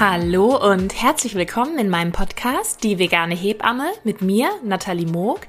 [0.00, 5.40] Hallo und herzlich willkommen in meinem Podcast Die vegane Hebamme mit mir, Nathalie Moog,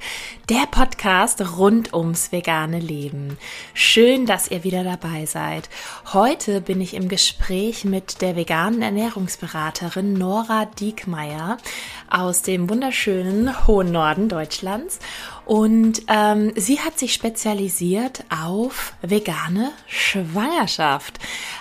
[0.49, 3.37] der Podcast rund ums vegane Leben.
[3.75, 5.69] Schön, dass ihr wieder dabei seid.
[6.13, 11.57] Heute bin ich im Gespräch mit der veganen Ernährungsberaterin Nora Diekmeyer
[12.09, 14.97] aus dem wunderschönen hohen Norden Deutschlands
[15.49, 21.17] und ähm, sie hat sich spezialisiert auf vegane Schwangerschaft.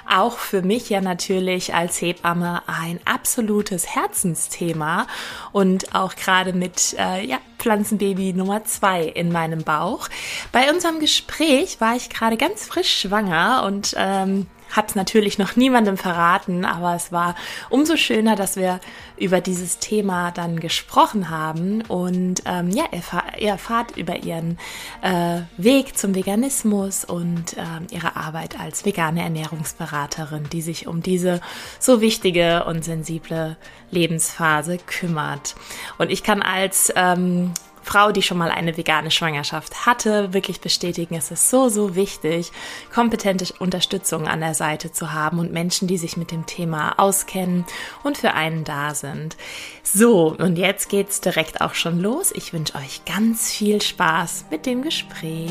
[0.06, 5.06] Auch für mich ja natürlich als Hebamme ein absolutes Herzensthema
[5.52, 10.10] und auch gerade mit äh, ja, Pflanzenbaby Nummer zwei in meinem Bauch.
[10.52, 15.56] Bei unserem Gespräch war ich gerade ganz frisch schwanger und ähm, habe es natürlich noch
[15.56, 17.34] niemandem verraten, aber es war
[17.70, 18.80] umso schöner, dass wir
[19.16, 22.84] über dieses Thema dann gesprochen haben und ähm, ja,
[23.38, 24.58] ihr, erfahrt über ihren
[25.02, 31.40] äh, Weg zum Veganismus und ähm, ihre Arbeit als vegane Ernährungsberaterin, die sich um diese
[31.78, 33.56] so wichtige und sensible
[33.90, 35.54] Lebensphase kümmert.
[35.98, 37.52] Und ich kann als ähm,
[37.88, 42.52] Frau, die schon mal eine vegane Schwangerschaft hatte, wirklich bestätigen, es ist so, so wichtig,
[42.92, 47.64] kompetente Unterstützung an der Seite zu haben und Menschen, die sich mit dem Thema auskennen
[48.02, 49.38] und für einen da sind.
[49.82, 52.30] So, und jetzt geht's direkt auch schon los.
[52.32, 55.50] Ich wünsche euch ganz viel Spaß mit dem Gespräch.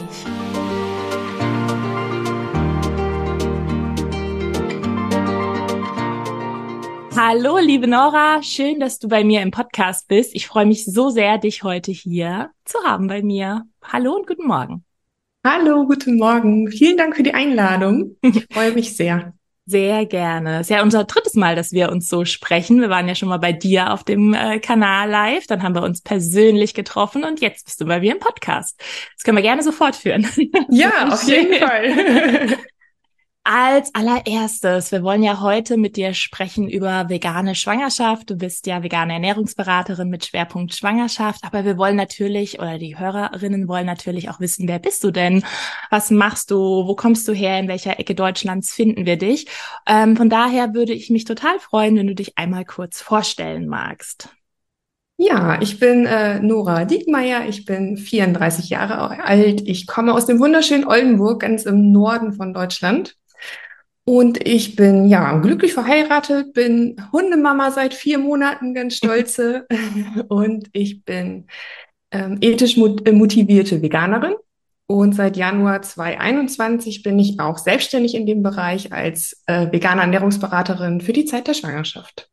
[7.19, 10.35] Hallo, liebe Nora, schön, dass du bei mir im Podcast bist.
[10.35, 13.63] Ich freue mich so sehr, dich heute hier zu haben bei mir.
[13.83, 14.85] Hallo und guten Morgen.
[15.43, 16.69] Hallo, guten Morgen.
[16.69, 18.17] Vielen Dank für die Einladung.
[18.21, 19.33] Ich freue mich sehr.
[19.65, 20.59] Sehr gerne.
[20.59, 22.81] Es ist ja unser drittes Mal, dass wir uns so sprechen.
[22.81, 25.81] Wir waren ja schon mal bei dir auf dem äh, Kanal live, dann haben wir
[25.81, 28.79] uns persönlich getroffen und jetzt bist du bei mir im Podcast.
[29.15, 30.27] Das können wir gerne so fortführen.
[30.69, 32.57] Ja, auf jeden Fall.
[33.49, 38.29] Als allererstes, wir wollen ja heute mit dir sprechen über vegane Schwangerschaft.
[38.29, 43.69] Du bist ja vegane Ernährungsberaterin mit Schwerpunkt Schwangerschaft, aber wir wollen natürlich, oder die Hörerinnen
[43.69, 45.45] wollen natürlich auch wissen, wer bist du denn?
[45.89, 46.57] Was machst du?
[46.57, 47.57] Wo kommst du her?
[47.57, 49.47] In welcher Ecke Deutschlands finden wir dich?
[49.85, 54.27] Ähm, von daher würde ich mich total freuen, wenn du dich einmal kurz vorstellen magst.
[55.15, 59.61] Ja, ich bin äh, Nora Diekmeyer, ich bin 34 Jahre alt.
[59.65, 63.15] Ich komme aus dem wunderschönen Oldenburg, ganz im Norden von Deutschland.
[64.09, 69.67] Und ich bin ja glücklich verheiratet, bin Hundemama seit vier Monaten, ganz stolze.
[70.29, 71.47] und ich bin
[72.11, 74.35] ähm, ethisch äh, motivierte Veganerin.
[74.87, 81.01] Und seit Januar 2021 bin ich auch selbstständig in dem Bereich als äh, vegane Ernährungsberaterin
[81.01, 82.29] für die Zeit der Schwangerschaft.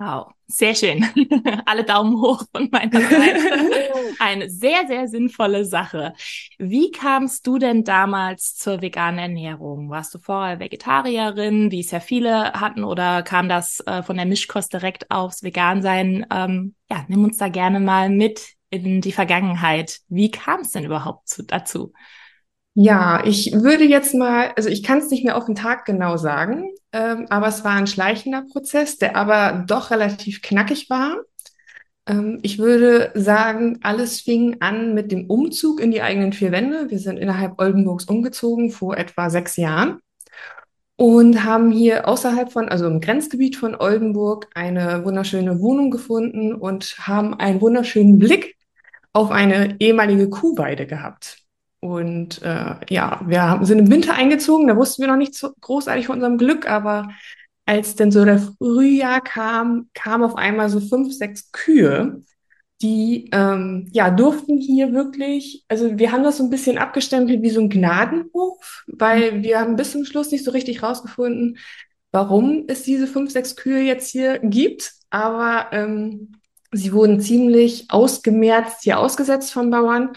[0.00, 1.04] Wow, sehr schön.
[1.66, 3.40] Alle Daumen hoch von meiner Seite.
[4.20, 6.14] Eine sehr, sehr sinnvolle Sache.
[6.56, 9.90] Wie kamst du denn damals zur veganen Ernährung?
[9.90, 14.26] Warst du vorher Vegetarierin, wie es ja viele hatten, oder kam das äh, von der
[14.26, 16.24] Mischkost direkt aufs Vegansein?
[16.32, 19.98] Ähm, ja, nimm uns da gerne mal mit in die Vergangenheit.
[20.08, 21.92] Wie kam es denn überhaupt zu, dazu?
[22.74, 26.16] Ja, ich würde jetzt mal, also ich kann es nicht mehr auf den Tag genau
[26.16, 31.16] sagen, ähm, aber es war ein schleichender Prozess, der aber doch relativ knackig war.
[32.06, 36.90] Ähm, ich würde sagen, alles fing an mit dem Umzug in die eigenen vier Wände.
[36.90, 40.00] Wir sind innerhalb Oldenburgs umgezogen vor etwa sechs Jahren
[40.96, 46.96] und haben hier außerhalb von, also im Grenzgebiet von Oldenburg, eine wunderschöne Wohnung gefunden und
[46.98, 48.56] haben einen wunderschönen Blick
[49.12, 51.47] auf eine ehemalige Kuhweide gehabt.
[51.80, 55.52] Und äh, ja, wir haben, sind im Winter eingezogen, da wussten wir noch nicht so
[55.60, 57.08] großartig von unserem Glück, aber
[57.66, 62.22] als denn so der Frühjahr kam, kamen auf einmal so fünf, sechs Kühe,
[62.80, 67.50] die ähm, ja durften hier wirklich, also wir haben das so ein bisschen abgestempelt wie
[67.50, 71.58] so ein Gnadenhof, weil wir haben bis zum Schluss nicht so richtig rausgefunden,
[72.12, 74.92] warum es diese fünf, sechs Kühe jetzt hier gibt.
[75.10, 76.32] Aber ähm,
[76.72, 80.10] sie wurden ziemlich ausgemerzt hier ausgesetzt von Bauern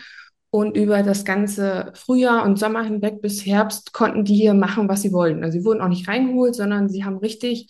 [0.51, 5.01] und über das ganze Frühjahr und Sommer hinweg bis Herbst konnten die hier machen, was
[5.01, 5.43] sie wollten.
[5.43, 7.67] Also sie wurden auch nicht reingeholt, sondern sie haben richtig,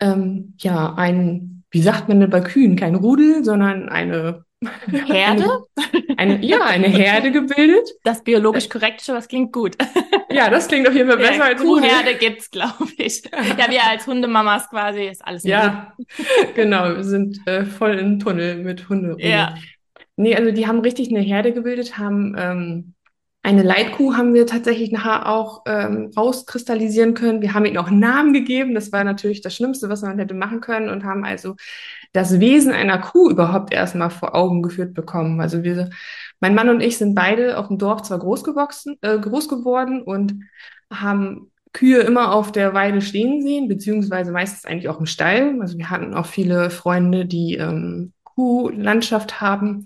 [0.00, 4.44] ähm, ja, ein, wie sagt man denn bei Kühen, kein Rudel, sondern eine
[4.86, 5.64] Herde?
[6.16, 7.90] Eine, eine, ja, eine Herde gebildet.
[8.04, 9.76] Das biologisch korrekte, das klingt gut.
[10.28, 13.22] Ja, das klingt auf jeden Fall besser ja, als Kuhherde gibt's, glaube ich.
[13.56, 15.44] Ja, wir als Hundemamas quasi ist alles.
[15.44, 15.94] Ja,
[16.54, 19.16] genau, wir sind äh, voll im Tunnel mit Hunde.
[19.18, 19.54] Ja.
[20.16, 22.94] Nee, also die haben richtig eine Herde gebildet, haben ähm,
[23.46, 27.42] eine Leitkuh haben wir tatsächlich nachher auch ähm, rauskristallisieren können.
[27.42, 28.74] Wir haben ihnen auch Namen gegeben.
[28.74, 31.54] Das war natürlich das Schlimmste, was man hätte machen können und haben also
[32.12, 35.40] das Wesen einer Kuh überhaupt erstmal vor Augen geführt bekommen.
[35.40, 35.90] Also wir,
[36.40, 40.02] mein Mann und ich sind beide auf dem Dorf zwar groß gewachsen, äh, groß geworden
[40.02, 40.40] und
[40.92, 45.60] haben Kühe immer auf der Weide stehen sehen, beziehungsweise meistens eigentlich auch im Stall.
[45.60, 49.84] Also wir hatten auch viele Freunde, die ähm, Kuhlandschaft haben.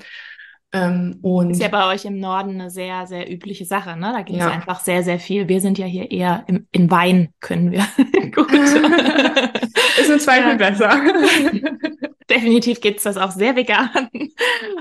[0.73, 4.13] Ähm, und ist ja bei euch im Norden eine sehr, sehr übliche Sache, ne?
[4.13, 4.51] Da gibt es ja.
[4.51, 5.49] einfach sehr, sehr viel.
[5.49, 7.85] Wir sind ja hier eher im, in Wein können wir.
[8.35, 8.53] Gut.
[10.01, 10.57] ist im Zweifel ja.
[10.57, 10.91] besser.
[12.31, 13.91] Definitiv gibt's das auch sehr vegan.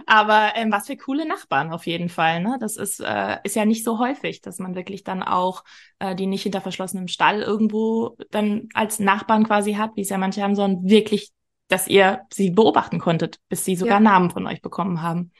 [0.05, 2.43] Aber ähm, was für coole Nachbarn auf jeden Fall.
[2.43, 2.57] Ne?
[2.59, 5.63] Das ist, äh, ist ja nicht so häufig, dass man wirklich dann auch
[5.97, 10.19] äh, die nicht hinter verschlossenem Stall irgendwo dann als Nachbarn quasi hat, wie es ja
[10.19, 11.31] manche haben, sondern wirklich,
[11.69, 13.99] dass ihr sie beobachten konntet, bis sie sogar ja.
[14.01, 15.31] Namen von euch bekommen haben.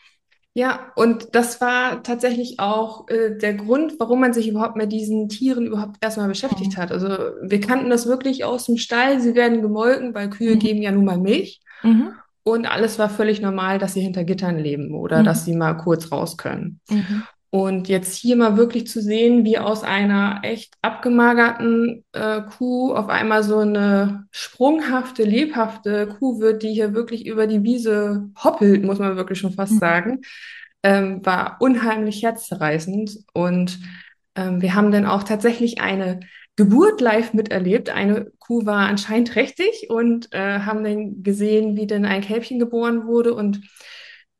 [0.53, 5.29] Ja, und das war tatsächlich auch äh, der Grund, warum man sich überhaupt mit diesen
[5.29, 6.81] Tieren überhaupt erstmal beschäftigt mhm.
[6.81, 6.91] hat.
[6.91, 9.21] Also wir kannten das wirklich aus dem Stall.
[9.21, 10.59] Sie werden gemolken, weil Kühe mhm.
[10.59, 11.61] geben ja nun mal Milch.
[11.83, 12.13] Mhm.
[12.43, 15.25] Und alles war völlig normal, dass sie hinter Gittern leben oder mhm.
[15.25, 16.79] dass sie mal kurz raus können.
[17.51, 23.09] Und jetzt hier mal wirklich zu sehen, wie aus einer echt abgemagerten äh, Kuh auf
[23.09, 28.99] einmal so eine sprunghafte, lebhafte Kuh wird, die hier wirklich über die Wiese hoppelt, muss
[28.99, 29.79] man wirklich schon fast mhm.
[29.79, 30.21] sagen,
[30.83, 33.17] ähm, war unheimlich herzzerreißend.
[33.33, 33.79] Und
[34.35, 36.19] ähm, wir haben dann auch tatsächlich eine
[36.55, 37.89] Geburt live miterlebt.
[37.89, 43.07] Eine Kuh war anscheinend trächtig und äh, haben dann gesehen, wie denn ein Kälbchen geboren
[43.07, 43.61] wurde und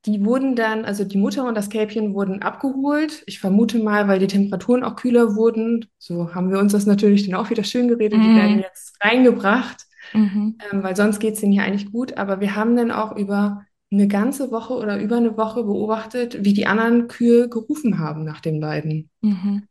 [0.06, 3.24] die wurden dann, also die Mutter und das Kälbchen wurden abgeholt.
[3.25, 5.88] Ich vermute mal, weil die Temperaturen auch kühler wurden.
[5.98, 8.19] So haben wir uns das natürlich dann auch wieder schön geredet.
[8.19, 8.24] Mhm.
[8.24, 10.57] Die werden jetzt reingebracht, mhm.
[10.72, 12.18] ähm, weil sonst geht's denen hier eigentlich gut.
[12.18, 16.54] Aber wir haben dann auch über eine ganze Woche oder über eine Woche beobachtet, wie
[16.54, 19.10] die anderen Kühe gerufen haben nach den beiden.
[19.22, 19.63] Mhm.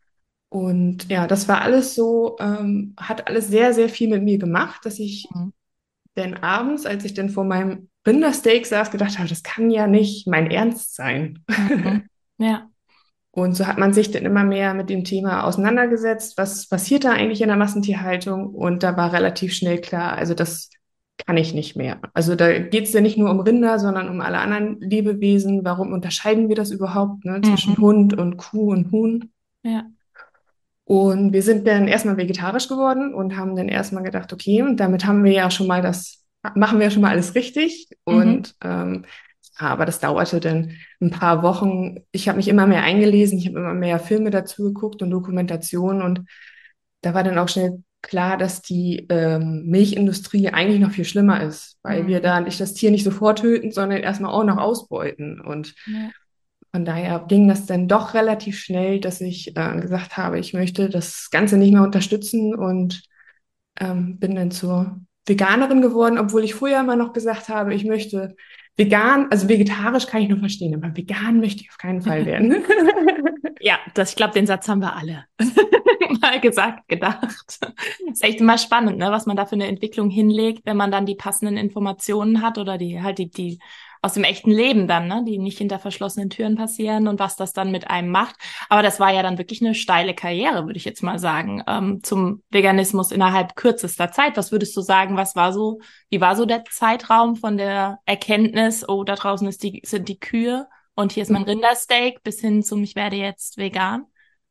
[0.50, 4.84] Und ja, das war alles so, ähm, hat alles sehr, sehr viel mit mir gemacht,
[4.84, 5.52] dass ich mhm.
[6.16, 10.26] denn abends, als ich dann vor meinem Rindersteak saß, gedacht habe, das kann ja nicht
[10.26, 11.44] mein Ernst sein.
[11.48, 12.04] Mhm.
[12.40, 12.68] Ja.
[13.32, 16.38] Und so hat man sich dann immer mehr mit dem Thema auseinandergesetzt.
[16.38, 18.54] Was passiert da eigentlich in der Massentierhaltung?
[18.54, 20.70] Und da war relativ schnell klar, also das
[21.26, 22.00] kann ich nicht mehr.
[22.14, 25.64] Also da geht es ja nicht nur um Rinder, sondern um alle anderen Lebewesen.
[25.64, 27.78] Warum unterscheiden wir das überhaupt ne, zwischen mhm.
[27.78, 29.32] Hund und Kuh und Huhn?
[29.62, 29.86] Ja.
[30.84, 35.22] Und wir sind dann erstmal vegetarisch geworden und haben dann erstmal gedacht, okay, damit haben
[35.22, 36.17] wir ja schon mal das
[36.54, 37.88] machen wir schon mal alles richtig.
[38.06, 38.14] Mhm.
[38.14, 39.04] Und ähm,
[39.58, 41.96] aber das dauerte dann ein paar Wochen.
[42.12, 46.02] Ich habe mich immer mehr eingelesen, ich habe immer mehr Filme dazu geguckt und Dokumentationen
[46.02, 46.22] und
[47.02, 51.78] da war dann auch schnell klar, dass die ähm, Milchindustrie eigentlich noch viel schlimmer ist,
[51.82, 52.06] weil mhm.
[52.08, 55.40] wir da nicht das Tier nicht sofort töten, sondern erstmal auch noch ausbeuten.
[55.40, 56.10] Und ja.
[56.72, 60.88] von daher ging das dann doch relativ schnell, dass ich äh, gesagt habe, ich möchte
[60.88, 63.02] das Ganze nicht mehr unterstützen und
[63.80, 68.36] ähm, bin dann zur Veganerin geworden, obwohl ich früher immer noch gesagt habe, ich möchte
[68.76, 72.64] vegan, also vegetarisch kann ich nur verstehen, aber vegan möchte ich auf keinen Fall werden.
[73.60, 75.24] ja, das, ich glaube, den Satz haben wir alle
[76.20, 77.58] mal gesagt, gedacht.
[78.10, 81.06] Ist echt immer spannend, ne, was man da für eine Entwicklung hinlegt, wenn man dann
[81.06, 83.58] die passenden Informationen hat oder die halt die, die
[84.02, 87.52] aus dem echten Leben dann, ne, die nicht hinter verschlossenen Türen passieren und was das
[87.52, 88.36] dann mit einem macht.
[88.68, 92.02] Aber das war ja dann wirklich eine steile Karriere, würde ich jetzt mal sagen, ähm,
[92.02, 94.36] zum Veganismus innerhalb kürzester Zeit.
[94.36, 95.80] Was würdest du sagen, was war so,
[96.10, 100.18] wie war so der Zeitraum von der Erkenntnis, oh, da draußen ist die, sind die
[100.18, 104.04] Kühe und hier ist mein Rindersteak bis hin zum, ich werde jetzt vegan?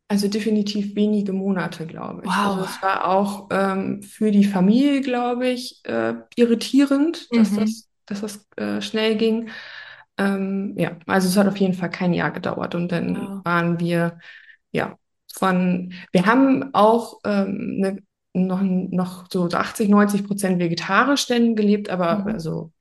[0.10, 2.30] Also definitiv wenige Monate, glaube ich.
[2.30, 2.38] Wow.
[2.38, 7.60] Also es war auch ähm, für die Familie, glaube ich, äh, irritierend, dass mhm.
[7.60, 9.49] das dass das äh, schnell ging.
[10.18, 13.45] Ähm, ja, also es hat auf jeden Fall kein Jahr gedauert und dann wow.
[13.45, 14.19] waren wir,
[14.71, 14.97] ja,
[15.31, 17.97] von, wir haben auch ähm, ne,
[18.33, 22.28] noch, noch so 80, 90 Prozent vegetarisch denn gelebt, aber mhm.
[22.28, 22.71] also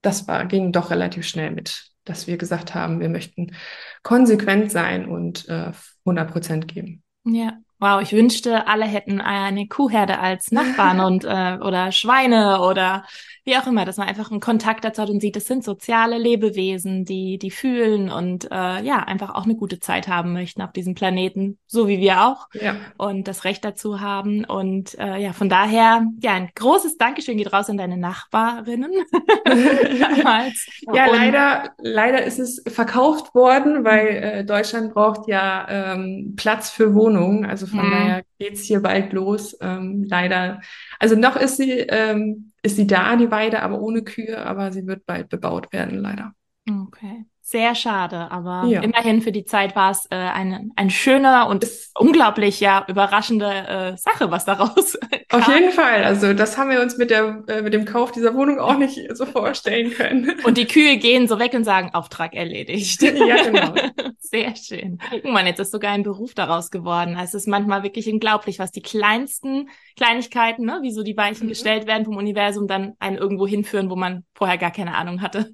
[0.00, 3.54] das war, ging doch relativ schnell mit, dass wir gesagt haben, wir möchten
[4.02, 5.70] konsequent sein und äh,
[6.04, 7.04] 100 Prozent geben.
[7.24, 13.04] Ja, Wow, ich wünschte, alle hätten eine Kuhherde als Nachbarn und äh, oder Schweine oder
[13.44, 16.18] wie auch immer, dass man einfach einen Kontakt dazu hat und sieht, das sind soziale
[16.18, 20.72] Lebewesen, die die fühlen und äh, ja einfach auch eine gute Zeit haben möchten auf
[20.72, 22.76] diesem Planeten, so wie wir auch ja.
[22.98, 27.52] und das Recht dazu haben und äh, ja von daher ja ein großes Dankeschön geht
[27.52, 28.92] raus an deine Nachbarinnen
[29.44, 30.66] damals.
[30.92, 36.70] ja und, leider leider ist es verkauft worden, weil äh, Deutschland braucht ja ähm, Platz
[36.70, 37.90] für Wohnungen, also von mhm.
[37.90, 39.56] daher geht's hier bald los.
[39.60, 40.60] Ähm, leider,
[40.98, 44.86] also noch ist sie, ähm, ist sie da, die Weide, aber ohne Kühe, aber sie
[44.86, 46.34] wird bald bebaut werden, leider.
[46.68, 47.24] Okay.
[47.44, 48.82] Sehr schade, aber ja.
[48.82, 51.66] immerhin für die Zeit war es äh, ein, ein schöner und
[51.98, 54.96] unglaublich ja überraschende äh, Sache, was daraus
[55.28, 55.42] kam.
[55.42, 56.04] Auf jeden Fall.
[56.04, 58.96] Also das haben wir uns mit der äh, mit dem Kauf dieser Wohnung auch nicht
[59.16, 60.40] so vorstellen können.
[60.44, 63.02] Und die Kühe gehen so weg und sagen Auftrag erledigt.
[63.02, 63.74] Ja, genau.
[64.20, 64.98] Sehr schön.
[65.10, 67.18] Guck mal, jetzt ist sogar ein Beruf daraus geworden.
[67.20, 71.50] Es ist manchmal wirklich unglaublich, was die kleinsten Kleinigkeiten, ne, wie so die Weichen mhm.
[71.50, 75.52] gestellt werden vom Universum, dann einen irgendwo hinführen, wo man vorher gar keine Ahnung hatte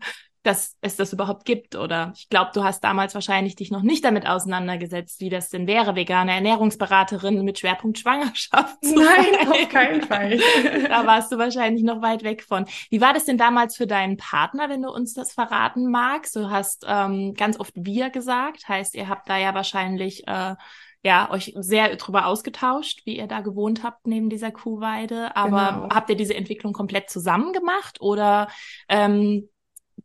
[0.48, 1.76] dass es das überhaupt gibt.
[1.76, 5.66] Oder ich glaube, du hast damals wahrscheinlich dich noch nicht damit auseinandergesetzt, wie das denn
[5.66, 8.82] wäre, vegane Ernährungsberaterin mit Schwerpunkt Schwangerschaft.
[8.82, 9.48] Zu Nein, sein.
[9.48, 10.38] auf keinen Fall.
[10.88, 12.64] da warst du wahrscheinlich noch weit weg von.
[12.88, 16.34] Wie war das denn damals für deinen Partner, wenn du uns das verraten magst?
[16.34, 20.54] Du hast ähm, ganz oft wir gesagt, heißt, ihr habt da ja wahrscheinlich äh,
[21.02, 25.36] ja, euch sehr drüber ausgetauscht, wie ihr da gewohnt habt neben dieser Kuhweide.
[25.36, 25.94] Aber genau.
[25.94, 28.48] habt ihr diese Entwicklung komplett zusammen gemacht oder
[28.88, 29.48] ähm,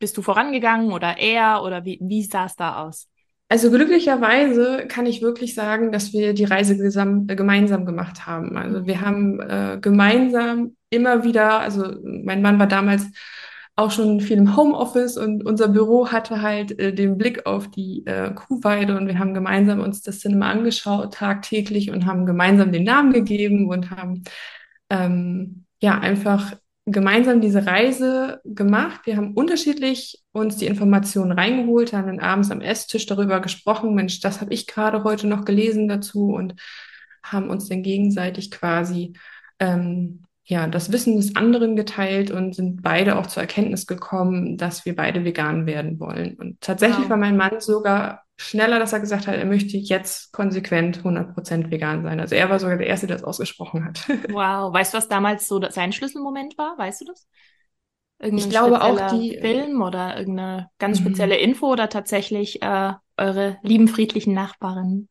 [0.04, 3.08] bist du vorangegangen oder er oder wie, wie sah es da aus?
[3.48, 8.58] Also glücklicherweise kann ich wirklich sagen, dass wir die Reise äh, gemeinsam gemacht haben.
[8.58, 13.06] Also wir haben äh, gemeinsam immer wieder, also mein Mann war damals
[13.78, 18.06] auch schon viel im Homeoffice und unser Büro hatte halt äh, den Blick auf die
[18.06, 22.84] äh, Kuhweide und wir haben gemeinsam uns das Cinema angeschaut, tagtäglich und haben gemeinsam den
[22.84, 24.26] Namen gegeben und haben
[24.90, 29.02] ähm, ja einfach gemeinsam diese Reise gemacht.
[29.06, 34.20] Wir haben unterschiedlich uns die Informationen reingeholt, haben dann abends am Esstisch darüber gesprochen, Mensch,
[34.20, 36.56] das habe ich gerade heute noch gelesen dazu und
[37.24, 39.14] haben uns dann gegenseitig quasi
[39.60, 44.86] ähm, ja das Wissen des anderen geteilt und sind beide auch zur Erkenntnis gekommen, dass
[44.86, 46.36] wir beide vegan werden wollen.
[46.36, 47.12] Und tatsächlich wow.
[47.12, 52.04] war mein Mann sogar schneller, dass er gesagt hat, er möchte jetzt konsequent 100% vegan
[52.04, 52.20] sein.
[52.20, 54.08] Also er war sogar der Erste, der das ausgesprochen hat.
[54.30, 54.74] Wow.
[54.74, 56.78] Weißt du, was damals so sein Schlüsselmoment war?
[56.78, 57.28] Weißt du das?
[58.20, 61.06] Irgendein ich glaube auch die Film oder irgendeine ganz mhm.
[61.06, 65.08] spezielle Info oder tatsächlich äh, eure lieben friedlichen Nachbarn?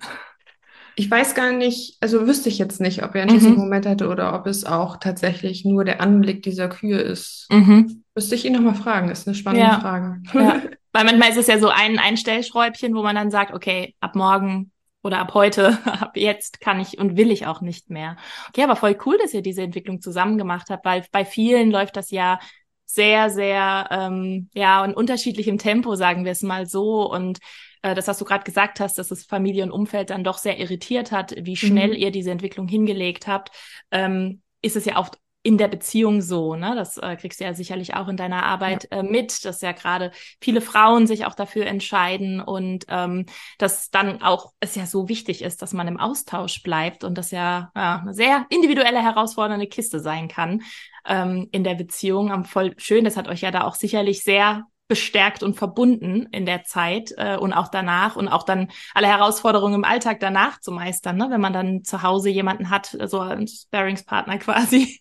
[0.96, 3.40] Ich weiß gar nicht, also wüsste ich jetzt nicht, ob er einen mhm.
[3.40, 7.46] Schlüsselmoment hatte oder ob es auch tatsächlich nur der Anblick dieser Kühe ist.
[7.50, 8.04] Mhm.
[8.14, 9.80] Müsste ich ihn nochmal fragen, ist eine spannende ja.
[9.80, 10.20] Frage.
[10.34, 10.62] Ja.
[10.92, 14.70] Weil manchmal ist es ja so ein Einstellschräubchen, wo man dann sagt, okay, ab morgen
[15.02, 18.16] oder ab heute, ab jetzt kann ich und will ich auch nicht mehr.
[18.49, 21.96] Okay, aber voll cool, dass ihr diese Entwicklung zusammen gemacht habt, weil bei vielen läuft
[21.96, 22.38] das ja
[22.84, 27.11] sehr, sehr, ähm, ja, in unterschiedlichem Tempo, sagen wir es mal so.
[27.11, 27.38] Und
[27.83, 30.59] äh, das, was du gerade gesagt hast, dass das Familie und Umfeld dann doch sehr
[30.59, 31.97] irritiert hat, wie schnell mhm.
[31.97, 33.51] ihr diese Entwicklung hingelegt habt,
[33.91, 36.75] ähm, ist es ja oft in der Beziehung so, ne?
[36.77, 38.99] Das äh, kriegst du ja sicherlich auch in deiner Arbeit ja.
[38.99, 43.27] äh, mit, dass ja gerade viele Frauen sich auch dafür entscheiden und ähm,
[43.59, 47.33] dass dann auch es ja so wichtig ist, dass man im Austausch bleibt und das
[47.33, 50.62] ja, ja eine sehr individuelle, herausfordernde Kiste sein kann
[51.07, 52.45] ähm, in der Beziehung.
[52.45, 56.64] Voll schön, das hat euch ja da auch sicherlich sehr bestärkt und verbunden in der
[56.64, 61.16] Zeit äh, und auch danach und auch dann alle Herausforderungen im Alltag danach zu meistern,
[61.16, 61.28] ne?
[61.30, 65.00] wenn man dann zu Hause jemanden hat, so einen Sparringspartner quasi,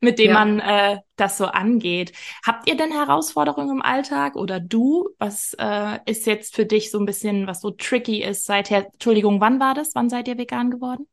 [0.00, 0.32] mit dem ja.
[0.32, 2.12] man äh, das so angeht.
[2.46, 5.10] Habt ihr denn Herausforderungen im Alltag oder du?
[5.18, 8.86] Was äh, ist jetzt für dich so ein bisschen, was so tricky ist seither?
[8.90, 9.90] Entschuldigung, wann war das?
[9.94, 11.06] Wann seid ihr vegan geworden?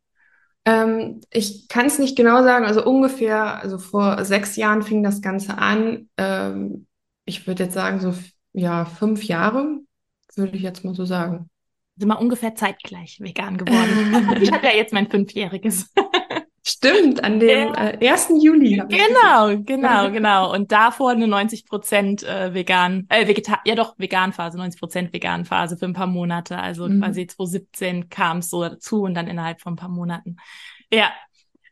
[0.63, 5.21] Ähm, ich kann es nicht genau sagen, also ungefähr, also vor sechs Jahren fing das
[5.21, 6.07] Ganze an.
[6.15, 6.87] Ähm,
[7.25, 8.13] ich würde jetzt sagen, so
[8.53, 9.79] ja, fünf Jahre,
[10.35, 11.49] würde ich jetzt mal so sagen.
[11.95, 14.37] Sind wir ungefähr zeitgleich vegan geworden.
[14.41, 15.91] ich habe ja jetzt mein Fünfjähriges.
[16.65, 18.29] Stimmt, an dem äh, 1.
[18.41, 18.81] Juli.
[18.87, 20.53] Genau, genau, genau.
[20.53, 25.77] Und davor eine 90 Prozent äh, vegan, äh, Vegetar ja doch, Veganphase, 90 Prozent Veganphase
[25.77, 26.57] für ein paar Monate.
[26.57, 27.01] Also mhm.
[27.01, 30.37] quasi 2017 kam es so dazu und dann innerhalb von ein paar Monaten.
[30.89, 31.11] Ja,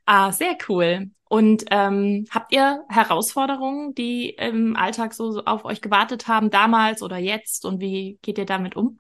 [0.06, 1.10] ah, sehr cool.
[1.32, 7.16] Und ähm, habt ihr Herausforderungen, die im Alltag so auf euch gewartet haben, damals oder
[7.16, 7.64] jetzt?
[7.66, 9.00] Und wie geht ihr damit um?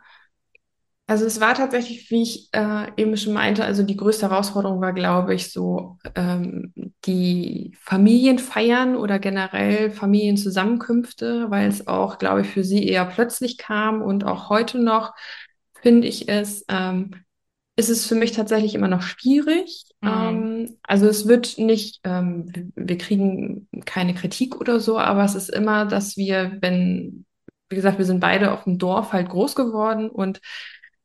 [1.07, 4.93] Also es war tatsächlich, wie ich äh, eben schon meinte, also die größte Herausforderung war,
[4.93, 6.71] glaube ich, so ähm,
[7.03, 14.01] die Familienfeiern oder generell Familienzusammenkünfte, weil es auch, glaube ich, für sie eher plötzlich kam
[14.01, 15.13] und auch heute noch
[15.81, 17.11] finde ich es ähm,
[17.75, 19.85] ist es für mich tatsächlich immer noch schwierig.
[20.01, 20.09] Mhm.
[20.09, 20.50] Ähm,
[20.83, 25.85] also es wird nicht, ähm, wir kriegen keine Kritik oder so, aber es ist immer,
[25.85, 27.25] dass wir, wenn,
[27.69, 30.41] wie gesagt, wir sind beide auf dem Dorf halt groß geworden und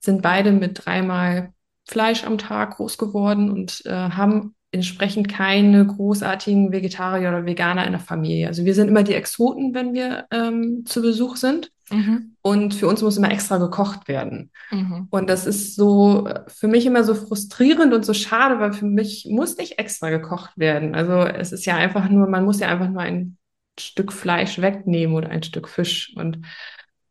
[0.01, 1.53] sind beide mit dreimal
[1.89, 7.93] Fleisch am Tag groß geworden und äh, haben entsprechend keine großartigen Vegetarier oder Veganer in
[7.93, 8.49] der Familie.
[8.49, 11.71] Also wir sind immer die Exoten, wenn wir ähm, zu Besuch sind.
[11.91, 12.37] Mhm.
[12.43, 14.51] Und für uns muss immer extra gekocht werden.
[14.71, 15.07] Mhm.
[15.11, 19.27] Und das ist so für mich immer so frustrierend und so schade, weil für mich
[19.31, 20.95] muss nicht extra gekocht werden.
[20.95, 23.37] Also es ist ja einfach nur, man muss ja einfach nur ein
[23.79, 26.13] Stück Fleisch wegnehmen oder ein Stück Fisch.
[26.17, 26.43] Und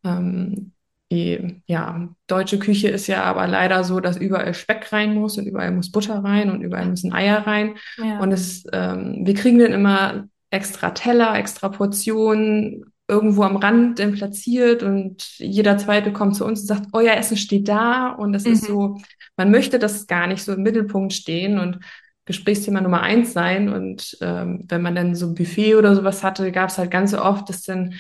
[0.04, 0.74] ähm,
[1.12, 5.46] die, ja, deutsche Küche ist ja aber leider so, dass überall Speck rein muss und
[5.46, 7.76] überall muss Butter rein und überall müssen Eier rein.
[7.98, 8.20] Ja.
[8.20, 14.14] Und es, ähm, wir kriegen dann immer extra Teller, extra Portionen irgendwo am Rand dann
[14.14, 18.46] platziert und jeder zweite kommt zu uns und sagt, euer Essen steht da und das
[18.46, 18.54] mhm.
[18.54, 18.98] ist so,
[19.38, 21.80] man möchte das gar nicht so im Mittelpunkt stehen und
[22.26, 26.52] Gesprächsthema Nummer eins sein und ähm, wenn man dann so ein Buffet oder sowas hatte,
[26.52, 27.94] gab es halt ganz so oft, dass dann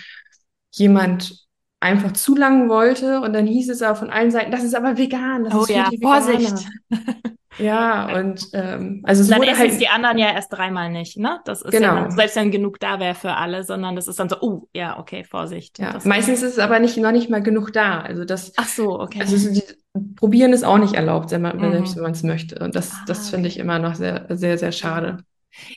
[0.71, 1.44] jemand
[1.85, 4.97] einfach zu lang wollte und dann hieß es aber von allen Seiten, das ist aber
[4.97, 6.67] vegan, das oh ist ja, Vorsicht.
[7.57, 11.17] Ja, und ähm, also es dann wurde essen halt, die anderen ja erst dreimal nicht,
[11.17, 11.39] ne?
[11.45, 11.95] Das ist genau.
[11.95, 14.99] ja selbst wenn genug da wäre für alle, sondern das ist dann so, oh, ja,
[14.99, 15.79] okay, Vorsicht.
[15.79, 18.01] Ja, meistens ist es aber nicht noch nicht mal genug da.
[18.01, 18.53] Also das.
[18.57, 19.21] Ach so, okay.
[19.21, 19.63] Also so die,
[20.17, 21.95] Probieren ist auch nicht erlaubt, wenn man mhm.
[21.95, 22.59] wenn man es möchte.
[22.59, 25.19] Und das, ah, das finde ich immer noch sehr, sehr, sehr schade.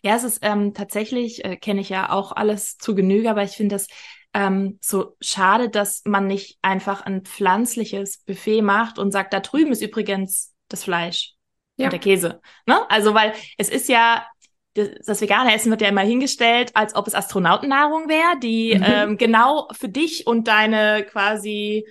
[0.03, 3.53] Ja, es ist ähm, tatsächlich, äh, kenne ich ja auch alles zu Genüge, aber ich
[3.53, 3.87] finde das
[4.35, 9.73] ähm, so schade, dass man nicht einfach ein pflanzliches Buffet macht und sagt, da drüben
[9.73, 11.35] ist übrigens das Fleisch
[11.77, 11.87] ja.
[11.87, 12.41] und der Käse.
[12.67, 12.79] Ne?
[12.91, 14.27] Also, weil es ist ja,
[14.75, 18.85] das, das vegane Essen wird ja immer hingestellt, als ob es Astronautennahrung wäre, die mhm.
[18.87, 21.87] ähm, genau für dich und deine quasi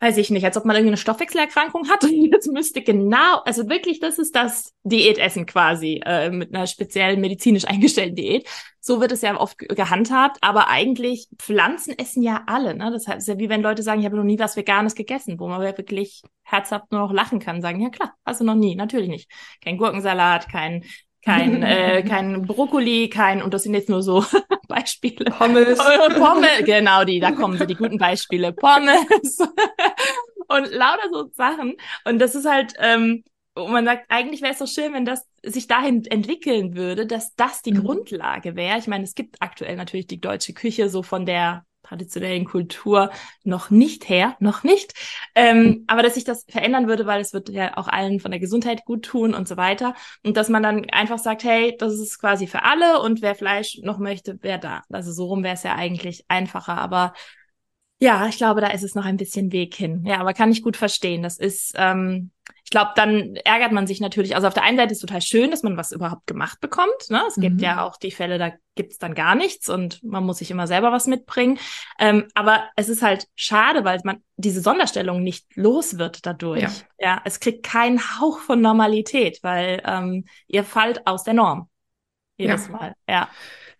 [0.00, 4.00] weiß ich nicht, als ob man irgendeine Stoffwechselerkrankung hat und jetzt müsste genau, also wirklich,
[4.00, 8.48] das ist das Diätessen quasi, äh, mit einer speziellen medizinisch eingestellten Diät.
[8.80, 12.92] So wird es ja oft gehandhabt, aber eigentlich Pflanzen essen ja alle, ne?
[12.92, 15.48] Das ist ja wie wenn Leute sagen, ich habe noch nie was Veganes gegessen, wo
[15.48, 19.08] man wirklich herzhaft nur noch lachen kann, sagen, ja klar, hast du noch nie, natürlich
[19.08, 19.28] nicht.
[19.60, 20.84] Kein Gurkensalat, kein
[21.26, 24.24] kein, äh, kein Brokkoli, kein, und das sind jetzt nur so
[24.68, 25.26] Beispiele.
[25.26, 25.78] Pommes.
[26.16, 28.52] Pommes, genau die, da kommen so die guten Beispiele.
[28.52, 29.38] Pommes.
[30.48, 31.76] und lauter so Sachen.
[32.04, 33.24] Und das ist halt, ähm,
[33.56, 37.62] man sagt, eigentlich wäre es doch schön, wenn das sich dahin entwickeln würde, dass das
[37.62, 37.82] die mhm.
[37.84, 38.78] Grundlage wäre.
[38.78, 43.10] Ich meine, es gibt aktuell natürlich die deutsche Küche so von der traditionellen Kultur
[43.44, 44.92] noch nicht her, noch nicht.
[45.34, 48.40] Ähm, aber dass sich das verändern würde, weil es wird ja auch allen von der
[48.40, 49.94] Gesundheit gut tun und so weiter.
[50.24, 53.78] Und dass man dann einfach sagt, hey, das ist quasi für alle und wer Fleisch
[53.82, 54.82] noch möchte, wer da.
[54.90, 56.78] Also so rum wäre es ja eigentlich einfacher.
[56.78, 57.12] Aber
[57.98, 60.04] ja, ich glaube, da ist es noch ein bisschen Weg hin.
[60.04, 61.22] Ja, aber kann ich gut verstehen.
[61.22, 62.30] Das ist, ähm,
[62.66, 64.34] ich glaube, dann ärgert man sich natürlich.
[64.34, 67.10] Also auf der einen Seite ist es total schön, dass man was überhaupt gemacht bekommt.
[67.10, 67.22] Ne?
[67.28, 67.42] Es mhm.
[67.42, 70.66] gibt ja auch die Fälle, da gibt's dann gar nichts und man muss sich immer
[70.66, 71.60] selber was mitbringen.
[72.00, 76.62] Ähm, aber es ist halt schade, weil man diese Sonderstellung nicht los wird dadurch.
[76.62, 81.68] Ja, ja es kriegt keinen Hauch von Normalität, weil ähm, ihr fallt aus der Norm.
[82.36, 82.72] Jedes ja.
[82.72, 82.94] Mal.
[83.08, 83.28] Ja.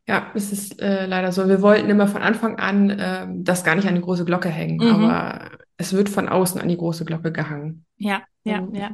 [0.09, 1.49] Ja, es ist äh, leider so.
[1.49, 4.77] Wir wollten immer von Anfang an äh, das gar nicht an die große Glocke hängen,
[4.77, 5.05] mhm.
[5.05, 7.85] aber es wird von außen an die große Glocke gehangen.
[7.97, 8.75] Ja, ja, mhm.
[8.75, 8.91] ja.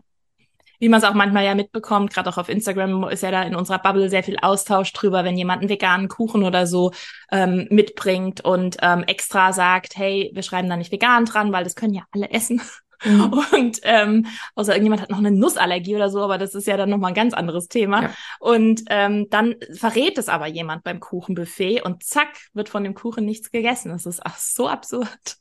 [0.78, 3.54] Wie man es auch manchmal ja mitbekommt, gerade auch auf Instagram ist ja da in
[3.54, 6.90] unserer Bubble sehr viel Austausch drüber, wenn jemand einen veganen Kuchen oder so
[7.30, 11.76] ähm, mitbringt und ähm, extra sagt, hey, wir schreiben da nicht vegan dran, weil das
[11.76, 12.60] können ja alle essen.
[13.04, 13.32] Mhm.
[13.52, 16.90] Und ähm, außer irgendjemand hat noch eine Nussallergie oder so, aber das ist ja dann
[16.90, 18.02] nochmal ein ganz anderes Thema.
[18.02, 18.10] Ja.
[18.40, 23.24] Und ähm, dann verrät es aber jemand beim Kuchenbuffet und zack, wird von dem Kuchen
[23.24, 23.90] nichts gegessen.
[23.90, 25.36] Das ist ach, so absurd.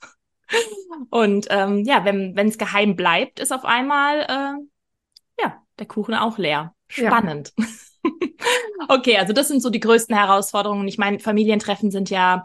[1.09, 6.37] Und ähm, ja, wenn es geheim bleibt, ist auf einmal äh, ja der Kuchen auch
[6.37, 6.75] leer.
[6.89, 7.53] Spannend.
[7.57, 7.65] Ja.
[8.89, 10.87] okay, also das sind so die größten Herausforderungen.
[10.87, 12.43] Ich meine, Familientreffen sind ja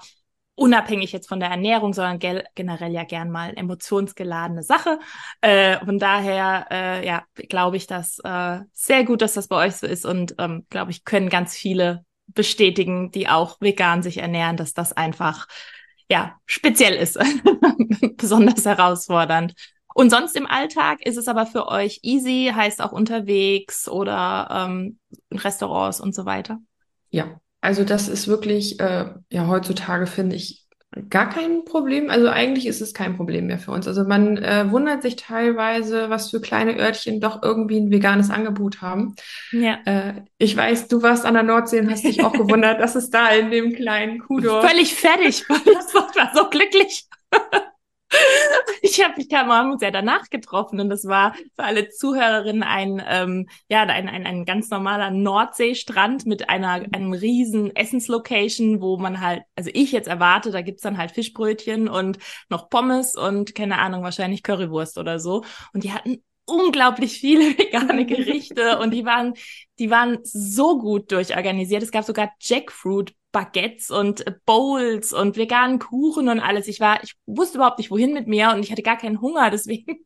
[0.57, 2.19] unabhängig jetzt von der Ernährung, sondern
[2.55, 4.99] generell ja gern mal emotionsgeladene Sache.
[5.43, 9.77] Äh, von daher, äh, ja, glaube ich, dass äh, sehr gut, dass das bei euch
[9.77, 14.57] so ist und ähm, glaube ich, können ganz viele bestätigen, die auch vegan sich ernähren,
[14.57, 15.47] dass das einfach
[16.11, 17.19] ja speziell ist,
[18.17, 19.55] besonders herausfordernd.
[19.95, 24.99] Und sonst im Alltag ist es aber für euch easy, heißt auch unterwegs oder ähm,
[25.31, 26.59] in Restaurants und so weiter.
[27.11, 30.65] Ja, also das ist wirklich, äh, ja, heutzutage finde ich
[31.11, 32.11] gar kein Problem.
[32.11, 33.89] Also eigentlich ist es kein Problem mehr für uns.
[33.89, 38.83] Also man äh, wundert sich teilweise, was für kleine Örtchen doch irgendwie ein veganes Angebot
[38.83, 39.17] haben.
[39.51, 39.79] Ja.
[39.85, 43.11] Äh, ich weiß, du warst an der Nordsee und hast dich auch gewundert, dass es
[43.11, 44.65] da in dem kleinen Kuhdorf.
[44.65, 45.43] Völlig fertig.
[45.43, 47.07] Ich war so glücklich.
[48.83, 53.03] Ich habe mich haben uns ja danach getroffen und das war für alle Zuhörerinnen ein
[53.07, 59.21] ähm, ja ein, ein, ein ganz normaler Nordseestrand mit einer einem riesen Essenslocation, wo man
[59.21, 63.79] halt also ich jetzt erwarte, da gibt's dann halt Fischbrötchen und noch Pommes und keine
[63.79, 65.43] Ahnung wahrscheinlich Currywurst oder so
[65.73, 69.35] und die hatten unglaublich viele vegane Gerichte und die waren
[69.79, 71.83] die waren so gut durchorganisiert.
[71.83, 76.69] Es gab sogar Jackfruit Baguettes und Bowls und veganen Kuchen und alles.
[76.69, 79.51] Ich war, ich wusste überhaupt nicht, wohin mit mir und ich hatte gar keinen Hunger,
[79.53, 79.99] deswegen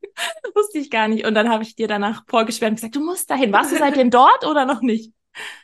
[0.52, 1.24] wusste ich gar nicht.
[1.24, 3.52] Und dann habe ich dir danach vorgeschwärmt und gesagt, du musst dahin.
[3.52, 5.12] Warst du seitdem dort oder noch nicht?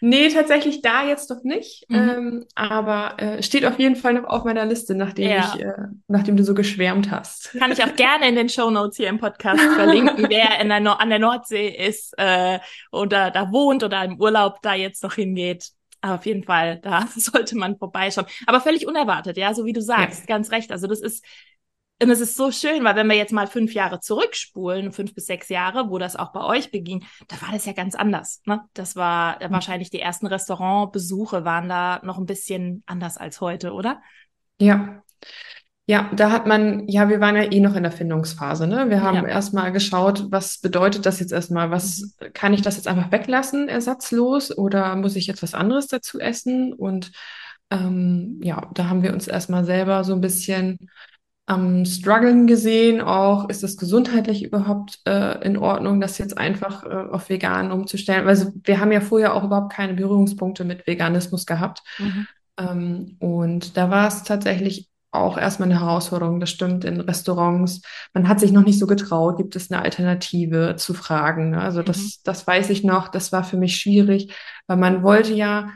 [0.01, 1.87] Nee, tatsächlich da jetzt noch nicht.
[1.89, 1.97] Mhm.
[1.97, 5.53] Ähm, aber äh, steht auf jeden Fall noch auf meiner Liste, nachdem ja.
[5.53, 5.73] ich, äh,
[6.07, 7.53] nachdem du so geschwärmt hast.
[7.59, 10.79] Kann ich auch gerne in den Show Notes hier im Podcast verlinken, wer in der
[10.79, 12.61] no an der Nordsee ist äh,
[12.93, 15.73] oder da wohnt oder im Urlaub da jetzt noch hingeht.
[16.01, 18.27] Aber auf jeden Fall, da sollte man vorbeischauen.
[18.47, 20.27] Aber völlig unerwartet, ja, so wie du sagst, ja.
[20.27, 20.73] ganz recht.
[20.73, 21.25] Also das ist
[22.03, 25.25] und es ist so schön, weil wenn wir jetzt mal fünf Jahre zurückspulen, fünf bis
[25.25, 28.43] sechs Jahre, wo das auch bei euch beging, da war das ja ganz anders.
[28.45, 28.61] Ne?
[28.75, 33.73] Das war äh, wahrscheinlich die ersten Restaurantbesuche waren da noch ein bisschen anders als heute,
[33.73, 34.03] oder?
[34.61, 35.03] Ja.
[35.89, 38.91] Ja, da hat man, ja, wir waren ja eh noch in der Findungsphase, ne?
[38.91, 39.27] Wir haben ja.
[39.27, 41.71] erstmal geschaut, was bedeutet das jetzt erstmal?
[41.71, 42.33] Was mhm.
[42.33, 46.73] kann ich das jetzt einfach weglassen, ersatzlos, oder muss ich jetzt was anderes dazu essen?
[46.73, 47.13] Und
[47.71, 50.91] ähm, ja, da haben wir uns erstmal selber so ein bisschen
[51.47, 56.89] am Struggeln gesehen, auch ist es gesundheitlich überhaupt äh, in Ordnung, das jetzt einfach äh,
[56.89, 58.27] auf vegan umzustellen.
[58.27, 61.83] Also wir haben ja vorher auch überhaupt keine Berührungspunkte mit Veganismus gehabt.
[61.99, 62.27] Mhm.
[62.59, 67.83] Ähm, und da war es tatsächlich auch erstmal eine Herausforderung, das stimmt, in Restaurants.
[68.15, 71.51] Man hat sich noch nicht so getraut, gibt es eine Alternative zu fragen.
[71.51, 71.61] Ne?
[71.61, 72.11] Also das, mhm.
[72.25, 74.35] das weiß ich noch, das war für mich schwierig,
[74.67, 75.71] weil man wollte ja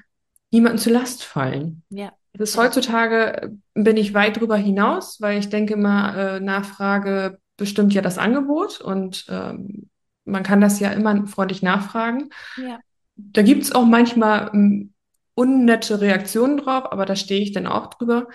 [0.50, 1.83] niemanden zu Last fallen.
[1.90, 2.12] Ja.
[2.33, 7.92] Bis heutzutage äh, bin ich weit drüber hinaus, weil ich denke mal, äh, Nachfrage bestimmt
[7.92, 9.90] ja das Angebot und ähm,
[10.24, 12.31] man kann das ja immer freundlich nachfragen.
[12.57, 12.79] Ja.
[13.16, 14.94] Da gibt's auch manchmal ähm,
[15.35, 18.29] unnette Reaktionen drauf, aber da stehe ich dann auch drüber.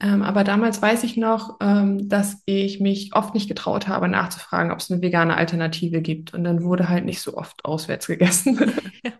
[0.00, 4.70] Ähm, aber damals weiß ich noch, ähm, dass ich mich oft nicht getraut habe, nachzufragen,
[4.70, 6.34] ob es eine vegane Alternative gibt.
[6.34, 8.72] Und dann wurde halt nicht so oft auswärts gegessen.
[9.04, 9.12] Ja.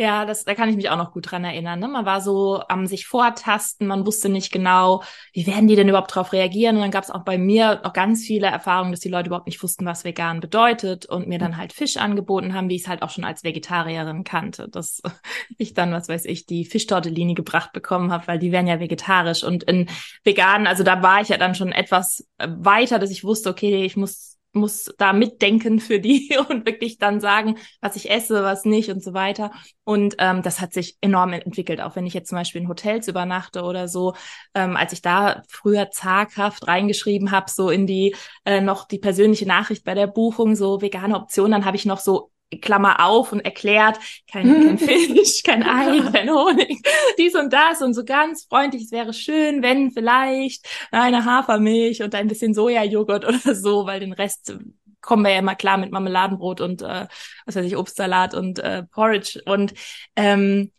[0.00, 1.78] Ja, das, da kann ich mich auch noch gut dran erinnern.
[1.78, 1.86] Ne?
[1.86, 5.02] Man war so am sich vortasten, man wusste nicht genau,
[5.34, 6.76] wie werden die denn überhaupt darauf reagieren.
[6.76, 9.46] Und dann gab es auch bei mir noch ganz viele Erfahrungen, dass die Leute überhaupt
[9.46, 12.88] nicht wussten, was vegan bedeutet und mir dann halt Fisch angeboten haben, wie ich es
[12.88, 14.70] halt auch schon als Vegetarierin kannte.
[14.70, 15.02] Dass
[15.58, 19.44] ich dann, was weiß ich, die Fischtortellini gebracht bekommen habe, weil die wären ja vegetarisch.
[19.44, 19.90] Und in
[20.24, 23.98] vegan, also da war ich ja dann schon etwas weiter, dass ich wusste, okay, ich
[23.98, 28.90] muss muss da mitdenken für die und wirklich dann sagen, was ich esse, was nicht
[28.90, 29.50] und so weiter.
[29.84, 33.08] Und ähm, das hat sich enorm entwickelt, auch wenn ich jetzt zum Beispiel in Hotels
[33.08, 34.14] übernachte oder so.
[34.54, 39.46] Ähm, als ich da früher zaghaft reingeschrieben habe, so in die äh, noch die persönliche
[39.46, 43.40] Nachricht bei der Buchung, so vegane Option, dann habe ich noch so Klammer auf und
[43.40, 43.98] erklärt,
[44.30, 44.78] kein, kein
[45.14, 46.86] Fisch, kein Ei, kein Honig,
[47.18, 52.14] dies und das und so ganz freundlich, es wäre schön, wenn vielleicht eine Hafermilch und
[52.14, 54.56] ein bisschen Sojajoghurt oder so, weil den Rest
[55.00, 57.06] kommen wir ja immer klar mit Marmeladenbrot und äh,
[57.46, 59.40] was weiß ich, Obstsalat und äh, Porridge.
[59.46, 59.74] Und
[60.16, 60.72] ähm,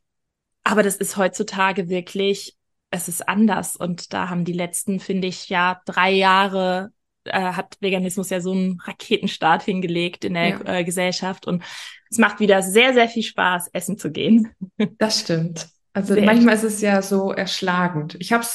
[0.64, 2.56] aber das ist heutzutage wirklich,
[2.92, 3.76] es ist anders.
[3.76, 6.92] Und da haben die letzten, finde ich, ja drei Jahre
[7.26, 10.60] äh, hat Veganismus ja so einen Raketenstart hingelegt in der ja.
[10.66, 11.64] äh, Gesellschaft und
[12.10, 14.50] es macht wieder sehr, sehr viel Spaß, essen zu gehen.
[14.98, 15.68] Das stimmt.
[15.94, 18.16] Also sehr manchmal ist es ja so erschlagend.
[18.20, 18.46] Ich habe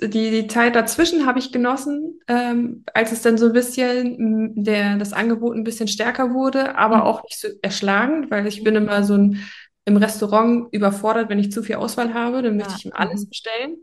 [0.00, 4.96] die, die Zeit dazwischen habe ich genossen, ähm, als es dann so ein bisschen der
[4.96, 7.02] das Angebot ein bisschen stärker wurde, aber mhm.
[7.02, 9.40] auch nicht so erschlagend, weil ich bin immer so ein,
[9.84, 12.78] im Restaurant überfordert, wenn ich zu viel Auswahl habe, dann möchte ja.
[12.78, 13.28] ich ihm alles mhm.
[13.28, 13.76] bestellen.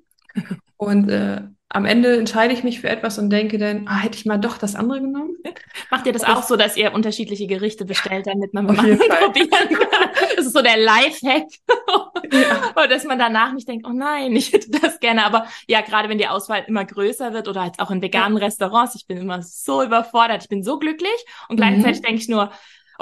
[0.78, 1.42] Und äh,
[1.74, 4.58] am Ende entscheide ich mich für etwas und denke dann, ah, hätte ich mal doch
[4.58, 5.38] das andere genommen.
[5.90, 10.10] Macht ihr das auch so, dass ihr unterschiedliche Gerichte bestellt, damit man mal probieren kann?
[10.36, 11.48] Das ist so der Lifehack.
[12.32, 12.72] Ja.
[12.76, 15.26] oder dass man danach nicht denkt, oh nein, ich hätte das gerne.
[15.26, 18.46] Aber ja, gerade wenn die Auswahl immer größer wird oder jetzt auch in veganen ja.
[18.46, 22.06] Restaurants, ich bin immer so überfordert, ich bin so glücklich und gleichzeitig mhm.
[22.06, 22.52] denke ich nur,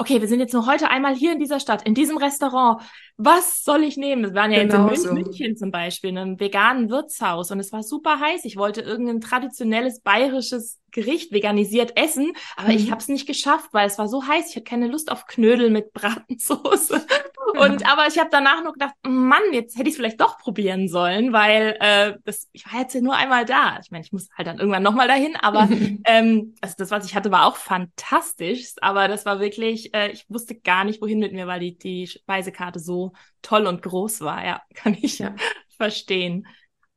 [0.00, 2.82] okay, wir sind jetzt nur heute einmal hier in dieser Stadt, in diesem Restaurant.
[3.18, 4.22] Was soll ich nehmen?
[4.22, 7.60] Wir waren ja genau jetzt in München, München zum Beispiel, in einem veganen Wirtshaus und
[7.60, 8.46] es war super heiß.
[8.46, 12.76] Ich wollte irgendein traditionelles bayerisches Gericht veganisiert essen, aber mhm.
[12.76, 14.48] ich habe es nicht geschafft, weil es war so heiß.
[14.48, 17.06] Ich hatte keine Lust auf Knödel mit Bratensoße.
[17.52, 20.88] Und aber ich habe danach noch gedacht, Mann, jetzt hätte ich es vielleicht doch probieren
[20.88, 23.78] sollen, weil äh, das, ich war jetzt ja nur einmal da.
[23.82, 25.68] Ich meine, ich muss halt dann irgendwann nochmal dahin, aber
[26.04, 28.72] ähm, also das, was ich hatte, war auch fantastisch.
[28.80, 32.06] Aber das war wirklich, äh, ich wusste gar nicht, wohin mit mir, weil die, die
[32.06, 34.44] Speisekarte so toll und groß war.
[34.44, 35.34] Ja, kann ich ja.
[35.76, 36.46] verstehen.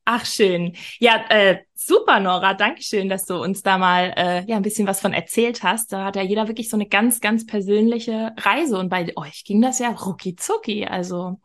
[0.05, 0.75] Ach schön.
[0.99, 2.53] Ja, äh, super, Nora.
[2.53, 5.93] Dankeschön, dass du uns da mal äh, ja ein bisschen was von erzählt hast.
[5.93, 8.77] Da hat ja jeder wirklich so eine ganz, ganz persönliche Reise.
[8.77, 10.85] Und bei euch ging das ja rucki zucki.
[10.85, 11.39] Also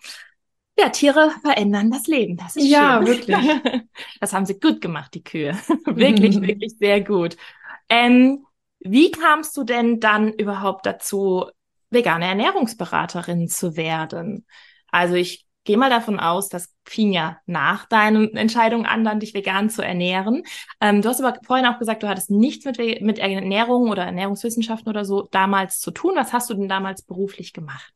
[0.78, 2.36] ja, Tiere verändern das Leben.
[2.36, 3.06] Das ist ja, schön.
[3.06, 3.36] wirklich.
[4.20, 5.52] Das haben sie gut gemacht, die Kühe.
[5.84, 7.36] wirklich, wirklich sehr gut.
[7.88, 8.44] Ähm,
[8.80, 11.46] wie kamst du denn dann überhaupt dazu,
[11.90, 14.46] vegane Ernährungsberaterin zu werden?
[14.90, 19.34] Also ich gehe mal davon aus, das fing ja nach deiner Entscheidung an, dann dich
[19.34, 20.44] vegan zu ernähren.
[20.80, 24.88] Ähm, du hast aber vorhin auch gesagt, du hattest nichts mit, mit Ernährung oder Ernährungswissenschaften
[24.88, 26.14] oder so damals zu tun.
[26.16, 27.92] Was hast du denn damals beruflich gemacht?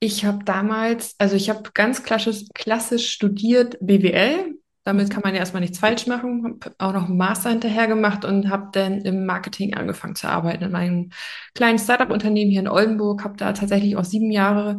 [0.00, 4.58] Ich habe damals, also ich habe ganz klassisch, klassisch studiert BWL.
[4.82, 6.58] Damit kann man ja erstmal nichts falsch machen.
[6.64, 10.64] Hab auch noch einen Master hinterher gemacht und habe dann im Marketing angefangen zu arbeiten
[10.64, 11.10] in einem
[11.54, 13.22] kleinen Startup-Unternehmen hier in Oldenburg.
[13.22, 14.78] Habe da tatsächlich auch sieben Jahre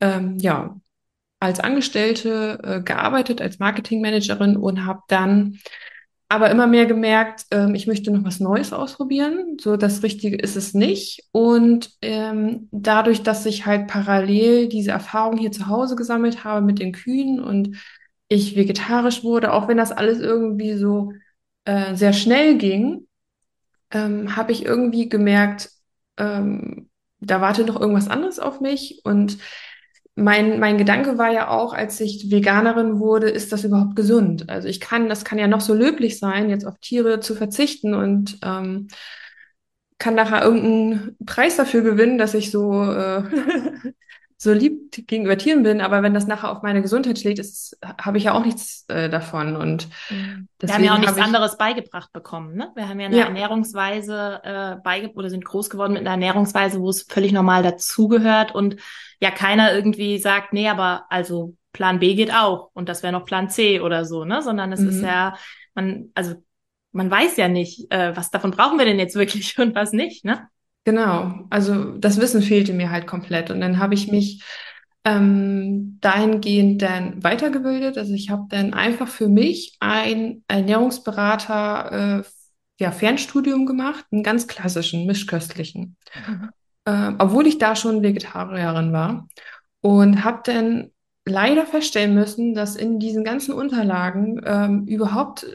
[0.00, 0.76] ähm, ja,
[1.44, 5.58] als Angestellte äh, gearbeitet, als Marketingmanagerin und habe dann
[6.28, 9.56] aber immer mehr gemerkt, ähm, ich möchte noch was Neues ausprobieren.
[9.60, 11.28] So das Richtige ist es nicht.
[11.32, 16.78] Und ähm, dadurch, dass ich halt parallel diese Erfahrung hier zu Hause gesammelt habe mit
[16.78, 17.76] den Kühen und
[18.28, 21.12] ich vegetarisch wurde, auch wenn das alles irgendwie so
[21.66, 23.06] äh, sehr schnell ging,
[23.90, 25.70] ähm, habe ich irgendwie gemerkt,
[26.16, 26.88] ähm,
[27.20, 29.38] da wartet noch irgendwas anderes auf mich und
[30.16, 34.48] mein, mein Gedanke war ja auch, als ich Veganerin wurde, ist das überhaupt gesund?
[34.48, 37.94] Also ich kann, das kann ja noch so löblich sein, jetzt auf Tiere zu verzichten
[37.94, 38.88] und ähm,
[39.98, 43.22] kann nachher irgendeinen Preis dafür gewinnen, dass ich so äh,
[44.44, 47.40] so lieb gegenüber Tieren bin, aber wenn das nachher auf meine Gesundheit schlägt,
[48.00, 49.56] habe ich ja auch nichts äh, davon.
[49.56, 50.48] Und mhm.
[50.60, 52.54] wir haben ja auch nichts ich, anderes beigebracht bekommen.
[52.54, 52.70] Ne?
[52.74, 53.24] Wir haben ja eine ja.
[53.24, 58.54] Ernährungsweise äh, beigebracht oder sind groß geworden mit einer Ernährungsweise, wo es völlig normal dazugehört
[58.54, 58.76] und
[59.18, 63.24] ja keiner irgendwie sagt, nee, aber also Plan B geht auch und das wäre noch
[63.24, 64.42] Plan C oder so, ne?
[64.42, 64.88] Sondern es mhm.
[64.90, 65.36] ist ja,
[65.74, 66.34] man, also
[66.92, 70.26] man weiß ja nicht, äh, was davon brauchen wir denn jetzt wirklich und was nicht,
[70.26, 70.48] ne?
[70.84, 73.50] Genau, also das Wissen fehlte mir halt komplett.
[73.50, 74.42] Und dann habe ich mich
[75.04, 77.96] ähm, dahingehend dann weitergebildet.
[77.96, 82.22] Also ich habe dann einfach für mich ein Ernährungsberater äh,
[82.80, 85.96] ja, Fernstudium gemacht, einen ganz klassischen, mischköstlichen.
[86.26, 86.50] Mhm.
[86.86, 89.28] Äh, obwohl ich da schon Vegetarierin war.
[89.80, 90.90] Und habe dann
[91.26, 95.46] leider feststellen müssen, dass in diesen ganzen Unterlagen ähm, überhaupt,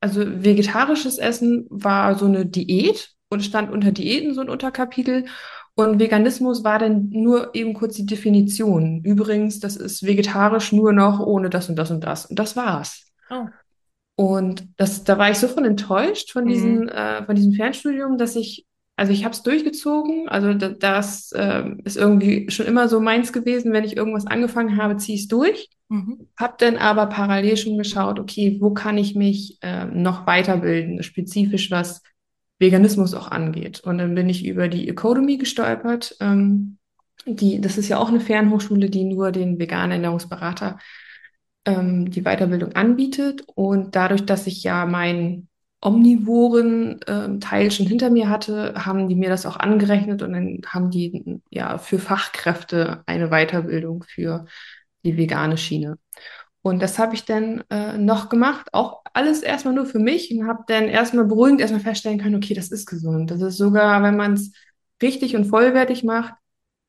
[0.00, 5.26] also vegetarisches Essen war so eine Diät und stand unter Diäten so ein Unterkapitel.
[5.74, 9.02] Und Veganismus war dann nur eben kurz die Definition.
[9.02, 12.26] Übrigens, das ist vegetarisch nur noch ohne das und das und das.
[12.26, 13.10] Und das war's.
[13.28, 13.46] Oh.
[14.16, 16.48] Und das, da war ich so von enttäuscht von, mhm.
[16.48, 20.28] diesen, äh, von diesem Fernstudium, dass ich, also ich habe es durchgezogen.
[20.28, 23.72] Also das, das äh, ist irgendwie schon immer so meins gewesen.
[23.72, 25.68] Wenn ich irgendwas angefangen habe, ziehe ich es durch.
[25.88, 26.28] Mhm.
[26.36, 31.72] Hab dann aber parallel schon geschaut, okay, wo kann ich mich äh, noch weiterbilden, spezifisch
[31.72, 32.00] was
[32.58, 33.80] Veganismus auch angeht.
[33.80, 36.16] Und dann bin ich über die Economy gestolpert.
[36.20, 36.78] Ähm,
[37.26, 40.78] die, das ist ja auch eine Fernhochschule, die nur den veganen Ernährungsberater
[41.64, 43.42] ähm, die Weiterbildung anbietet.
[43.54, 45.48] Und dadurch, dass ich ja meinen
[45.80, 50.60] omnivoren ähm, Teil schon hinter mir hatte, haben die mir das auch angerechnet und dann
[50.66, 54.46] haben die ja für Fachkräfte eine Weiterbildung für
[55.04, 55.98] die vegane Schiene.
[56.64, 60.48] Und das habe ich dann äh, noch gemacht, auch alles erstmal nur für mich und
[60.48, 63.30] habe dann erstmal beruhigend erstmal feststellen können, okay, das ist gesund.
[63.30, 64.50] Das ist sogar, wenn man es
[65.02, 66.32] richtig und vollwertig macht,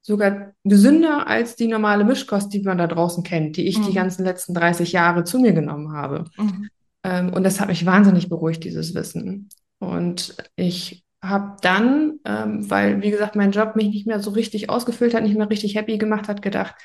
[0.01, 3.87] sogar gesünder als die normale Mischkost, die man da draußen kennt, die ich mhm.
[3.87, 6.23] die ganzen letzten 30 Jahre zu mir genommen habe.
[6.37, 6.69] Mhm.
[7.03, 9.49] Ähm, und das hat mich wahnsinnig beruhigt, dieses Wissen.
[9.79, 14.69] Und ich habe dann, ähm, weil, wie gesagt, mein Job mich nicht mehr so richtig
[14.69, 16.75] ausgefüllt hat, nicht mehr richtig happy gemacht hat, gedacht,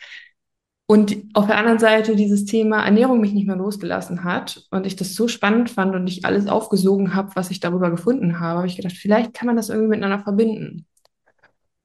[0.90, 4.96] und auf der anderen Seite dieses Thema Ernährung mich nicht mehr losgelassen hat und ich
[4.96, 8.66] das so spannend fand und ich alles aufgesogen habe, was ich darüber gefunden habe, habe
[8.66, 10.86] ich gedacht, vielleicht kann man das irgendwie miteinander verbinden.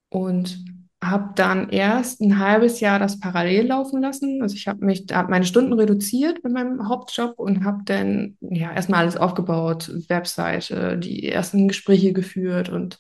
[0.09, 0.65] Und
[1.03, 4.41] habe dann erst ein halbes Jahr das parallel laufen lassen.
[4.41, 8.73] Also ich habe mich, hab meine Stunden reduziert mit meinem Hauptjob und habe dann ja
[8.73, 12.97] erstmal alles aufgebaut, Webseite, die ersten Gespräche geführt und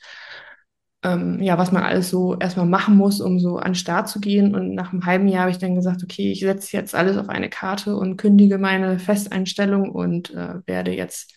[1.05, 4.19] ähm, ja, was man alles so erstmal machen muss, um so an den Start zu
[4.19, 4.55] gehen.
[4.55, 7.29] Und nach einem halben Jahr habe ich dann gesagt, okay, ich setze jetzt alles auf
[7.29, 11.33] eine Karte und kündige meine Festeinstellung und äh, werde jetzt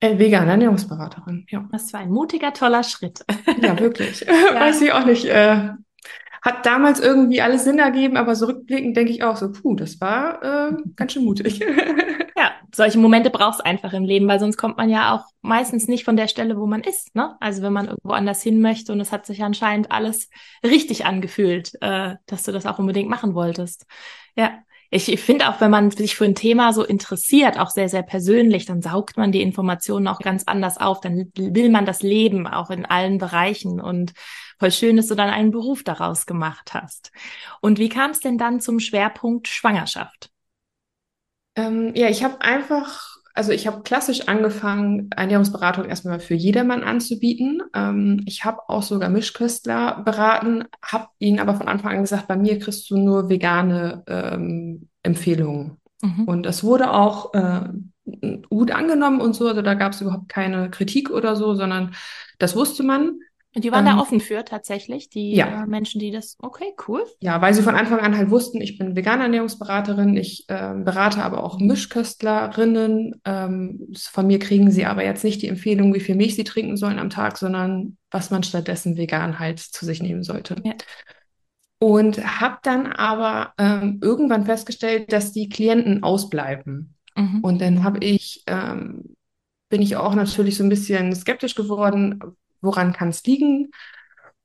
[0.00, 1.46] äh, vegane Ernährungsberaterin.
[1.48, 1.68] Ja.
[1.70, 3.24] Das war ein mutiger, toller Schritt.
[3.62, 4.20] Ja, wirklich.
[4.26, 4.60] ja.
[4.60, 5.26] Weiß ich auch nicht.
[5.26, 5.70] Äh,
[6.42, 10.00] hat damals irgendwie alles Sinn ergeben, aber so rückblickend denke ich auch so, puh, das
[10.00, 11.60] war äh, ganz schön mutig.
[12.36, 15.88] ja, solche Momente braucht es einfach im Leben, weil sonst kommt man ja auch meistens
[15.88, 17.14] nicht von der Stelle, wo man ist.
[17.14, 17.36] Ne?
[17.40, 20.28] Also wenn man irgendwo anders hin möchte und es hat sich anscheinend alles
[20.64, 23.86] richtig angefühlt, äh, dass du das auch unbedingt machen wolltest.
[24.36, 24.58] Ja.
[24.90, 28.64] Ich finde auch, wenn man sich für ein Thema so interessiert, auch sehr, sehr persönlich,
[28.64, 31.00] dann saugt man die Informationen auch ganz anders auf.
[31.00, 34.14] Dann will man das Leben auch in allen Bereichen und
[34.58, 37.12] voll schön, dass du dann einen Beruf daraus gemacht hast.
[37.60, 40.30] Und wie kam es denn dann zum Schwerpunkt Schwangerschaft?
[41.54, 47.62] Ähm, ja, ich habe einfach, also ich habe klassisch angefangen, Ernährungsberatung erstmal für jedermann anzubieten.
[47.72, 52.36] Ähm, ich habe auch sogar Mischköstler beraten, habe ihnen aber von Anfang an gesagt, bei
[52.36, 55.76] mir kriegst du nur vegane ähm, Empfehlungen.
[56.02, 56.24] Mhm.
[56.24, 57.68] Und es wurde auch äh,
[58.50, 61.94] gut angenommen und so, also da gab es überhaupt keine Kritik oder so, sondern
[62.40, 63.20] das wusste man.
[63.60, 65.64] Die waren ähm, da offen für tatsächlich, die ja.
[65.64, 67.04] äh, Menschen, die das, okay, cool.
[67.20, 71.22] Ja, weil sie von Anfang an halt wussten, ich bin vegane Ernährungsberaterin, ich äh, berate
[71.22, 73.20] aber auch Mischköstlerinnen.
[73.24, 76.76] Ähm, von mir kriegen sie aber jetzt nicht die Empfehlung, wie viel Milch sie trinken
[76.76, 80.56] sollen am Tag, sondern was man stattdessen vegan halt zu sich nehmen sollte.
[80.64, 80.74] Ja.
[81.80, 86.94] Und habe dann aber ähm, irgendwann festgestellt, dass die Klienten ausbleiben.
[87.14, 87.40] Mhm.
[87.40, 89.14] Und dann habe ich, ähm,
[89.68, 92.18] bin ich auch natürlich so ein bisschen skeptisch geworden,
[92.60, 93.70] woran kann es liegen?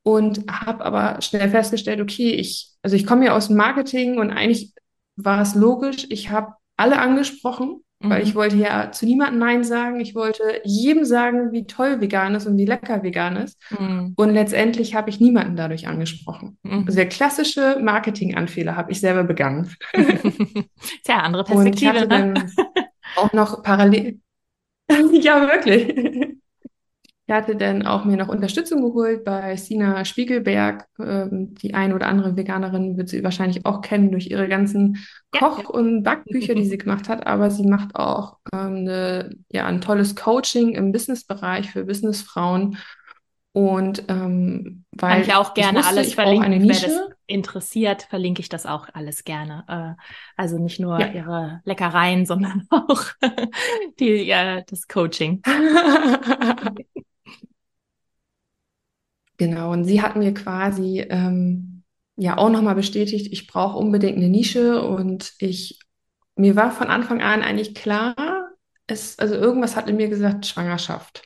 [0.03, 4.31] Und habe aber schnell festgestellt, okay, ich, also ich komme ja aus dem Marketing und
[4.31, 4.73] eigentlich
[5.15, 8.09] war es logisch, ich habe alle angesprochen, mhm.
[8.09, 9.99] weil ich wollte ja zu niemandem Nein sagen.
[9.99, 13.59] Ich wollte jedem sagen, wie toll vegan ist und wie lecker vegan ist.
[13.77, 14.13] Mhm.
[14.15, 16.57] Und letztendlich habe ich niemanden dadurch angesprochen.
[16.63, 16.83] Mhm.
[16.85, 19.73] Also der klassische Marketing-Anfehler habe ich selber begangen.
[21.03, 21.91] Tja, andere Perspektive.
[21.91, 22.33] Und ich hatte ne?
[22.33, 22.51] dann
[23.15, 24.19] auch noch parallel.
[24.89, 26.39] ja, wirklich.
[27.25, 30.87] Ich hatte dann auch mir noch Unterstützung geholt bei Sina Spiegelberg.
[30.99, 34.97] Ähm, die ein oder andere Veganerin wird sie wahrscheinlich auch kennen durch ihre ganzen
[35.31, 37.25] Koch- ja, und Backbücher, die sie gemacht hat.
[37.25, 42.77] Aber sie macht auch ähm, eine, ja, ein tolles Coaching im Businessbereich für Businessfrauen.
[43.53, 48.41] Und ähm, weil Kann ich auch gerne ich wusste, alles verlinken, wer das interessiert, verlinke
[48.41, 49.63] ich das auch alles gerne.
[49.67, 50.01] Äh,
[50.35, 51.07] also nicht nur ja.
[51.11, 53.03] ihre Leckereien, sondern auch
[53.99, 55.41] die, äh, das Coaching.
[59.45, 61.83] Genau, und sie hat mir quasi ähm,
[62.15, 65.79] ja auch nochmal bestätigt, ich brauche unbedingt eine Nische und ich,
[66.35, 68.15] mir war von Anfang an eigentlich klar,
[68.87, 71.23] es, also irgendwas hat in mir gesagt, Schwangerschaft.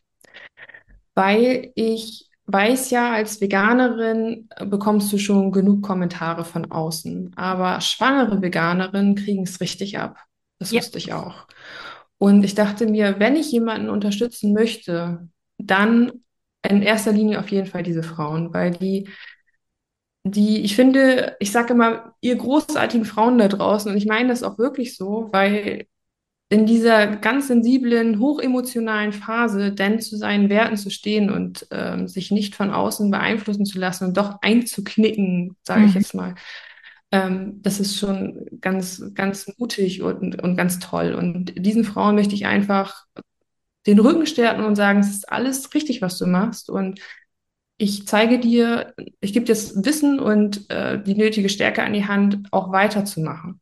[1.13, 8.41] Weil ich weiß ja, als Veganerin bekommst du schon genug Kommentare von außen, aber schwangere
[8.41, 10.17] Veganerinnen kriegen es richtig ab.
[10.59, 10.79] Das ja.
[10.79, 11.47] wusste ich auch.
[12.17, 16.11] Und ich dachte mir, wenn ich jemanden unterstützen möchte, dann
[16.69, 19.09] in erster Linie auf jeden Fall diese Frauen, weil die,
[20.23, 24.43] die, ich finde, ich sage immer, ihr großartigen Frauen da draußen, und ich meine das
[24.43, 25.85] auch wirklich so, weil
[26.49, 32.31] in dieser ganz sensiblen, hochemotionalen Phase denn zu seinen Werten zu stehen und ähm, sich
[32.31, 35.87] nicht von außen beeinflussen zu lassen und doch einzuknicken, sage mhm.
[35.87, 36.35] ich jetzt mal,
[37.11, 41.13] ähm, das ist schon ganz, ganz mutig und, und ganz toll.
[41.13, 43.05] Und diesen Frauen möchte ich einfach
[43.87, 46.69] den Rücken stärken und sagen, es ist alles richtig, was du machst.
[46.69, 46.99] Und
[47.77, 52.05] ich zeige dir, ich gebe dir das Wissen und äh, die nötige Stärke an die
[52.05, 53.61] Hand, auch weiterzumachen.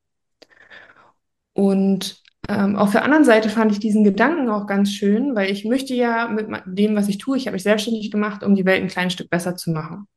[1.54, 5.66] Und ähm, auf der anderen Seite fand ich diesen Gedanken auch ganz schön, weil ich
[5.66, 8.82] möchte ja mit dem, was ich tue, ich habe mich selbstständig gemacht, um die Welt
[8.82, 10.08] ein kleines Stück besser zu machen.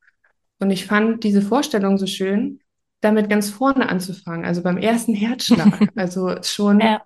[0.59, 2.61] Und ich fand diese Vorstellung so schön,
[3.01, 7.03] damit ganz vorne anzufangen, also beim ersten Herzschlag, also schon ja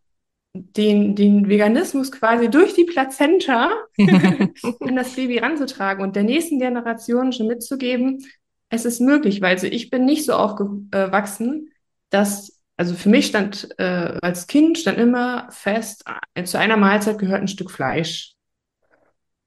[0.54, 7.32] den, den Veganismus quasi durch die Plazenta in das Baby ranzutragen und der nächsten Generation
[7.32, 8.24] schon mitzugeben,
[8.68, 11.70] es ist möglich, weil also ich bin nicht so aufgewachsen,
[12.10, 17.18] dass, also für mich stand äh, als Kind stand immer fest, äh, zu einer Mahlzeit
[17.18, 18.34] gehört ein Stück Fleisch.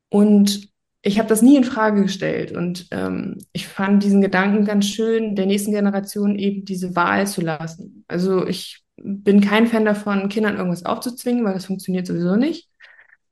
[0.10, 0.70] Und
[1.02, 5.36] ich habe das nie in Frage gestellt und ähm, ich fand diesen Gedanken ganz schön,
[5.36, 8.06] der nächsten Generation eben diese Wahl zu lassen.
[8.08, 12.70] Also ich bin kein Fan davon, Kindern irgendwas aufzuzwingen, weil das funktioniert sowieso nicht.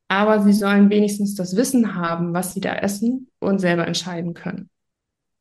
[0.07, 4.69] Aber sie sollen wenigstens das Wissen haben, was sie da essen und selber entscheiden können.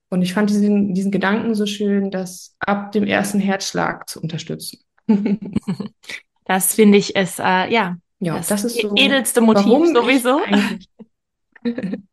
[0.08, 4.80] Und ich fand diesen, diesen Gedanken so schön, das ab dem ersten Herzschlag zu unterstützen.
[6.44, 10.40] das finde ich ist, äh, ja, ja, das, das ist so, edelste Motiv sowieso.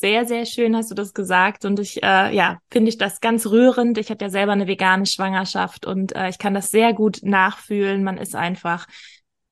[0.00, 1.64] sehr, sehr schön hast du das gesagt.
[1.66, 3.98] Und ich, äh, ja, finde ich das ganz rührend.
[3.98, 8.02] Ich hatte ja selber eine vegane Schwangerschaft und äh, ich kann das sehr gut nachfühlen.
[8.02, 8.86] Man ist einfach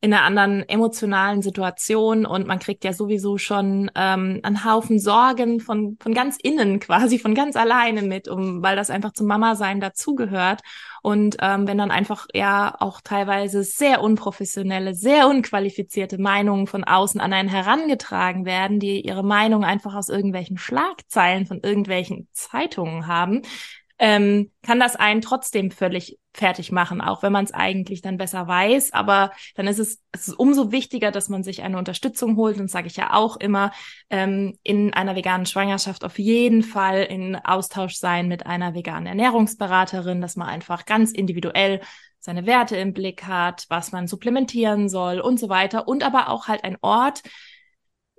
[0.01, 5.59] in einer anderen emotionalen Situation und man kriegt ja sowieso schon ähm, einen Haufen Sorgen
[5.59, 9.57] von von ganz innen quasi von ganz alleine mit, um weil das einfach zum Mama
[9.57, 10.61] sein dazugehört.
[11.03, 17.21] Und ähm, wenn dann einfach ja auch teilweise sehr unprofessionelle, sehr unqualifizierte Meinungen von außen
[17.21, 23.43] an einen herangetragen werden, die ihre Meinung einfach aus irgendwelchen Schlagzeilen von irgendwelchen Zeitungen haben,
[23.99, 28.47] ähm, kann das einen trotzdem völlig fertig machen, auch wenn man es eigentlich dann besser
[28.47, 28.93] weiß.
[28.93, 32.59] Aber dann ist es, es ist umso wichtiger, dass man sich eine Unterstützung holt.
[32.61, 33.73] Und sage ich ja auch immer,
[34.09, 40.21] ähm, in einer veganen Schwangerschaft auf jeden Fall in Austausch sein mit einer veganen Ernährungsberaterin,
[40.21, 41.81] dass man einfach ganz individuell
[42.21, 45.89] seine Werte im Blick hat, was man supplementieren soll und so weiter.
[45.89, 47.23] Und aber auch halt ein Ort,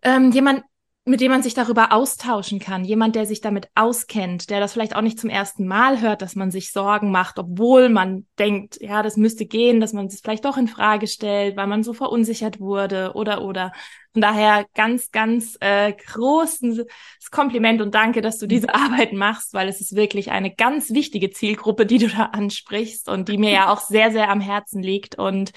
[0.03, 0.63] ähm, den man
[1.09, 2.85] mit dem man sich darüber austauschen kann.
[2.85, 6.35] Jemand, der sich damit auskennt, der das vielleicht auch nicht zum ersten Mal hört, dass
[6.35, 10.45] man sich Sorgen macht, obwohl man denkt, ja, das müsste gehen, dass man es vielleicht
[10.45, 13.71] doch in Frage stellt, weil man so verunsichert wurde oder oder.
[14.13, 16.85] Von daher ganz, ganz äh, großes
[17.31, 21.31] Kompliment und danke, dass du diese Arbeit machst, weil es ist wirklich eine ganz wichtige
[21.31, 25.17] Zielgruppe, die du da ansprichst und die mir ja auch sehr, sehr am Herzen liegt.
[25.17, 25.53] Und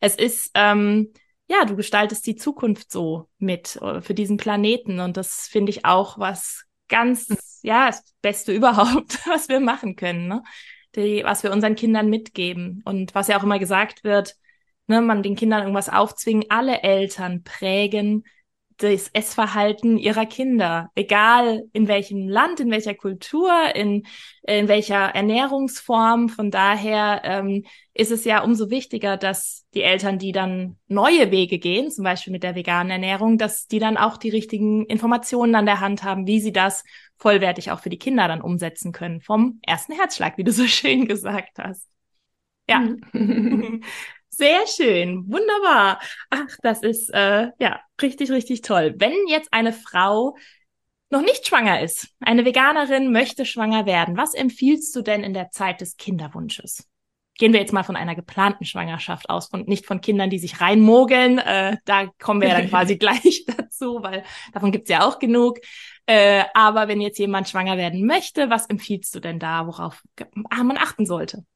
[0.00, 1.12] es ist ähm,
[1.48, 5.00] ja, du gestaltest die Zukunft so mit äh, für diesen Planeten.
[5.00, 7.36] Und das finde ich auch was ganz, hm.
[7.62, 10.42] ja, das Beste überhaupt, was wir machen können, ne?
[10.94, 12.82] Die, was wir unseren Kindern mitgeben.
[12.86, 14.36] Und was ja auch immer gesagt wird,
[14.86, 18.24] ne, man den Kindern irgendwas aufzwingen, alle Eltern prägen
[18.78, 24.06] das Essverhalten ihrer Kinder, egal in welchem Land, in welcher Kultur, in,
[24.42, 26.28] in welcher Ernährungsform.
[26.28, 27.64] Von daher ähm,
[27.94, 32.32] ist es ja umso wichtiger, dass die Eltern, die dann neue Wege gehen, zum Beispiel
[32.32, 36.26] mit der veganen Ernährung, dass die dann auch die richtigen Informationen an der Hand haben,
[36.26, 36.84] wie sie das
[37.16, 41.06] vollwertig auch für die Kinder dann umsetzen können, vom ersten Herzschlag, wie du so schön
[41.06, 41.88] gesagt hast.
[42.68, 42.84] Ja.
[44.36, 45.98] Sehr schön, wunderbar.
[46.28, 48.94] Ach, das ist äh, ja richtig, richtig toll.
[48.98, 50.36] Wenn jetzt eine Frau
[51.08, 55.48] noch nicht schwanger ist, eine Veganerin möchte schwanger werden, was empfiehlst du denn in der
[55.52, 56.86] Zeit des Kinderwunsches?
[57.38, 60.60] Gehen wir jetzt mal von einer geplanten Schwangerschaft aus, und nicht von Kindern, die sich
[60.60, 61.38] reinmogeln.
[61.38, 64.22] Äh, da kommen wir ja dann quasi gleich dazu, weil
[64.52, 65.60] davon gibt's ja auch genug.
[66.04, 70.02] Äh, aber wenn jetzt jemand schwanger werden möchte, was empfiehlst du denn da, worauf
[70.50, 71.46] man achten sollte?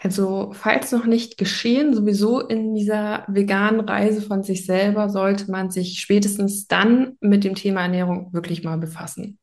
[0.00, 5.70] Also, falls noch nicht geschehen, sowieso in dieser veganen Reise von sich selber sollte man
[5.70, 9.38] sich spätestens dann mit dem Thema Ernährung wirklich mal befassen.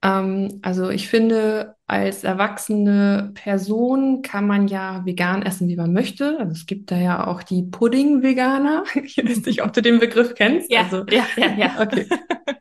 [0.00, 6.38] Ähm, also, ich finde, als erwachsene Person kann man ja vegan essen, wie man möchte.
[6.38, 8.84] Also, es gibt da ja auch die Pudding-Veganer.
[9.02, 10.70] Ich weiß nicht, ob du den Begriff kennst.
[10.70, 11.76] Ja, also, ja, ja, ja.
[11.80, 12.06] Okay.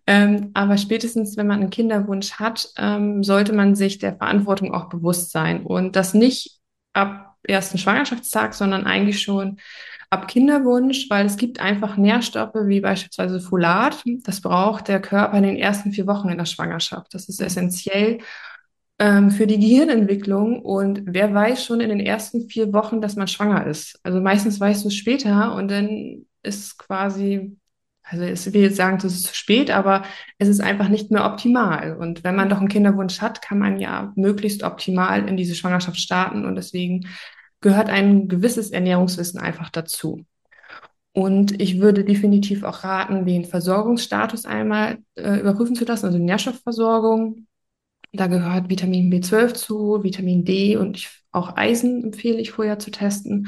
[0.07, 4.89] ähm, aber spätestens, wenn man einen Kinderwunsch hat, ähm, sollte man sich der Verantwortung auch
[4.89, 6.56] bewusst sein und das nicht
[6.97, 9.57] ab ersten Schwangerschaftstag, sondern eigentlich schon
[10.09, 14.03] ab Kinderwunsch, weil es gibt einfach Nährstoffe wie beispielsweise Folat.
[14.23, 17.13] Das braucht der Körper in den ersten vier Wochen in der Schwangerschaft.
[17.13, 18.19] Das ist essentiell
[18.99, 20.61] ähm, für die Gehirnentwicklung.
[20.61, 23.99] Und wer weiß schon in den ersten vier Wochen, dass man schwanger ist?
[24.03, 27.57] Also meistens weißt du es später und dann ist quasi
[28.09, 30.03] also ich will jetzt sagen, es ist zu spät, aber
[30.37, 31.97] es ist einfach nicht mehr optimal.
[31.97, 35.97] Und wenn man doch einen Kinderwunsch hat, kann man ja möglichst optimal in diese Schwangerschaft
[35.97, 36.45] starten.
[36.45, 37.07] Und deswegen
[37.61, 40.25] gehört ein gewisses Ernährungswissen einfach dazu.
[41.11, 47.47] Und ich würde definitiv auch raten, den Versorgungsstatus einmal äh, überprüfen zu lassen, also Nährstoffversorgung.
[48.13, 52.91] Da gehört Vitamin B12 zu, Vitamin D und ich, auch Eisen empfehle ich vorher zu
[52.91, 53.47] testen,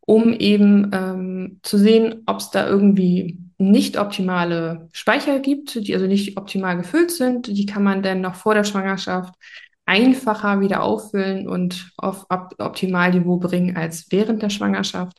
[0.00, 3.38] um eben ähm, zu sehen, ob es da irgendwie
[3.70, 7.46] nicht optimale Speicher gibt, die also nicht optimal gefüllt sind.
[7.46, 9.34] Die kann man dann noch vor der Schwangerschaft
[9.86, 15.18] einfacher wieder auffüllen und auf Optimalniveau bringen als während der Schwangerschaft.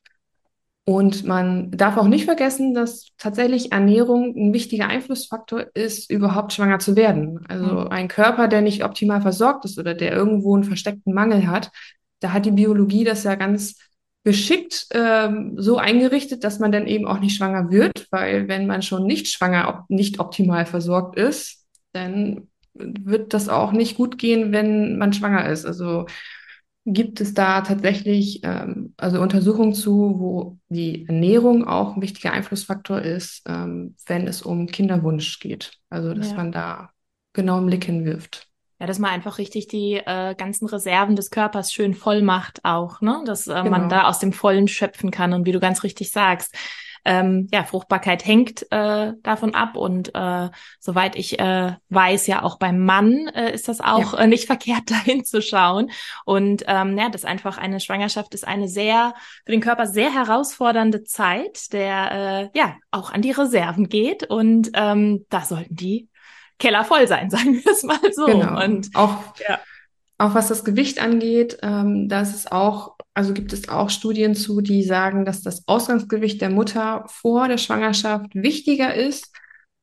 [0.87, 6.77] Und man darf auch nicht vergessen, dass tatsächlich Ernährung ein wichtiger Einflussfaktor ist, überhaupt schwanger
[6.77, 7.43] zu werden.
[7.47, 7.87] Also mhm.
[7.87, 11.71] ein Körper, der nicht optimal versorgt ist oder der irgendwo einen versteckten Mangel hat,
[12.19, 13.79] da hat die Biologie das ja ganz
[14.25, 18.81] geschickt ähm, so eingerichtet, dass man dann eben auch nicht schwanger wird, weil wenn man
[18.81, 21.63] schon nicht schwanger, op nicht optimal versorgt ist,
[21.93, 25.65] dann wird das auch nicht gut gehen, wenn man schwanger ist.
[25.65, 26.07] Also
[26.85, 33.01] gibt es da tatsächlich ähm, also Untersuchungen zu, wo die Ernährung auch ein wichtiger Einflussfaktor
[33.01, 35.73] ist, ähm, wenn es um Kinderwunsch geht.
[35.91, 36.35] Also dass ja.
[36.35, 36.89] man da
[37.33, 38.47] genau einen Blick hinwirft.
[38.79, 42.99] Ja, dass man einfach richtig die äh, ganzen Reserven des Körpers schön voll macht auch,
[42.99, 43.23] ne?
[43.25, 43.69] Dass äh, genau.
[43.69, 45.33] man da aus dem Vollen schöpfen kann.
[45.33, 46.53] Und wie du ganz richtig sagst,
[47.05, 50.49] ähm, ja, Fruchtbarkeit hängt äh, davon ab und äh,
[50.79, 54.19] soweit ich äh, weiß, ja auch beim Mann äh, ist das auch ja.
[54.19, 55.91] äh, nicht verkehrt, dahin zu schauen.
[56.25, 59.13] Und ähm, ja, das einfach eine Schwangerschaft ist eine sehr
[59.45, 64.71] für den Körper sehr herausfordernde Zeit, der äh, ja auch an die Reserven geht und
[64.73, 66.09] ähm, da sollten die
[66.59, 68.25] Keller voll sein, sagen wir es mal so.
[68.25, 68.63] Genau.
[68.63, 69.59] Und auch, ja.
[70.17, 74.35] auch was das Gewicht angeht, ähm, da ist es auch, also gibt es auch Studien
[74.35, 79.31] zu, die sagen, dass das Ausgangsgewicht der Mutter vor der Schwangerschaft wichtiger ist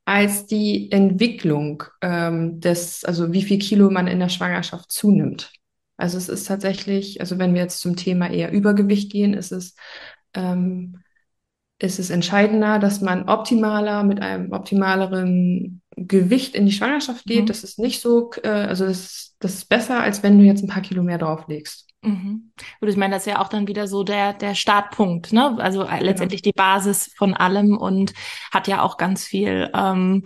[0.04, 5.52] als die Entwicklung ähm, des, also wie viel Kilo man in der Schwangerschaft zunimmt.
[5.96, 9.76] Also es ist tatsächlich, also wenn wir jetzt zum Thema eher Übergewicht gehen, ist es
[10.34, 11.01] ähm,
[11.82, 17.42] ist es entscheidender, dass man optimaler mit einem optimaleren Gewicht in die Schwangerschaft geht.
[17.42, 17.46] Mhm.
[17.46, 20.68] Das ist nicht so, äh, also das, das ist besser, als wenn du jetzt ein
[20.68, 21.88] paar Kilo mehr drauflegst.
[22.02, 22.52] Mhm.
[22.80, 25.56] Und ich meine, das ist ja auch dann wieder so der, der Startpunkt, ne?
[25.58, 26.02] Also äh, genau.
[26.02, 28.12] letztendlich die Basis von allem und
[28.50, 30.24] hat ja auch ganz viel, ähm,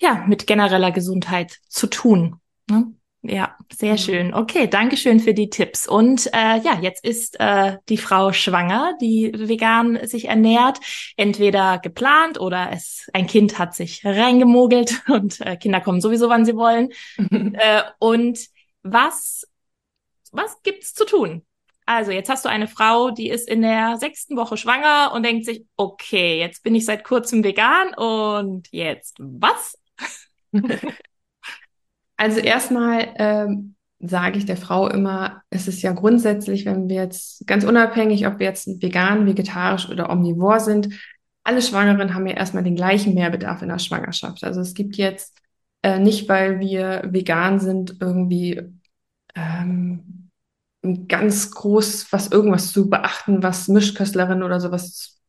[0.00, 2.36] ja, mit genereller Gesundheit zu tun.
[2.70, 2.92] Ne?
[3.28, 3.98] Ja, sehr mhm.
[3.98, 4.34] schön.
[4.34, 5.86] Okay, danke schön für die Tipps.
[5.86, 10.78] Und äh, ja, jetzt ist äh, die Frau schwanger, die vegan sich ernährt,
[11.16, 16.46] entweder geplant oder es ein Kind hat sich reingemogelt und äh, Kinder kommen sowieso, wann
[16.46, 16.88] sie wollen.
[17.18, 18.38] äh, und
[18.82, 19.46] was
[20.32, 21.44] was gibt's zu tun?
[21.86, 25.46] Also jetzt hast du eine Frau, die ist in der sechsten Woche schwanger und denkt
[25.46, 29.78] sich, okay, jetzt bin ich seit kurzem vegan und jetzt was?
[32.18, 37.46] Also erstmal ähm, sage ich der Frau immer, es ist ja grundsätzlich, wenn wir jetzt
[37.46, 40.88] ganz unabhängig, ob wir jetzt vegan, vegetarisch oder omnivor sind,
[41.44, 44.44] alle Schwangeren haben ja erstmal den gleichen Mehrbedarf in der Schwangerschaft.
[44.44, 45.38] Also es gibt jetzt
[45.82, 48.62] äh, nicht, weil wir vegan sind, irgendwie
[49.34, 50.30] ähm,
[51.08, 55.20] ganz groß, was irgendwas zu beachten, was Mischköstlerin oder sowas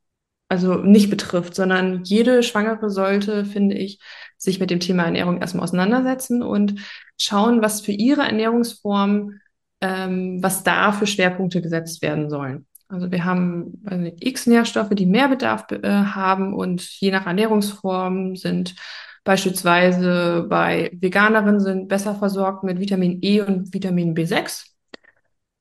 [0.49, 4.01] also nicht betrifft, sondern jede Schwangere sollte, finde ich,
[4.41, 6.75] sich mit dem Thema Ernährung erstmal auseinandersetzen und
[7.17, 9.39] schauen, was für ihre Ernährungsform,
[9.81, 12.65] ähm, was da für Schwerpunkte gesetzt werden sollen.
[12.87, 18.35] Also wir haben also x Nährstoffe, die mehr Bedarf äh, haben und je nach Ernährungsform
[18.35, 18.75] sind
[19.23, 24.69] beispielsweise bei Veganerinnen sind besser versorgt mit Vitamin E und Vitamin B6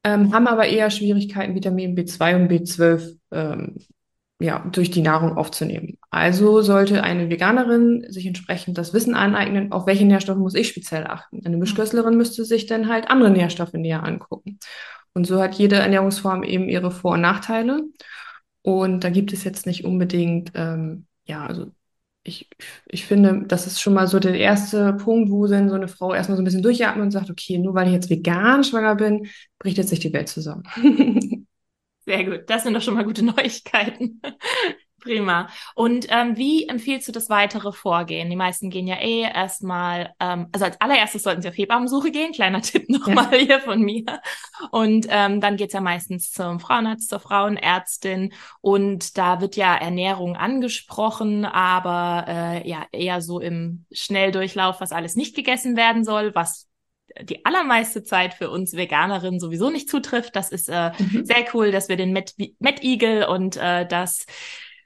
[0.04, 3.76] ähm, haben aber eher Schwierigkeiten, Vitamin B2 und B12 ähm,
[4.40, 5.98] ja, durch die Nahrung aufzunehmen.
[6.10, 11.06] Also sollte eine Veganerin sich entsprechend das Wissen aneignen, auf welche Nährstoffe muss ich speziell
[11.06, 11.44] achten.
[11.44, 14.58] Eine Mischköstlerin müsste sich dann halt andere Nährstoffe näher angucken.
[15.12, 17.82] Und so hat jede Ernährungsform eben ihre Vor- und Nachteile.
[18.62, 21.66] Und da gibt es jetzt nicht unbedingt, ähm, ja, also
[22.22, 22.48] ich,
[22.86, 26.14] ich finde, das ist schon mal so der erste Punkt, wo dann so eine Frau
[26.14, 29.26] erstmal so ein bisschen durchatmet und sagt, okay, nur weil ich jetzt vegan schwanger bin,
[29.58, 30.62] bricht jetzt nicht die Welt zusammen.
[32.08, 34.22] Sehr gut, das sind doch schon mal gute Neuigkeiten.
[34.98, 35.48] Prima.
[35.74, 38.30] Und ähm, wie empfiehlst du das weitere Vorgehen?
[38.30, 42.32] Die meisten gehen ja eh erstmal, ähm, also als allererstes sollten sie auf Hebammensuche gehen.
[42.32, 43.38] Kleiner Tipp nochmal ja.
[43.38, 44.04] hier von mir.
[44.70, 48.32] Und ähm, dann geht's ja meistens zum Frauenarzt, zur Frauenärztin.
[48.62, 55.14] Und da wird ja Ernährung angesprochen, aber äh, ja eher so im Schnelldurchlauf, was alles
[55.14, 56.67] nicht gegessen werden soll, was
[57.22, 60.36] die allermeiste Zeit für uns Veganerinnen sowieso nicht zutrifft.
[60.36, 61.24] Das ist äh, mhm.
[61.24, 64.26] sehr cool, dass wir den Met, Met Eagle und äh, das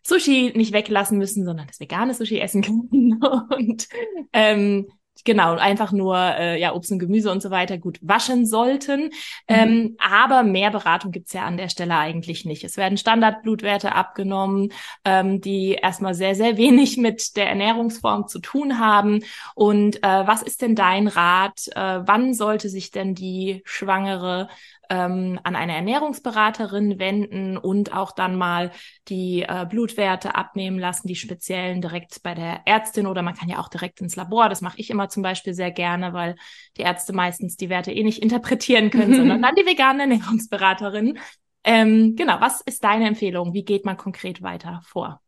[0.04, 3.20] Sushi nicht weglassen müssen, sondern das vegane Sushi essen können.
[3.22, 3.88] Und
[4.32, 4.88] ähm,
[5.24, 9.04] genau, einfach nur äh, ja Obst und Gemüse und so weiter gut waschen sollten.
[9.04, 9.10] Mhm.
[9.48, 12.64] Ähm, aber mehr Beratung gibt's ja an der Stelle eigentlich nicht.
[12.64, 14.72] Es werden Standardblutwerte abgenommen,
[15.04, 19.24] ähm, die erstmal sehr, sehr wenig mit der Ernährungsform zu tun haben.
[19.54, 21.68] Und äh, was ist denn dein Rat?
[21.74, 24.48] Äh, wann sollte sich denn die Schwangere
[24.90, 28.72] ähm, an eine Ernährungsberaterin wenden und auch dann mal
[29.08, 33.58] die äh, Blutwerte abnehmen lassen, die speziellen direkt bei der Ärztin oder man kann ja
[33.58, 34.48] auch direkt ins Labor.
[34.48, 36.36] Das mache ich immer zum Beispiel sehr gerne, weil
[36.76, 41.18] die Ärzte meistens die Werte eh nicht interpretieren können, sondern dann die vegane Ernährungsberaterin.
[41.64, 43.54] Ähm, genau, was ist deine Empfehlung?
[43.54, 45.20] Wie geht man konkret weiter vor?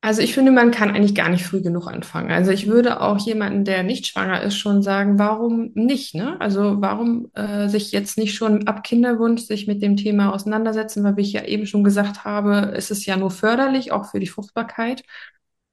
[0.00, 2.30] Also ich finde, man kann eigentlich gar nicht früh genug anfangen.
[2.30, 6.14] Also ich würde auch jemanden, der nicht schwanger ist, schon sagen, warum nicht?
[6.14, 6.40] Ne?
[6.40, 11.16] Also warum äh, sich jetzt nicht schon ab Kinderwunsch sich mit dem Thema auseinandersetzen, weil
[11.16, 14.28] wie ich ja eben schon gesagt habe, ist es ja nur förderlich, auch für die
[14.28, 15.02] Fruchtbarkeit.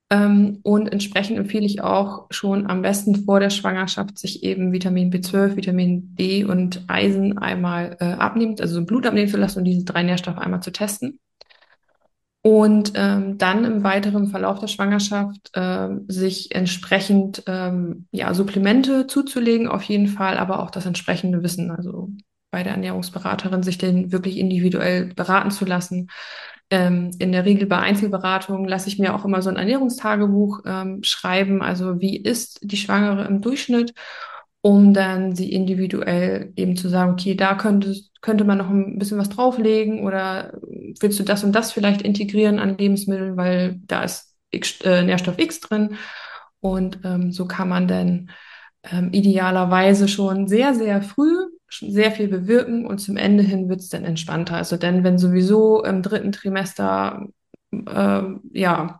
[0.09, 5.11] Ähm, und entsprechend empfehle ich auch schon am besten vor der Schwangerschaft sich eben Vitamin
[5.11, 9.65] B12, Vitamin D und Eisen einmal äh, abnehmen, also so Blut abnehmen zu lassen und
[9.65, 11.19] diese drei Nährstoffe einmal zu testen.
[12.45, 19.67] Und ähm, dann im weiteren Verlauf der Schwangerschaft ähm, sich entsprechend ähm, ja, Supplemente zuzulegen,
[19.67, 22.11] auf jeden Fall, aber auch das entsprechende Wissen, also
[22.51, 26.11] bei der Ernährungsberaterin sich den wirklich individuell beraten zu lassen.
[26.69, 30.99] Ähm, in der Regel bei Einzelberatungen lasse ich mir auch immer so ein Ernährungstagebuch ähm,
[31.01, 33.95] schreiben, also wie ist die Schwangere im Durchschnitt
[34.65, 39.19] um dann sie individuell eben zu sagen, okay, da könnte, könnte man noch ein bisschen
[39.19, 40.53] was drauflegen oder
[40.99, 45.37] willst du das und das vielleicht integrieren an Lebensmitteln, weil da ist X, äh, Nährstoff
[45.37, 45.97] X drin.
[46.61, 48.31] Und ähm, so kann man dann
[48.81, 53.89] ähm, idealerweise schon sehr, sehr früh sehr viel bewirken und zum Ende hin wird es
[53.89, 54.55] dann entspannter.
[54.55, 57.27] Also denn wenn sowieso im dritten Trimester
[57.87, 58.23] äh,
[58.57, 58.99] ja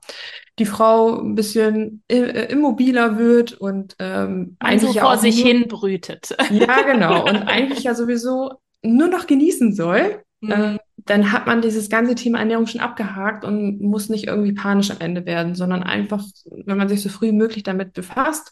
[0.58, 5.68] die Frau ein bisschen äh, immobiler wird und ähm, eigentlich so vor sich nur, hin
[5.68, 6.36] brütet.
[6.50, 7.28] Ja, genau.
[7.28, 10.24] Und eigentlich ja sowieso nur noch genießen soll.
[10.40, 10.52] Mhm.
[10.52, 14.92] Äh, dann hat man dieses ganze Thema Ernährung schon abgehakt und muss nicht irgendwie panisch
[14.92, 18.52] am Ende werden, sondern einfach, wenn man sich so früh wie möglich damit befasst,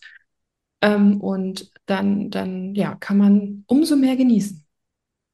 [0.84, 4.63] ähm, und dann, dann, ja, kann man umso mehr genießen.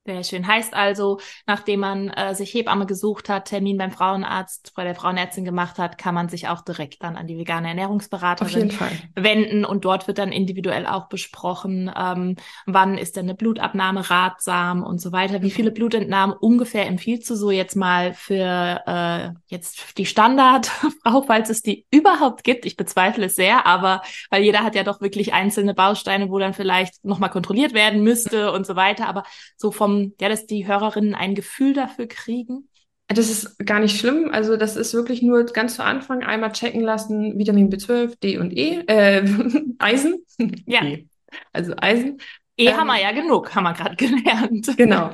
[0.10, 0.48] Sehr schön.
[0.48, 5.46] Heißt also, nachdem man äh, sich Hebamme gesucht hat, Termin beim Frauenarzt, bei der Frauenärztin
[5.46, 8.74] gemacht hat, kann man sich auch direkt dann an die vegane Ernährungsberaterin
[9.16, 14.84] wenden und dort wird dann individuell auch besprochen, ähm, wann ist denn eine Blutabnahme ratsam
[14.84, 15.44] und so weiter.
[15.44, 15.52] Wie mhm.
[15.52, 21.62] viele Blutentnahmen ungefähr empfiehlst du so jetzt mal für äh, jetzt die Standardfrau, falls es
[21.62, 22.66] die überhaupt gibt?
[22.66, 24.02] Ich bezweifle es sehr, aber
[24.32, 28.52] weil jeder hat ja doch wirklich einzelne Bausteine, wo dann vielleicht nochmal kontrolliert werden müsste
[28.52, 29.08] und so weiter.
[29.08, 29.22] Aber
[29.56, 32.70] so vom ja, dass die Hörerinnen ein Gefühl dafür kriegen?
[33.08, 34.30] Das ist gar nicht schlimm.
[34.32, 38.56] Also das ist wirklich nur ganz zu Anfang einmal checken lassen, Vitamin B12, D und
[38.56, 39.24] E, äh,
[39.80, 40.24] Eisen.
[40.66, 40.84] Ja.
[40.86, 41.08] E.
[41.54, 42.20] Also Eisen.
[42.60, 44.76] E ähm, haben wir ja genug, haben wir gerade gelernt.
[44.76, 45.10] Genau.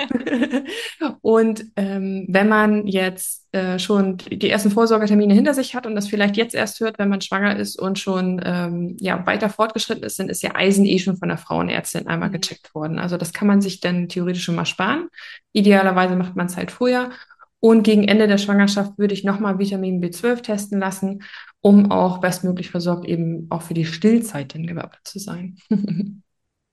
[1.21, 6.07] und ähm, wenn man jetzt äh, schon die ersten Vorsorgetermine hinter sich hat und das
[6.07, 10.17] vielleicht jetzt erst hört, wenn man schwanger ist und schon ähm, ja weiter fortgeschritten ist,
[10.19, 12.33] dann ist ja Eisen eh schon von der Frauenärztin einmal mhm.
[12.33, 12.97] gecheckt worden.
[12.97, 15.09] Also das kann man sich dann theoretisch schon mal sparen.
[15.53, 17.11] Idealerweise macht man es halt vorher.
[17.59, 21.21] Und gegen Ende der Schwangerschaft würde ich nochmal Vitamin B12 testen lassen,
[21.61, 25.57] um auch bestmöglich versorgt eben auch für die Stillzeit dann gewappnet zu sein.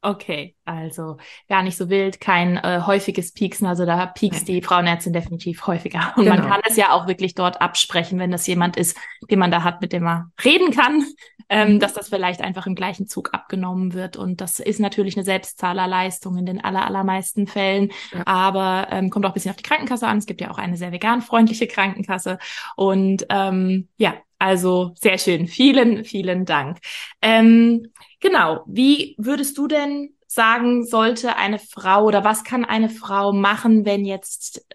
[0.05, 1.17] Okay, also
[1.49, 6.13] gar nicht so wild, kein äh, häufiges Pieksen, also da piekst die Frauenärztin definitiv häufiger.
[6.17, 6.39] Und genau.
[6.39, 8.99] man kann es ja auch wirklich dort absprechen, wenn das jemand ist,
[9.31, 11.05] den man da hat, mit dem man reden kann,
[11.49, 11.79] ähm, mhm.
[11.79, 14.17] dass das vielleicht einfach im gleichen Zug abgenommen wird.
[14.17, 18.27] Und das ist natürlich eine Selbstzahlerleistung in den aller, allermeisten Fällen, ja.
[18.27, 20.19] aber ähm, kommt auch ein bisschen auf die Krankenkasse an.
[20.19, 22.39] Es gibt ja auch eine sehr veganfreundliche Krankenkasse.
[22.75, 25.47] Und ähm, ja, also sehr schön.
[25.47, 26.79] Vielen, vielen Dank.
[27.21, 27.87] Ähm,
[28.23, 28.65] genau.
[28.67, 34.07] Wie würdest du denn sagen, sollte eine Frau oder was kann eine Frau machen, wenn
[34.07, 34.67] jetzt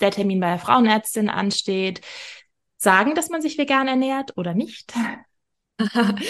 [0.00, 2.00] der Termin bei der Frauenärztin ansteht?
[2.76, 4.92] Sagen, dass man sich vegan ernährt oder nicht?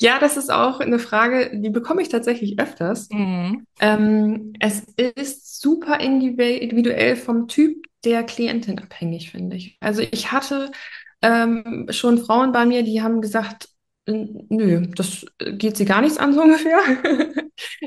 [0.00, 3.08] Ja, das ist auch eine Frage, die bekomme ich tatsächlich öfters.
[3.10, 3.66] Mhm.
[3.78, 9.76] Ähm, es ist super individuell vom Typ der Klientin abhängig, finde ich.
[9.80, 10.70] Also ich hatte
[11.22, 13.68] ähm, schon Frauen bei mir, die haben gesagt,
[14.06, 16.78] nö, das geht sie gar nichts an, so ungefähr.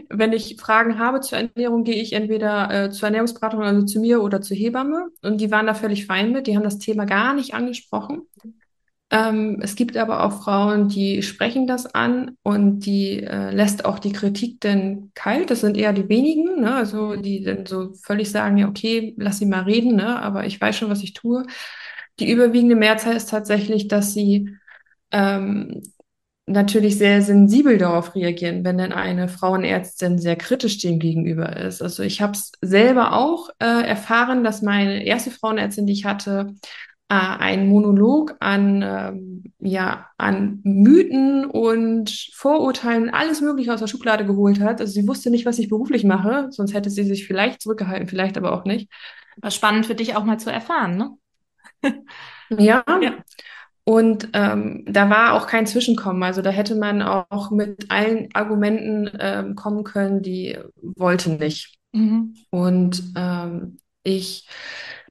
[0.09, 4.21] Wenn ich Fragen habe zur Ernährung, gehe ich entweder äh, zur Ernährungsberatung, also zu mir
[4.21, 5.09] oder zur Hebamme.
[5.21, 6.47] Und die waren da völlig fein mit.
[6.47, 8.23] Die haben das Thema gar nicht angesprochen.
[9.09, 13.99] Ähm, es gibt aber auch Frauen, die sprechen das an und die äh, lässt auch
[13.99, 15.49] die Kritik denn kalt.
[15.49, 16.75] Das sind eher die wenigen, ne?
[16.75, 20.21] also die dann so völlig sagen, ja, okay, lass sie mal reden, ne?
[20.21, 21.45] aber ich weiß schon, was ich tue.
[22.19, 24.49] Die überwiegende Mehrzahl ist tatsächlich, dass sie
[25.11, 25.83] ähm,
[26.47, 31.81] natürlich sehr sensibel darauf reagieren, wenn denn eine Frauenärztin sehr kritisch dem gegenüber ist.
[31.81, 36.53] Also ich habe es selber auch äh, erfahren, dass meine erste Frauenärztin, die ich hatte,
[37.09, 44.25] äh, einen Monolog an ähm, ja an Mythen und Vorurteilen alles Mögliche aus der Schublade
[44.25, 44.79] geholt hat.
[44.79, 48.37] Also sie wusste nicht, was ich beruflich mache, sonst hätte sie sich vielleicht zurückgehalten, vielleicht
[48.37, 48.89] aber auch nicht.
[49.37, 51.91] War spannend für dich auch mal zu erfahren, ne?
[52.49, 52.83] ja.
[53.01, 53.13] ja.
[53.87, 56.21] Und ähm, da war auch kein Zwischenkommen.
[56.21, 61.77] Also da hätte man auch mit allen Argumenten ähm, kommen können, die wollten nicht.
[61.93, 62.35] Mhm.
[62.49, 64.45] Und ähm, ich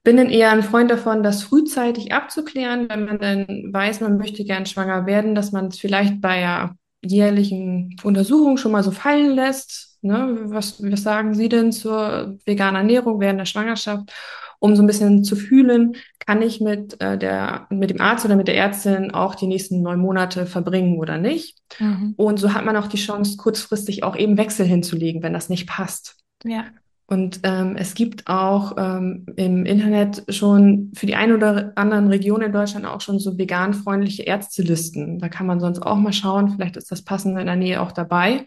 [0.03, 4.43] bin dann eher ein Freund davon, das frühzeitig abzuklären, wenn man dann weiß, man möchte
[4.45, 9.31] gern schwanger werden, dass man es vielleicht bei der jährlichen Untersuchung schon mal so fallen
[9.31, 9.97] lässt.
[10.03, 10.37] Ne?
[10.51, 14.11] Was, was sagen Sie denn zur veganen Ernährung während der Schwangerschaft?
[14.59, 18.35] Um so ein bisschen zu fühlen, kann ich mit äh, der mit dem Arzt oder
[18.35, 21.59] mit der Ärztin auch die nächsten neun Monate verbringen oder nicht.
[21.79, 22.13] Mhm.
[22.17, 25.67] Und so hat man auch die Chance, kurzfristig auch eben Wechsel hinzulegen, wenn das nicht
[25.67, 26.17] passt.
[26.43, 26.65] Ja.
[27.09, 32.47] Und ähm, es gibt auch ähm, im Internet schon für die ein oder anderen Regionen
[32.47, 35.17] in Deutschland auch schon so veganfreundliche Ärztelisten.
[35.17, 37.93] Da kann man sonst auch mal schauen, vielleicht ist das passende in der Nähe auch
[37.93, 38.45] dabei,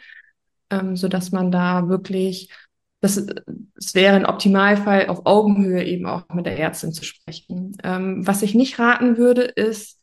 [0.68, 2.50] ähm, so dass man da wirklich
[3.00, 3.16] das,
[3.76, 7.76] es wäre ein Optimalfall, auf Augenhöhe eben auch mit der Ärztin zu sprechen.
[7.82, 10.00] Ähm, was ich nicht raten würde, ist,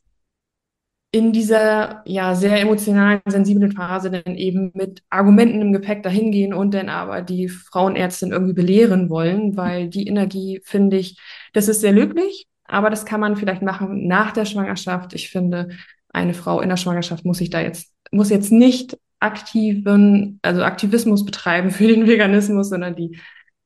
[1.12, 6.74] in dieser ja sehr emotionalen, sensiblen Phase dann eben mit Argumenten im Gepäck dahingehen und
[6.74, 11.18] dann aber die Frauenärztin irgendwie belehren wollen, weil die Energie finde ich,
[11.54, 15.14] das ist sehr löblich, aber das kann man vielleicht machen nach der Schwangerschaft.
[15.14, 15.70] Ich finde,
[16.10, 21.26] eine Frau in der Schwangerschaft muss sich da jetzt, muss jetzt nicht aktiven, also Aktivismus
[21.26, 23.20] betreiben für den Veganismus, sondern die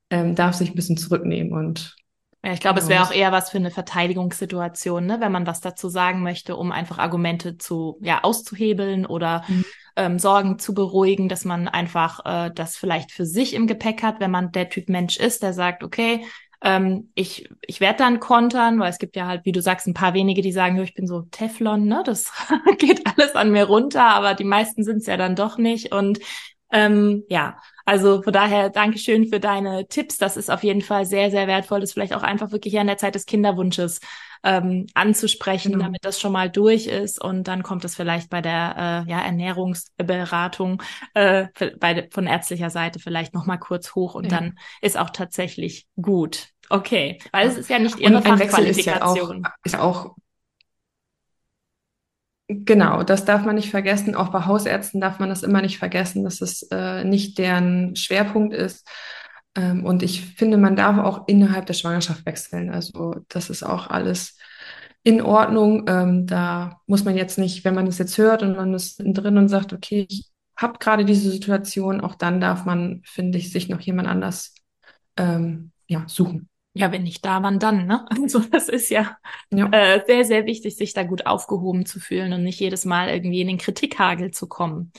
[0.09, 1.95] ähm, darf sich ein bisschen zurücknehmen und
[2.43, 5.61] ja, ich glaube, es wäre auch eher was für eine Verteidigungssituation, ne, wenn man was
[5.61, 9.65] dazu sagen möchte, um einfach Argumente zu, ja, auszuhebeln oder mhm.
[9.95, 14.19] ähm, Sorgen zu beruhigen, dass man einfach äh, das vielleicht für sich im Gepäck hat,
[14.19, 16.25] wenn man der Typ Mensch ist, der sagt, okay,
[16.63, 19.93] ähm, ich ich werde dann kontern, weil es gibt ja halt, wie du sagst, ein
[19.93, 22.03] paar wenige, die sagen, ich bin so Teflon, ne?
[22.05, 22.31] Das
[22.77, 25.91] geht alles an mir runter, aber die meisten sind es ja dann doch nicht.
[25.91, 26.19] Und
[26.71, 30.17] ähm, ja, Also von daher Dankeschön für deine Tipps.
[30.17, 32.97] Das ist auf jeden Fall sehr, sehr wertvoll, das vielleicht auch einfach wirklich in der
[32.97, 33.99] Zeit des Kinderwunsches
[34.43, 35.85] ähm, anzusprechen, genau.
[35.85, 39.21] damit das schon mal durch ist und dann kommt es vielleicht bei der äh, ja,
[39.21, 40.81] Ernährungsberatung
[41.13, 41.47] äh,
[41.79, 44.39] bei, von ärztlicher Seite vielleicht noch mal kurz hoch und ja.
[44.39, 46.50] dann ist auch tatsächlich gut.
[46.71, 49.43] Okay, weil es ist ja nicht ihre und ein Fachqualifikation.
[49.63, 50.15] Ist ja auch, ist auch
[52.53, 54.13] Genau, das darf man nicht vergessen.
[54.13, 58.53] Auch bei Hausärzten darf man das immer nicht vergessen, dass es äh, nicht deren Schwerpunkt
[58.53, 58.85] ist.
[59.55, 62.69] Ähm, und ich finde, man darf auch innerhalb der Schwangerschaft wechseln.
[62.69, 64.37] Also das ist auch alles
[65.03, 65.85] in Ordnung.
[65.87, 69.37] Ähm, da muss man jetzt nicht, wenn man das jetzt hört und man ist drin
[69.37, 73.69] und sagt, okay, ich habe gerade diese Situation, auch dann darf man, finde ich, sich
[73.69, 74.55] noch jemand anders
[75.15, 76.49] ähm, ja, suchen.
[76.73, 78.05] Ja, wenn nicht da, wann dann, ne?
[78.21, 79.17] Also das ist ja,
[79.51, 79.69] ja.
[79.71, 83.41] Äh, sehr, sehr wichtig, sich da gut aufgehoben zu fühlen und nicht jedes Mal irgendwie
[83.41, 84.91] in den Kritikhagel zu kommen.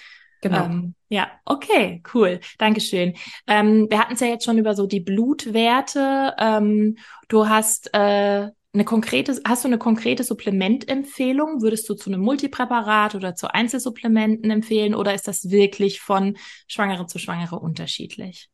[0.43, 0.65] Genau.
[0.65, 2.41] Ähm, ja, okay, cool.
[2.59, 3.15] Dankeschön.
[3.47, 6.35] Ähm, wir hatten es ja jetzt schon über so die Blutwerte.
[6.37, 6.99] Ähm,
[7.29, 11.63] du hast äh, eine konkrete, hast du eine konkrete Supplementempfehlung?
[11.63, 17.07] Würdest du zu einem Multipräparat oder zu Einzelsupplementen empfehlen oder ist das wirklich von Schwangere
[17.07, 18.49] zu Schwangere unterschiedlich,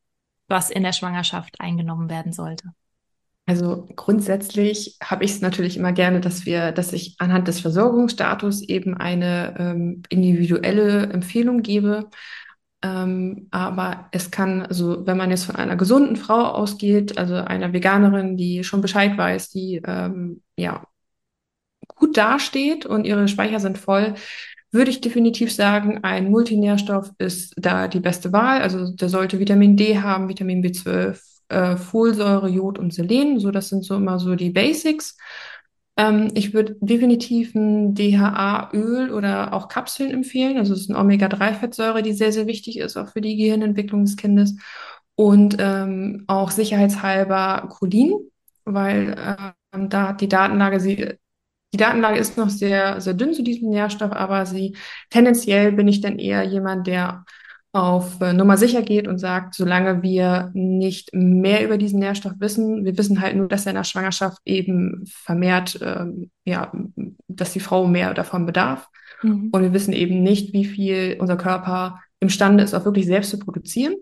[0.47, 2.69] was in der Schwangerschaft eingenommen werden sollte?
[3.49, 8.61] Also grundsätzlich habe ich es natürlich immer gerne, dass wir, dass ich anhand des Versorgungsstatus
[8.61, 12.11] eben eine ähm, individuelle Empfehlung gebe.
[12.83, 17.73] Ähm, aber es kann, also wenn man jetzt von einer gesunden Frau ausgeht, also einer
[17.73, 20.87] Veganerin, die schon Bescheid weiß, die ähm, ja
[21.97, 24.15] gut dasteht und ihre Speicher sind voll,
[24.73, 28.61] würde ich definitiv sagen, ein Multinährstoff ist da die beste Wahl.
[28.61, 33.41] Also der sollte Vitamin D haben, Vitamin B12, äh, Folsäure, Jod und Selen.
[33.41, 35.17] So, das sind so immer so die Basics.
[35.97, 40.57] Ähm, ich würde definitiv ein DHA-Öl oder auch Kapseln empfehlen.
[40.57, 44.17] Also es ist eine Omega-3-Fettsäure, die sehr, sehr wichtig ist, auch für die Gehirnentwicklung des
[44.17, 44.57] Kindes.
[45.17, 48.15] Und ähm, auch sicherheitshalber Cholin,
[48.65, 49.17] weil
[49.75, 51.15] ähm, da die Datenlage, sie,
[51.73, 54.77] die Datenlage ist noch sehr, sehr dünn zu diesem Nährstoff, aber sie
[55.11, 57.25] tendenziell bin ich dann eher jemand, der
[57.73, 62.85] auf äh, Nummer sicher geht und sagt, solange wir nicht mehr über diesen Nährstoff wissen,
[62.85, 66.73] wir wissen halt nur, dass er in der Schwangerschaft eben vermehrt, ähm, ja,
[67.29, 68.89] dass die Frau mehr davon bedarf.
[69.23, 69.51] Mhm.
[69.53, 73.39] Und wir wissen eben nicht, wie viel unser Körper imstande ist, auch wirklich selbst zu
[73.39, 73.95] produzieren.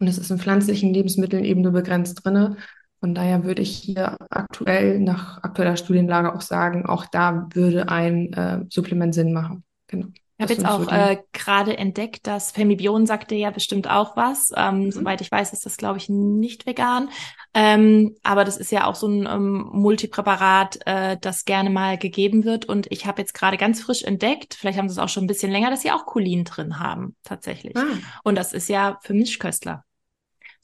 [0.00, 2.56] Und es ist in pflanzlichen Lebensmitteln eben nur begrenzt drinne.
[3.00, 8.32] Von daher würde ich hier aktuell nach aktueller Studienlage auch sagen, auch da würde ein
[8.32, 9.62] äh, Supplement Sinn machen.
[9.88, 10.08] Genau.
[10.38, 14.52] Ich habe jetzt auch so äh, gerade entdeckt, dass Femibion sagte ja bestimmt auch was.
[14.56, 14.92] Ähm, mhm.
[14.92, 17.10] Soweit ich weiß, ist das, glaube ich, nicht vegan.
[17.54, 22.44] Ähm, aber das ist ja auch so ein ähm, Multipräparat, äh, das gerne mal gegeben
[22.44, 22.66] wird.
[22.66, 25.28] Und ich habe jetzt gerade ganz frisch entdeckt, vielleicht haben sie es auch schon ein
[25.28, 27.76] bisschen länger, dass sie auch Cholin drin haben, tatsächlich.
[27.76, 27.86] Ah.
[28.22, 29.84] Und das ist ja für Mischköstler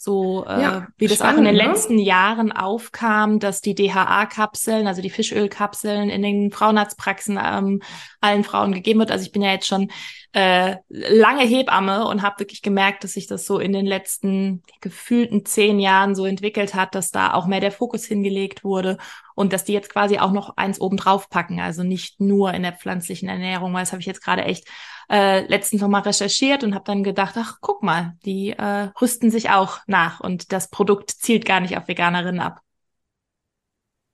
[0.05, 1.72] so äh, ja, wie das spannend, auch in den ne?
[1.72, 7.82] letzten Jahren aufkam, dass die DHA-Kapseln, also die Fischölkapseln in den Frauenarztpraxen ähm,
[8.20, 9.11] allen Frauen gegeben wird.
[9.11, 9.90] Also ich bin ja jetzt schon
[10.35, 15.47] äh, lange Hebamme und habe wirklich gemerkt, dass sich das so in den letzten gefühlten
[15.47, 18.99] zehn Jahren so entwickelt hat, dass da auch mehr der Fokus hingelegt wurde
[19.37, 22.64] und dass die jetzt quasi auch noch eins oben drauf packen, also nicht nur in
[22.64, 24.66] der pflanzlichen Ernährung, weil das habe ich jetzt gerade echt
[25.09, 29.51] äh, letztens nochmal recherchiert und habe dann gedacht, ach guck mal, die äh, rüsten sich
[29.51, 32.61] auch nach und das Produkt zielt gar nicht auf Veganerinnen ab.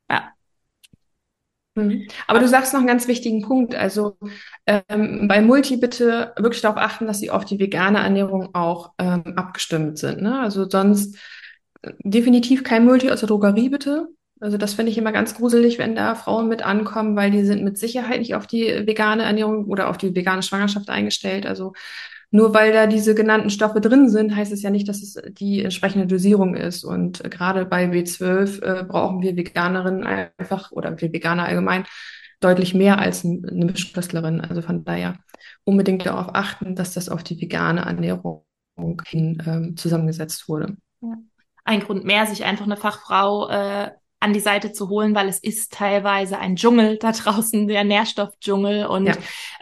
[0.09, 0.21] Ja.
[0.21, 0.37] Mhm.
[2.27, 3.75] Aber du sagst noch einen ganz wichtigen Punkt.
[3.75, 4.16] Also
[4.66, 9.35] ähm, bei Multi bitte wirklich darauf achten, dass sie auf die vegane Ernährung auch ähm,
[9.37, 10.21] abgestimmt sind.
[10.23, 10.41] Ne?
[10.41, 11.16] Also sonst
[11.83, 14.09] äh, definitiv kein Multi aus der Drogerie bitte.
[14.41, 17.62] Also das finde ich immer ganz gruselig, wenn da Frauen mit ankommen, weil die sind
[17.62, 21.47] mit Sicherheit nicht auf die vegane Ernährung oder auf die vegane Schwangerschaft eingestellt.
[21.47, 21.75] Also
[22.31, 25.62] nur weil da diese genannten Stoffe drin sind, heißt es ja nicht, dass es die
[25.62, 26.85] entsprechende Dosierung ist.
[26.85, 30.05] Und gerade bei B12 äh, brauchen wir Veganerinnen
[30.39, 31.85] einfach oder wir Veganer allgemein
[32.39, 34.41] deutlich mehr als eine Mischköstlerin.
[34.41, 35.18] Also von daher
[35.64, 38.45] unbedingt darauf achten, dass das auf die vegane Ernährung
[39.07, 40.76] hin ähm, zusammengesetzt wurde.
[41.03, 41.14] Ja.
[41.64, 43.91] Ein Grund mehr, sich einfach eine Fachfrau äh,
[44.21, 48.87] an die Seite zu holen, weil es ist teilweise ein Dschungel da draußen, der Nährstoffdschungel
[48.87, 49.14] und ja.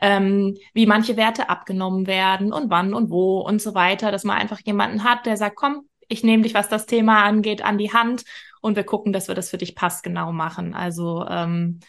[0.02, 4.36] ähm, wie manche Werte abgenommen werden und wann und wo und so weiter, dass man
[4.36, 7.92] einfach jemanden hat, der sagt, komm, ich nehme dich, was das Thema angeht, an die
[7.92, 8.24] Hand
[8.60, 10.74] und wir gucken, dass wir das für dich passgenau machen.
[10.74, 11.80] Also ähm,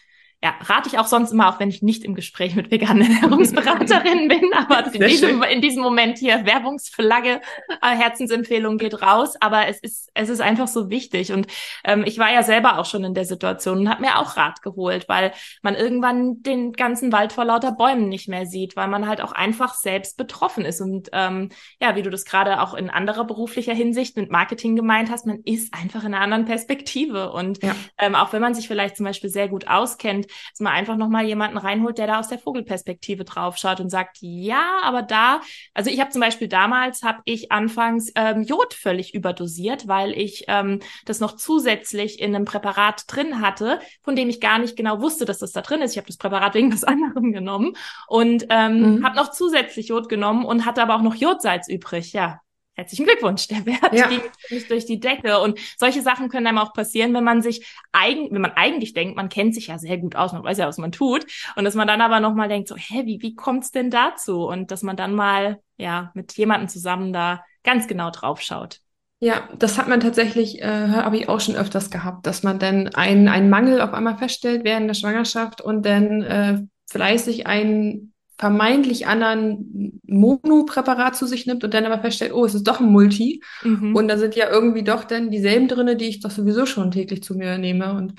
[0.41, 4.29] ja, rate ich auch sonst immer, auch wenn ich nicht im Gespräch mit veganen Ernährungsberaterinnen
[4.29, 7.41] bin, aber in diesem, in diesem Moment hier Werbungsflagge,
[7.81, 11.33] äh, Herzensempfehlung geht raus, aber es ist, es ist einfach so wichtig.
[11.33, 11.47] Und
[11.83, 14.61] ähm, ich war ja selber auch schon in der Situation und habe mir auch Rat
[14.61, 19.09] geholt, weil man irgendwann den ganzen Wald vor lauter Bäumen nicht mehr sieht, weil man
[19.09, 20.79] halt auch einfach selbst betroffen ist.
[20.79, 21.49] Und ähm,
[21.81, 25.41] ja, wie du das gerade auch in anderer beruflicher Hinsicht mit Marketing gemeint hast, man
[25.43, 27.33] ist einfach in einer anderen Perspektive.
[27.33, 27.75] Und ja.
[27.97, 31.25] ähm, auch wenn man sich vielleicht zum Beispiel sehr gut auskennt, dass man einfach nochmal
[31.25, 35.41] jemanden reinholt, der da aus der Vogelperspektive draufschaut und sagt, ja, aber da,
[35.73, 40.45] also ich habe zum Beispiel damals, habe ich anfangs ähm, Jod völlig überdosiert, weil ich
[40.47, 45.01] ähm, das noch zusätzlich in einem Präparat drin hatte, von dem ich gar nicht genau
[45.01, 45.91] wusste, dass das da drin ist.
[45.91, 47.75] Ich habe das Präparat wegen was anderem genommen
[48.07, 49.05] und ähm, mhm.
[49.05, 52.13] habe noch zusätzlich Jod genommen und hatte aber auch noch Jodsalz übrig.
[52.13, 52.41] Ja,
[52.79, 54.07] herzlichen Glückwunsch, der Wert ja.
[54.07, 55.39] ging nicht durch die Decke.
[55.39, 59.15] Und solche Sachen können einem auch passieren, wenn man sich eigen, wenn man eigentlich denkt,
[59.15, 61.25] man kennt sich ja sehr gut aus, man weiß ja, was man tut.
[61.55, 64.45] Und dass man dann aber nochmal denkt, so, hä, wie, wie kommt's denn dazu?
[64.45, 68.79] Und dass man dann mal, ja, mit jemandem zusammen da ganz genau drauf schaut.
[69.21, 72.87] Ja, das hat man tatsächlich, äh, habe ich auch schon öfters gehabt, dass man dann
[72.95, 76.59] einen, einen Mangel auf einmal feststellt während der Schwangerschaft und dann äh,
[76.89, 82.67] fleißig einen vermeintlich anderen Monopräparat zu sich nimmt und dann aber feststellt, oh, es ist
[82.67, 83.43] doch ein Multi.
[83.63, 83.93] Mhm.
[83.93, 87.21] Und da sind ja irgendwie doch dann dieselben drinne, die ich doch sowieso schon täglich
[87.21, 87.93] zu mir nehme.
[87.93, 88.13] Und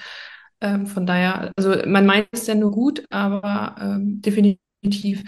[0.60, 5.24] ähm, von daher, also man meint es ja nur gut, aber ähm, definitiv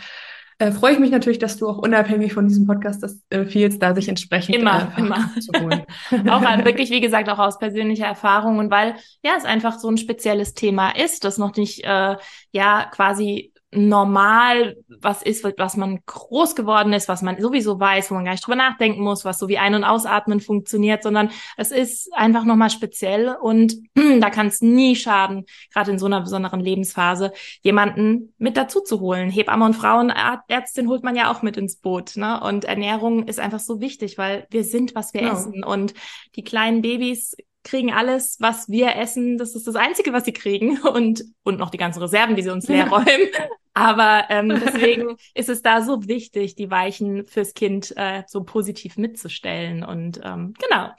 [0.59, 3.95] äh, freue ich mich natürlich, dass du auch unabhängig von diesem Podcast das empfiehlst, da
[3.95, 5.31] sich entsprechend immer, äh, immer.
[5.41, 5.85] zu holen.
[6.31, 9.97] auch wirklich, wie gesagt, auch aus persönlicher Erfahrung und weil ja es einfach so ein
[9.97, 12.17] spezielles Thema ist, das noch nicht äh,
[12.53, 18.15] ja quasi normal was ist, was man groß geworden ist, was man sowieso weiß, wo
[18.15, 21.71] man gar nicht drüber nachdenken muss, was so wie Ein- und Ausatmen funktioniert, sondern es
[21.71, 23.77] ist einfach nochmal speziell und
[24.21, 29.01] da kann es nie schaden, gerade in so einer besonderen Lebensphase, jemanden mit dazu zu
[29.01, 29.31] holen.
[29.31, 32.17] Hebamme und Frauenärztin holt man ja auch mit ins Boot.
[32.17, 32.41] Ne?
[32.41, 35.33] Und Ernährung ist einfach so wichtig, weil wir sind, was wir genau.
[35.33, 35.65] essen.
[35.65, 35.95] Und
[36.37, 39.39] die kleinen Babys kriegen alles, was wir essen.
[39.39, 40.81] Das ist das Einzige, was sie kriegen.
[40.93, 43.29] Und, und noch die ganzen Reserven, die sie uns leer räumen.
[43.75, 48.97] Aber ähm, deswegen ist es da so wichtig, die Weichen fürs Kind äh, so positiv
[48.97, 49.85] mitzustellen.
[49.85, 50.91] Und ähm, genau.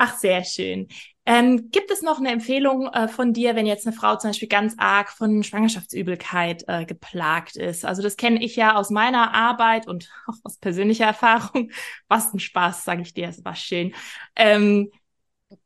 [0.00, 0.86] Ach, sehr schön.
[1.26, 4.48] Ähm, gibt es noch eine Empfehlung äh, von dir, wenn jetzt eine Frau zum Beispiel
[4.48, 7.84] ganz arg von Schwangerschaftsübelkeit äh, geplagt ist?
[7.84, 11.70] Also das kenne ich ja aus meiner Arbeit und auch aus persönlicher Erfahrung.
[12.06, 13.92] Was ein Spaß, sage ich dir, es war schön.
[14.36, 14.90] Ähm,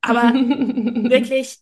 [0.01, 1.59] aber wirklich,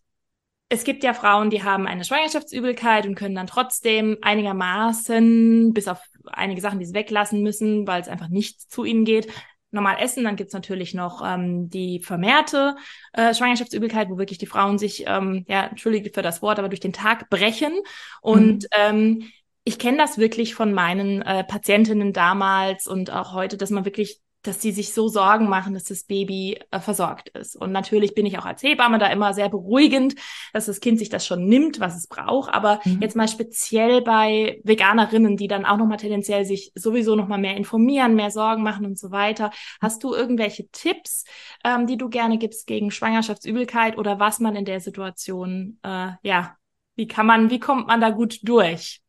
[0.69, 6.01] es gibt ja Frauen, die haben eine Schwangerschaftsübelkeit und können dann trotzdem einigermaßen, bis auf
[6.27, 9.29] einige Sachen, die sie weglassen müssen, weil es einfach nicht zu ihnen geht,
[9.71, 10.25] normal essen.
[10.25, 12.77] Dann gibt's natürlich noch ähm, die vermehrte
[13.13, 16.81] äh, Schwangerschaftsübelkeit, wo wirklich die Frauen sich, ähm, ja, entschuldige für das Wort, aber durch
[16.81, 17.73] den Tag brechen.
[18.21, 18.69] Und mhm.
[18.77, 19.31] ähm,
[19.65, 24.21] ich kenne das wirklich von meinen äh, Patientinnen damals und auch heute, dass man wirklich
[24.43, 27.57] dass die sich so Sorgen machen, dass das Baby äh, versorgt ist.
[27.57, 30.15] Und natürlich bin ich auch als Hebamme da immer sehr beruhigend,
[30.53, 32.53] dass das Kind sich das schon nimmt, was es braucht.
[32.53, 33.01] Aber mhm.
[33.03, 38.15] jetzt mal speziell bei Veganerinnen, die dann auch nochmal tendenziell sich sowieso nochmal mehr informieren,
[38.15, 39.51] mehr Sorgen machen und so weiter.
[39.81, 41.25] Hast du irgendwelche Tipps,
[41.65, 46.57] ähm, die du gerne gibst gegen Schwangerschaftsübelkeit oder was man in der Situation, äh, ja,
[46.97, 49.01] wie kann man, wie kommt man da gut durch,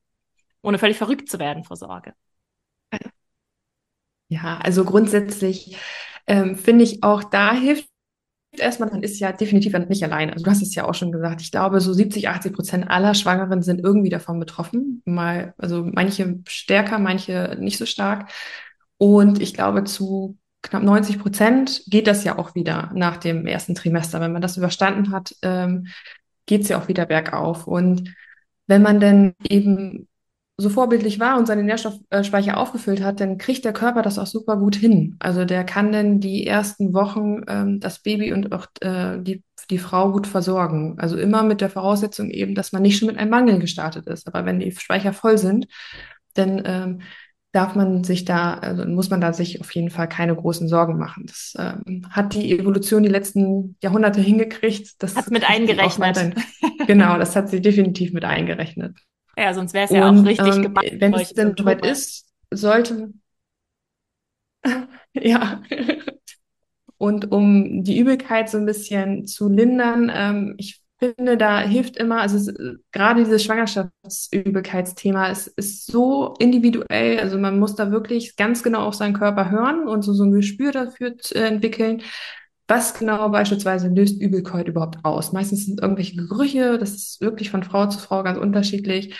[0.61, 2.13] ohne völlig verrückt zu werden vor Sorge?
[4.31, 5.75] Ja, also grundsätzlich
[6.25, 7.89] ähm, finde ich auch da hilft
[8.57, 10.31] erstmal, man ist ja definitiv nicht alleine.
[10.31, 11.41] Also du hast es ja auch schon gesagt.
[11.41, 15.01] Ich glaube, so 70, 80 Prozent aller Schwangeren sind irgendwie davon betroffen.
[15.03, 18.31] Mal, also manche stärker, manche nicht so stark.
[18.97, 23.75] Und ich glaube, zu knapp 90 Prozent geht das ja auch wieder nach dem ersten
[23.75, 24.21] Trimester.
[24.21, 25.87] Wenn man das überstanden hat, ähm,
[26.45, 27.67] geht es ja auch wieder bergauf.
[27.67, 28.13] Und
[28.67, 30.07] wenn man dann eben
[30.61, 34.57] so vorbildlich war und seine Nährstoffspeicher aufgefüllt hat, dann kriegt der Körper das auch super
[34.57, 35.15] gut hin.
[35.19, 39.77] Also der kann dann die ersten Wochen ähm, das Baby und auch äh, die, die
[39.77, 40.95] Frau gut versorgen.
[40.99, 44.27] Also immer mit der Voraussetzung eben, dass man nicht schon mit einem Mangel gestartet ist.
[44.27, 45.67] Aber wenn die Speicher voll sind,
[46.33, 47.01] dann ähm,
[47.51, 50.97] darf man sich da, also muss man da sich auf jeden Fall keine großen Sorgen
[50.97, 51.25] machen.
[51.27, 55.01] Das ähm, hat die Evolution die letzten Jahrhunderte hingekriegt.
[55.03, 56.35] Das hat mit eingerechnet.
[56.87, 58.97] genau, das hat sie definitiv mit eingerechnet.
[59.37, 60.85] Ja, sonst wäre es ja auch richtig ähm, gemacht.
[60.91, 63.13] Wenn es denn soweit ist, sollte.
[65.13, 65.61] ja.
[66.97, 72.21] Und um die Übelkeit so ein bisschen zu lindern, ähm, ich finde, da hilft immer,
[72.21, 72.53] also es,
[72.91, 78.93] gerade dieses Schwangerschaftsübelkeitsthema ist, ist so individuell, also man muss da wirklich ganz genau auf
[78.93, 82.03] seinen Körper hören und so, so ein Gespür dafür entwickeln,
[82.71, 85.33] was genau beispielsweise löst Übelkeit überhaupt aus?
[85.33, 89.13] Meistens sind irgendwelche Gerüche, das ist wirklich von Frau zu Frau ganz unterschiedlich.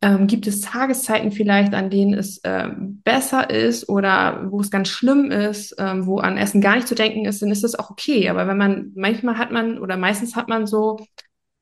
[0.00, 4.88] Ähm, gibt es Tageszeiten vielleicht, an denen es ähm, besser ist oder wo es ganz
[4.88, 7.90] schlimm ist, ähm, wo an Essen gar nicht zu denken ist, dann ist das auch
[7.90, 8.30] okay.
[8.30, 10.98] Aber wenn man, manchmal hat man oder meistens hat man so,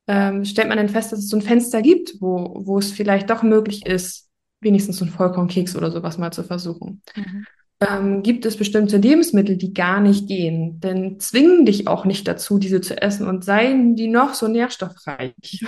[0.06, 3.28] ähm, stellt man dann fest, dass es so ein Fenster gibt, wo, wo es vielleicht
[3.28, 4.30] doch möglich ist,
[4.60, 7.02] wenigstens so einen Vollkornkeks oder sowas mal zu versuchen.
[7.16, 7.46] Mhm.
[7.80, 10.80] Ähm, gibt es bestimmte Lebensmittel, die gar nicht gehen?
[10.80, 15.34] Denn zwingen dich auch nicht dazu, diese zu essen und seien die noch so nährstoffreich.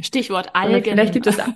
[0.00, 0.84] Stichwort Algen.
[0.84, 1.36] vielleicht gibt es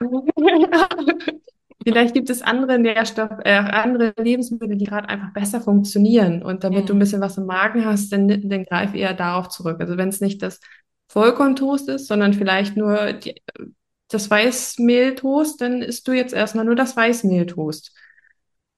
[1.82, 6.42] Vielleicht gibt es andere Nährstoff, äh, andere Lebensmittel, die gerade einfach besser funktionieren.
[6.42, 6.86] Und damit mhm.
[6.86, 9.80] du ein bisschen was im Magen hast, dann, dann greif eher darauf zurück.
[9.80, 10.60] Also wenn es nicht das
[11.08, 13.40] Vollkorntoast ist, sondern vielleicht nur die,
[14.08, 17.96] das Weißmehltoast, dann isst du jetzt erstmal nur das Weißmehltoast.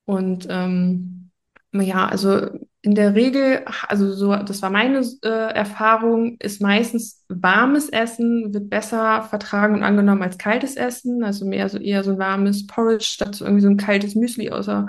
[0.05, 1.31] Und ähm,
[1.73, 2.49] ja, also
[2.83, 8.69] in der Regel, also so, das war meine äh, Erfahrung, ist meistens warmes Essen wird
[8.71, 11.23] besser vertragen und angenommen als kaltes Essen.
[11.23, 14.51] Also mehr so eher so ein warmes Porridge statt so irgendwie so ein kaltes Müsli
[14.51, 14.87] außer,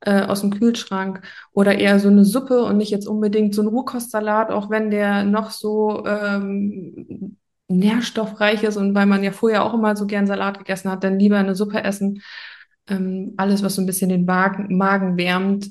[0.00, 1.20] äh, aus dem Kühlschrank.
[1.52, 5.24] Oder eher so eine Suppe und nicht jetzt unbedingt so ein Rohkostsalat, auch wenn der
[5.24, 7.36] noch so ähm,
[7.68, 11.18] nährstoffreich ist und weil man ja vorher auch immer so gern Salat gegessen hat, dann
[11.18, 12.22] lieber eine Suppe essen.
[12.88, 15.70] Ähm, alles, was so ein bisschen den Magen, Magen wärmt,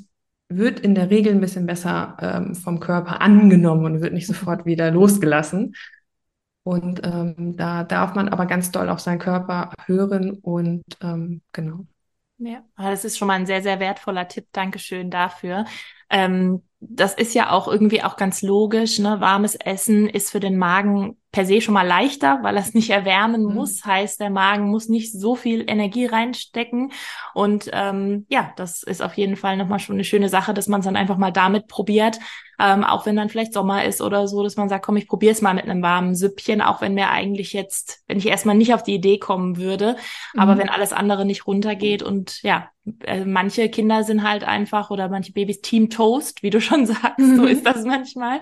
[0.50, 4.66] wird in der Regel ein bisschen besser ähm, vom Körper angenommen und wird nicht sofort
[4.66, 5.76] wieder losgelassen.
[6.64, 11.86] Und ähm, da darf man aber ganz doll auf seinen Körper hören und ähm, genau.
[12.40, 14.48] Ja, das ist schon mal ein sehr, sehr wertvoller Tipp.
[14.52, 15.66] Dankeschön dafür.
[16.10, 19.00] Ähm, das ist ja auch irgendwie auch ganz logisch.
[19.00, 19.20] Ne?
[19.20, 22.92] Warmes Essen ist für den Magen per se schon mal leichter, weil er es nicht
[22.92, 23.54] erwärmen mhm.
[23.54, 23.84] muss.
[23.84, 26.92] Heißt, der Magen muss nicht so viel Energie reinstecken.
[27.34, 30.82] Und ähm, ja, das ist auf jeden Fall nochmal schon eine schöne Sache, dass man
[30.82, 32.20] es dann einfach mal damit probiert.
[32.60, 35.32] Ähm, auch wenn dann vielleicht Sommer ist oder so, dass man sagt, komm, ich probiere
[35.32, 38.74] es mal mit einem warmen Süppchen, auch wenn mir eigentlich jetzt, wenn ich erstmal nicht
[38.74, 39.96] auf die Idee kommen würde,
[40.34, 40.40] mhm.
[40.40, 42.70] aber wenn alles andere nicht runtergeht und ja,
[43.04, 47.36] äh, manche Kinder sind halt einfach oder manche Babys Team Toast, wie du schon sagst,
[47.36, 48.40] so ist das manchmal.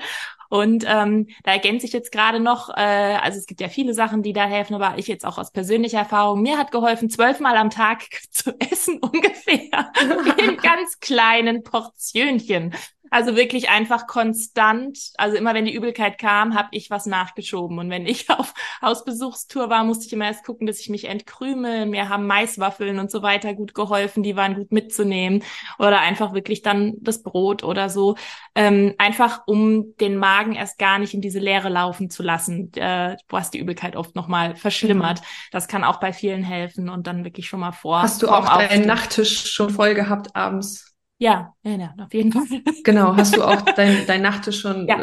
[0.49, 4.21] Und ähm, da ergänze ich jetzt gerade noch, äh, also es gibt ja viele Sachen,
[4.21, 7.69] die da helfen, aber ich jetzt auch aus persönlicher Erfahrung, mir hat geholfen, zwölfmal am
[7.69, 9.91] Tag zu essen ungefähr
[10.37, 12.73] in ganz kleinen Portionchen.
[13.15, 14.99] Also wirklich einfach konstant.
[15.15, 17.79] Also immer wenn die Übelkeit kam, habe ich was nachgeschoben.
[17.79, 21.85] Und wenn ich auf Hausbesuchstour war, musste ich immer erst gucken, dass ich mich entkrümel.
[21.85, 24.21] Mir haben Maiswaffeln und so weiter gut geholfen.
[24.21, 25.43] Die waren gut mitzunehmen.
[25.79, 28.17] Oder einfach wirklich dann das Brot oder so.
[28.53, 33.15] Ähm, einfach um den Magen erst gar nicht in diese Leere laufen zu lassen, äh,
[33.29, 35.21] was die Übelkeit oft nochmal verschlimmert.
[35.21, 35.25] Mhm.
[35.51, 38.01] Das kann auch bei vielen helfen und dann wirklich schon mal vor.
[38.01, 40.94] Hast du auch deinen Nachttisch schon voll gehabt abends?
[41.17, 42.45] Ja, ja, ja, auf jeden Fall.
[42.83, 45.01] Genau, hast du auch dein, dein Nachttisch schon ja.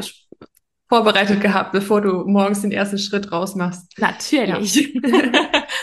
[0.93, 3.99] Vorbereitet gehabt, bevor du morgens den ersten Schritt rausmachst?
[3.99, 4.93] Natürlich.
[4.93, 5.31] Ja.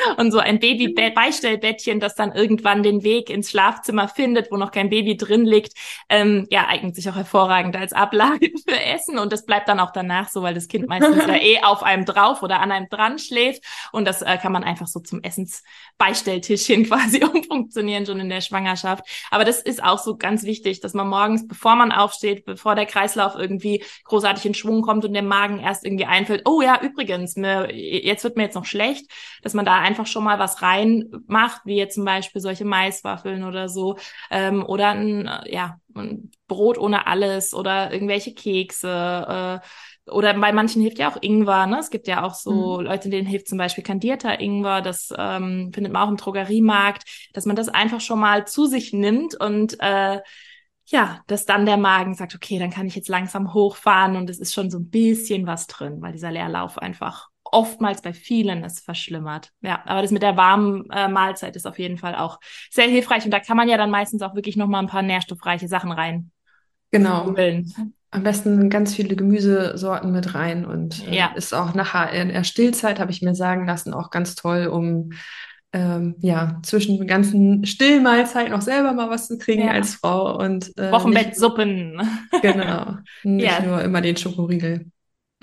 [0.17, 4.91] und so ein Baby-Beistellbettchen, das dann irgendwann den Weg ins Schlafzimmer findet, wo noch kein
[4.91, 5.73] Baby drin liegt,
[6.09, 9.91] ähm, ja, eignet sich auch hervorragend als Ablage für Essen und das bleibt dann auch
[9.91, 13.17] danach so, weil das Kind meistens ja eh auf einem drauf oder an einem dran
[13.17, 18.41] schläft und das äh, kann man einfach so zum Essensbeistelltischchen quasi umfunktionieren schon in der
[18.41, 19.05] Schwangerschaft.
[19.31, 22.85] Aber das ist auch so ganz wichtig, dass man morgens, bevor man aufsteht, bevor der
[22.85, 27.35] Kreislauf irgendwie großartig in Schwung kommt und der Magen erst irgendwie einfällt, oh ja, übrigens,
[27.35, 29.09] mir, jetzt wird mir jetzt noch schlecht,
[29.41, 33.69] dass man da einfach schon mal was reinmacht, wie jetzt zum Beispiel solche Maiswaffeln oder
[33.69, 33.97] so,
[34.31, 39.67] ähm, oder ein, ja, ein Brot ohne alles oder irgendwelche Kekse, äh,
[40.11, 41.79] oder bei manchen hilft ja auch Ingwer, ne?
[41.79, 42.85] Es gibt ja auch so mhm.
[42.85, 47.45] Leute, denen hilft zum Beispiel kandierter Ingwer, das ähm, findet man auch im Drogeriemarkt, dass
[47.45, 50.19] man das einfach schon mal zu sich nimmt und äh,
[50.89, 54.39] ja, dass dann der Magen sagt, okay, dann kann ich jetzt langsam hochfahren und es
[54.39, 58.79] ist schon so ein bisschen was drin, weil dieser Leerlauf einfach oftmals bei vielen es
[58.79, 59.51] verschlimmert.
[59.61, 62.39] Ja, aber das mit der warmen äh, Mahlzeit ist auf jeden Fall auch
[62.71, 65.03] sehr hilfreich und da kann man ja dann meistens auch wirklich noch mal ein paar
[65.03, 66.31] nährstoffreiche Sachen rein.
[66.91, 67.25] Genau.
[67.25, 67.71] Füllen.
[68.11, 71.27] Am besten ganz viele Gemüsesorten mit rein und äh, ja.
[71.35, 75.11] ist auch nachher in der Stillzeit, habe ich mir sagen lassen, auch ganz toll, um
[75.71, 79.71] ähm, ja, zwischen den ganzen Stillmahlzeiten auch selber mal was zu kriegen ja.
[79.71, 82.01] als Frau und äh, Wochenbettsuppen.
[82.41, 82.97] Genau.
[83.23, 83.61] Nicht ja.
[83.61, 84.87] nur immer den Schokoriegel.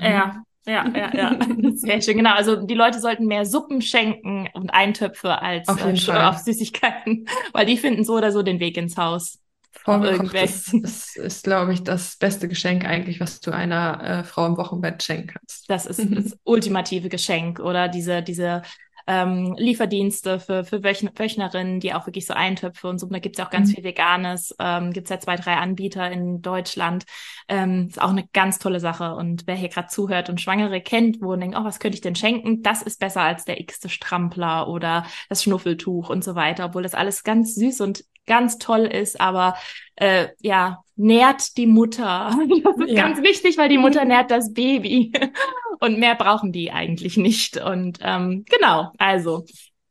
[0.01, 1.39] Ja, ja, ja, ja.
[1.75, 2.35] Sehr schön, genau.
[2.35, 7.67] Also die Leute sollten mehr Suppen schenken und Eintöpfe als auf, äh, auf Süßigkeiten, weil
[7.67, 9.39] die finden so oder so den Weg ins Haus.
[9.85, 14.57] Vorgekochtes ist, ist, glaube ich, das beste Geschenk eigentlich, was du einer äh, Frau im
[14.57, 15.71] Wochenbett schenken kannst.
[15.71, 18.63] Das ist das ultimative Geschenk oder diese, diese
[19.07, 23.07] ähm, Lieferdienste für, für Wöchn Wöchnerinnen, die auch wirklich so Eintöpfe und so.
[23.07, 23.75] Und da gibt's ja auch ganz mhm.
[23.75, 24.55] viel Veganes.
[24.59, 27.05] Ähm, gibt's ja zwei, drei Anbieter in Deutschland.
[27.49, 29.15] Ähm, ist auch eine ganz tolle Sache.
[29.15, 32.03] Und wer hier gerade zuhört und Schwangere kennt, wo und denkt, oh, was könnte ich
[32.03, 32.63] denn schenken?
[32.63, 36.95] Das ist besser als der x-te Strampler oder das Schnuffeltuch und so weiter, obwohl das
[36.95, 39.57] alles ganz süß und ganz toll ist, aber
[39.97, 42.37] äh, ja, nährt die Mutter.
[42.65, 43.03] Das ist ja.
[43.03, 45.13] ganz wichtig, weil die Mutter nährt das Baby.
[45.81, 47.59] Und mehr brauchen die eigentlich nicht.
[47.59, 49.45] Und ähm, genau, also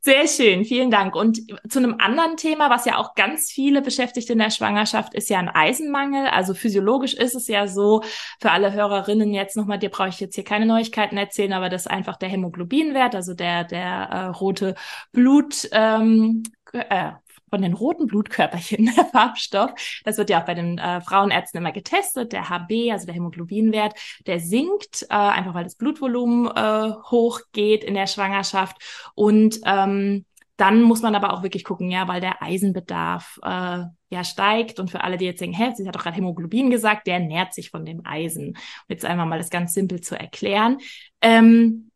[0.06, 1.16] sehr schön, vielen Dank.
[1.16, 5.28] Und zu einem anderen Thema, was ja auch ganz viele beschäftigt in der Schwangerschaft, ist
[5.28, 6.28] ja ein Eisenmangel.
[6.28, 8.02] Also physiologisch ist es ja so,
[8.40, 11.86] für alle Hörerinnen jetzt nochmal, dir brauche ich jetzt hier keine Neuigkeiten erzählen, aber das
[11.86, 14.76] ist einfach der Hämoglobinwert, also der, der äh, rote
[15.10, 17.10] Blut, ähm, äh,
[17.56, 19.70] von den roten Blutkörperchen, der Farbstoff.
[20.04, 22.32] Das wird ja auch bei den äh, Frauenärzten immer getestet.
[22.32, 23.94] Der HB, also der Hämoglobinwert,
[24.26, 28.76] der sinkt, äh, einfach weil das Blutvolumen äh, hochgeht in der Schwangerschaft.
[29.14, 30.26] Und ähm,
[30.58, 34.78] dann muss man aber auch wirklich gucken, ja, weil der Eisenbedarf äh, ja steigt.
[34.78, 37.54] Und für alle, die jetzt denken, hä, sie hat doch gerade Hämoglobin gesagt, der nährt
[37.54, 38.48] sich von dem Eisen.
[38.48, 38.56] Um
[38.88, 40.78] jetzt einmal mal das ganz simpel zu erklären.
[41.22, 41.90] Ähm,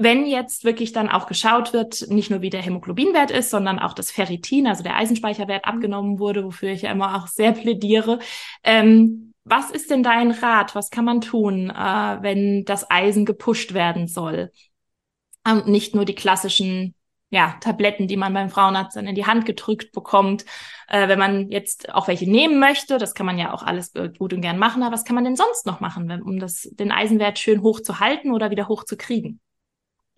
[0.00, 3.92] wenn jetzt wirklich dann auch geschaut wird, nicht nur wie der Hämoglobinwert ist, sondern auch
[3.92, 5.72] das Ferritin, also der Eisenspeicherwert mhm.
[5.72, 8.20] abgenommen wurde, wofür ich ja immer auch sehr plädiere.
[8.62, 10.74] Ähm, was ist denn dein Rat?
[10.74, 14.52] Was kann man tun, äh, wenn das Eisen gepusht werden soll?
[15.44, 16.94] Und nicht nur die klassischen
[17.30, 20.44] ja, Tabletten, die man beim Frauenarzt dann in die Hand gedrückt bekommt.
[20.86, 24.32] Äh, wenn man jetzt auch welche nehmen möchte, das kann man ja auch alles gut
[24.32, 26.92] und gern machen, aber was kann man denn sonst noch machen, wenn, um das, den
[26.92, 29.40] Eisenwert schön hoch zu halten oder wieder hoch zu kriegen?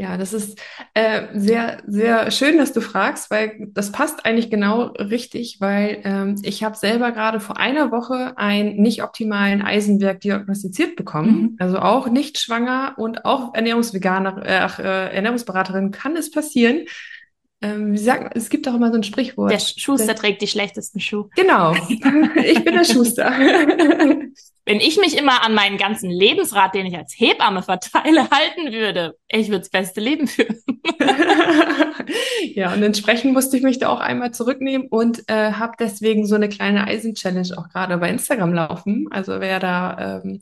[0.00, 0.58] Ja, das ist
[0.94, 6.36] äh, sehr, sehr schön, dass du fragst, weil das passt eigentlich genau richtig, weil ähm,
[6.42, 11.42] ich habe selber gerade vor einer Woche einen nicht optimalen Eisenwert diagnostiziert bekommen.
[11.42, 11.56] Mhm.
[11.58, 16.86] Also auch nicht schwanger und auch Ernährungsveganer, äh, äh, Ernährungsberaterin kann es passieren.
[17.60, 19.50] Ähm, wie sagen, es gibt auch immer so ein Sprichwort.
[19.50, 21.28] Der Schuster der, trägt die schlechtesten Schuhe.
[21.36, 21.74] Genau,
[22.36, 23.30] ich bin der Schuster.
[24.70, 29.16] Wenn ich mich immer an meinen ganzen Lebensrat, den ich als Hebamme verteile, halten würde,
[29.26, 30.62] ich würde das beste Leben führen.
[32.54, 36.36] ja, und entsprechend musste ich mich da auch einmal zurücknehmen und äh, habe deswegen so
[36.36, 39.08] eine kleine Eisen-Challenge auch gerade bei Instagram laufen.
[39.10, 40.40] Also wer da ähm,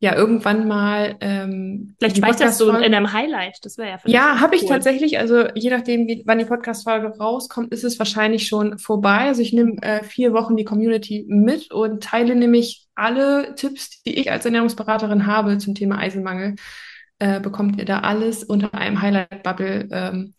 [0.00, 1.16] ja irgendwann mal.
[1.20, 4.68] Ähm, Vielleicht speicherst du in einem Highlight, das wäre ja Ja, habe ich cool.
[4.68, 5.18] tatsächlich.
[5.18, 9.20] Also je nachdem, wie, wann die Podcast-Folge rauskommt, ist es wahrscheinlich schon vorbei.
[9.28, 14.18] Also ich nehme äh, vier Wochen die Community mit und teile nämlich alle Tipps, die
[14.18, 16.56] ich als Ernährungsberaterin habe zum Thema Eisenmangel.
[17.20, 20.34] Äh, bekommt ihr da alles unter einem Highlight-Bubble ähm,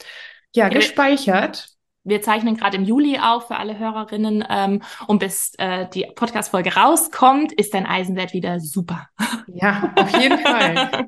[0.54, 1.75] ja, gespeichert.
[2.06, 6.76] Wir zeichnen gerade im Juli auf für alle Hörerinnen ähm, und bis äh, die Podcast-Folge
[6.76, 9.10] rauskommt, ist dein Eisenwert wieder super.
[9.48, 11.08] Ja, auf jeden Fall.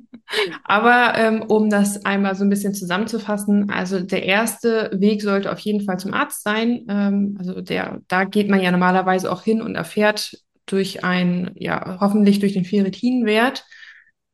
[0.64, 5.60] Aber ähm, um das einmal so ein bisschen zusammenzufassen, also der erste Weg sollte auf
[5.60, 6.86] jeden Fall zum Arzt sein.
[6.90, 11.98] Ähm, also der, da geht man ja normalerweise auch hin und erfährt durch ein, ja,
[12.00, 13.66] hoffentlich durch den Ferritinwert,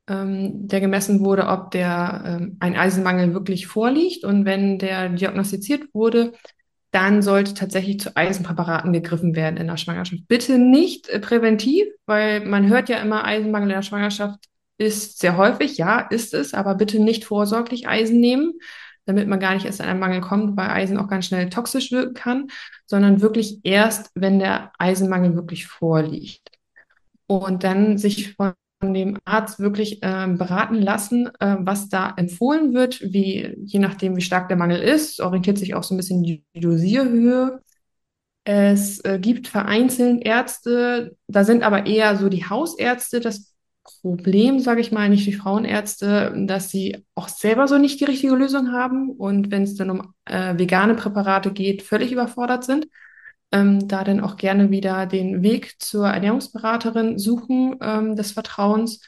[0.07, 4.25] ähm, der gemessen wurde, ob der ähm, ein Eisenmangel wirklich vorliegt.
[4.25, 6.33] Und wenn der diagnostiziert wurde,
[6.91, 10.27] dann sollte tatsächlich zu Eisenpräparaten gegriffen werden in der Schwangerschaft.
[10.27, 14.45] Bitte nicht äh, präventiv, weil man hört ja immer, Eisenmangel in der Schwangerschaft
[14.77, 15.77] ist sehr häufig.
[15.77, 18.53] Ja, ist es, aber bitte nicht vorsorglich Eisen nehmen,
[19.05, 21.91] damit man gar nicht erst an einen Mangel kommt, weil Eisen auch ganz schnell toxisch
[21.91, 22.47] wirken kann,
[22.85, 26.51] sondern wirklich erst, wenn der Eisenmangel wirklich vorliegt.
[27.25, 28.53] Und dann sich von
[28.91, 34.21] dem Arzt wirklich äh, beraten lassen, äh, was da empfohlen wird, wie, je nachdem, wie
[34.21, 37.61] stark der Mangel ist, orientiert sich auch so ein bisschen die Dosierhöhe.
[38.45, 43.53] Es äh, gibt vereinzelt Ärzte, da sind aber eher so die Hausärzte das
[44.01, 48.35] Problem, sage ich mal, nicht die Frauenärzte, dass sie auch selber so nicht die richtige
[48.35, 52.87] Lösung haben und wenn es dann um äh, vegane Präparate geht, völlig überfordert sind
[53.53, 59.01] ähm, da dann auch gerne wieder den Weg zur Ernährungsberaterin suchen ähm, des Vertrauens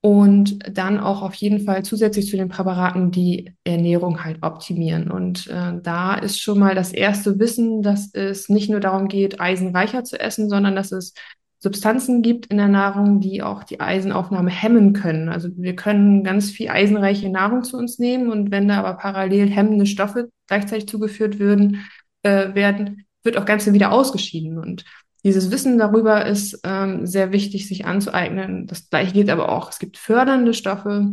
[0.00, 5.10] und dann auch auf jeden Fall zusätzlich zu den Präparaten die Ernährung halt optimieren.
[5.10, 9.40] Und äh, da ist schon mal das erste Wissen, dass es nicht nur darum geht,
[9.40, 11.14] eisenreicher zu essen, sondern dass es
[11.58, 15.28] Substanzen gibt in der Nahrung, die auch die Eisenaufnahme hemmen können.
[15.28, 19.48] Also wir können ganz viel eisenreiche Nahrung zu uns nehmen und wenn da aber parallel
[19.48, 21.84] hemmende Stoffe gleichzeitig zugeführt würden,
[22.22, 24.58] äh, werden, wird auch ganz viel wieder ausgeschieden.
[24.58, 24.84] Und
[25.24, 28.66] dieses Wissen darüber ist ähm, sehr wichtig, sich anzueignen.
[28.66, 29.70] Das gleiche gilt aber auch.
[29.70, 31.12] Es gibt fördernde Stoffe.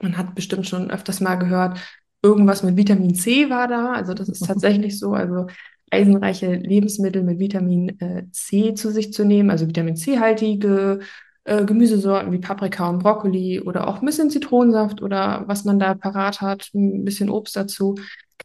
[0.00, 1.78] Man hat bestimmt schon öfters mal gehört,
[2.22, 3.92] irgendwas mit Vitamin C war da.
[3.92, 5.12] Also das ist tatsächlich so.
[5.12, 5.46] Also
[5.90, 11.00] eisenreiche Lebensmittel mit Vitamin äh, C zu sich zu nehmen, also Vitamin C-haltige
[11.44, 15.94] äh, Gemüsesorten wie Paprika und Brokkoli oder auch ein bisschen Zitronensaft oder was man da
[15.94, 17.96] parat hat, ein bisschen Obst dazu,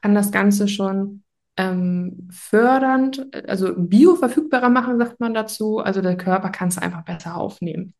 [0.01, 1.23] kann das Ganze schon
[1.57, 5.79] ähm, fördernd, also bioverfügbarer machen, sagt man dazu.
[5.79, 7.93] Also der Körper kann es einfach besser aufnehmen.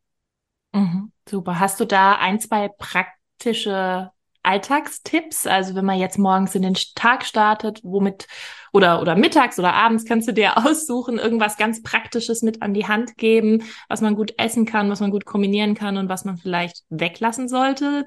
[0.72, 1.58] Mhm, super.
[1.58, 4.10] Hast du da ein, zwei praktische
[4.42, 5.46] Alltagstipps?
[5.46, 8.26] Also wenn man jetzt morgens in den Tag startet, womit
[8.72, 12.86] oder oder mittags oder abends kannst du dir aussuchen, irgendwas ganz Praktisches mit an die
[12.86, 16.36] Hand geben, was man gut essen kann, was man gut kombinieren kann und was man
[16.36, 18.04] vielleicht weglassen sollte?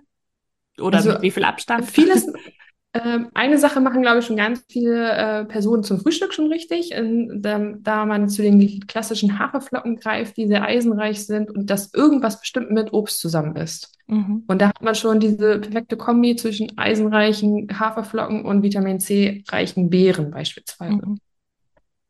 [0.79, 1.89] Oder also, mit wie viel Abstand?
[1.89, 2.27] Vieles,
[3.03, 6.91] Ähm, eine Sache machen, glaube ich, schon ganz viele äh, Personen zum Frühstück schon richtig,
[6.91, 11.93] in, da, da, man zu den klassischen Haferflocken greift, die sehr eisenreich sind und das
[11.93, 13.93] irgendwas bestimmt mit Obst zusammen ist.
[14.07, 14.43] Mhm.
[14.47, 19.89] Und da hat man schon diese perfekte Kombi zwischen eisenreichen Haferflocken und Vitamin C reichen
[19.89, 21.05] Beeren beispielsweise.
[21.05, 21.19] Mhm.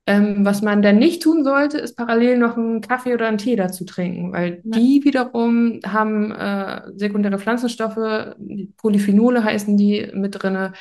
[0.10, 3.56] Ähm, was man dann nicht tun sollte, ist parallel noch einen Kaffee oder einen Tee
[3.56, 4.80] dazu trinken, weil ja.
[4.80, 8.34] die wiederum haben äh, sekundäre Pflanzenstoffe,
[8.77, 10.73] Polyphenole heißen die mit drinne,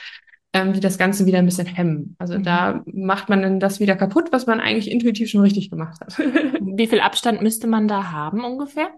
[0.54, 2.16] ähm, die das Ganze wieder ein bisschen hemmen.
[2.18, 2.42] Also mhm.
[2.42, 6.18] da macht man dann das wieder kaputt, was man eigentlich intuitiv schon richtig gemacht hat.
[6.60, 8.88] Wie viel Abstand müsste man da haben ungefähr?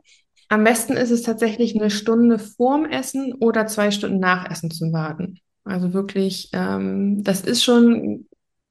[0.49, 4.93] Am besten ist es tatsächlich eine Stunde vorm Essen oder zwei Stunden nach Essen zu
[4.93, 5.41] warten.
[5.65, 8.29] Also wirklich, ähm, das ist schon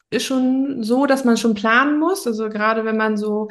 [0.09, 2.25] ist schon so, dass man schon planen muss.
[2.25, 3.49] Also gerade wenn man so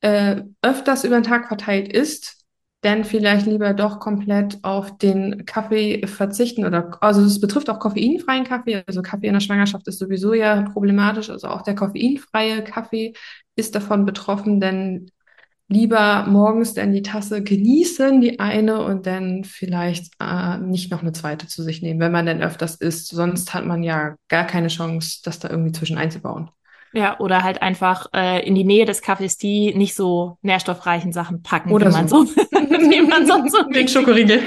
[0.00, 2.44] äh, öfters über den Tag verteilt isst,
[2.82, 8.44] dann vielleicht lieber doch komplett auf den Kaffee verzichten oder also es betrifft auch koffeinfreien
[8.44, 8.84] Kaffee.
[8.86, 11.30] Also Kaffee in der Schwangerschaft ist sowieso ja problematisch.
[11.30, 13.14] Also auch der koffeinfreie Kaffee
[13.56, 15.10] ist davon betroffen, denn
[15.68, 21.12] lieber morgens dann die Tasse genießen, die eine, und dann vielleicht äh, nicht noch eine
[21.12, 23.08] zweite zu sich nehmen, wenn man denn öfters isst.
[23.08, 26.50] Sonst hat man ja gar keine Chance, das da irgendwie zwischen einzubauen.
[26.94, 31.42] Ja, oder halt einfach äh, in die Nähe des Kaffees die nicht so nährstoffreichen Sachen
[31.42, 34.42] packen, oder wie man so, wie man sonst so den Schokoriegel.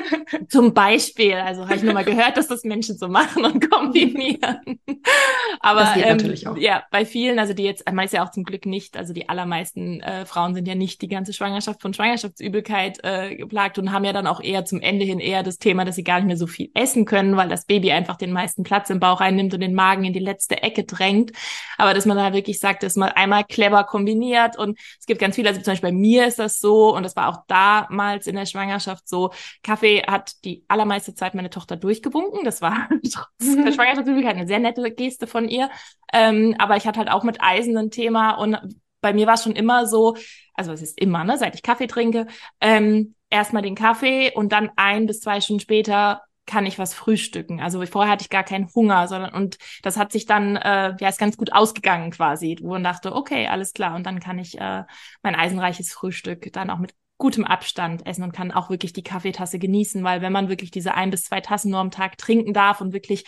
[0.48, 4.80] Zum Beispiel, also habe ich nur mal gehört, dass das Menschen so machen und kombinieren.
[5.60, 6.56] Aber das geht ähm, natürlich auch.
[6.56, 9.28] ja, bei vielen, also die jetzt, man ist ja auch zum Glück nicht, also die
[9.28, 14.04] allermeisten äh, Frauen sind ja nicht die ganze Schwangerschaft von Schwangerschaftsübelkeit äh, geplagt und haben
[14.04, 16.36] ja dann auch eher zum Ende hin eher das Thema, dass sie gar nicht mehr
[16.36, 19.60] so viel essen können, weil das Baby einfach den meisten Platz im Bauch einnimmt und
[19.60, 21.32] den Magen in die letzte Ecke drängt.
[21.78, 25.20] Aber aber dass man da wirklich sagt, dass man einmal clever kombiniert und es gibt
[25.20, 28.26] ganz viele, also zum Beispiel bei mir ist das so und das war auch damals
[28.26, 29.30] in der Schwangerschaft so,
[29.62, 33.66] Kaffee hat die allermeiste Zeit meine Tochter durchgewunken, das war trotz mhm.
[33.66, 35.68] der Schwangerschaftsübelkeit eine sehr nette Geste von ihr,
[36.14, 38.56] ähm, aber ich hatte halt auch mit Eisen ein Thema und
[39.02, 40.16] bei mir war es schon immer so,
[40.54, 42.26] also es ist immer, ne, seit ich Kaffee trinke,
[42.62, 47.60] ähm, erstmal den Kaffee und dann ein bis zwei Stunden später kann ich was frühstücken.
[47.60, 51.08] Also vorher hatte ich gar keinen Hunger, sondern und das hat sich dann äh, ja
[51.08, 54.58] ist ganz gut ausgegangen quasi, wo man dachte, okay, alles klar und dann kann ich
[54.58, 54.84] äh,
[55.22, 59.58] mein eisenreiches Frühstück dann auch mit gutem Abstand essen und kann auch wirklich die Kaffeetasse
[59.60, 62.80] genießen, weil wenn man wirklich diese ein bis zwei Tassen nur am Tag trinken darf
[62.80, 63.24] und wirklich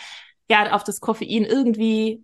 [0.49, 2.23] ja auf das Koffein irgendwie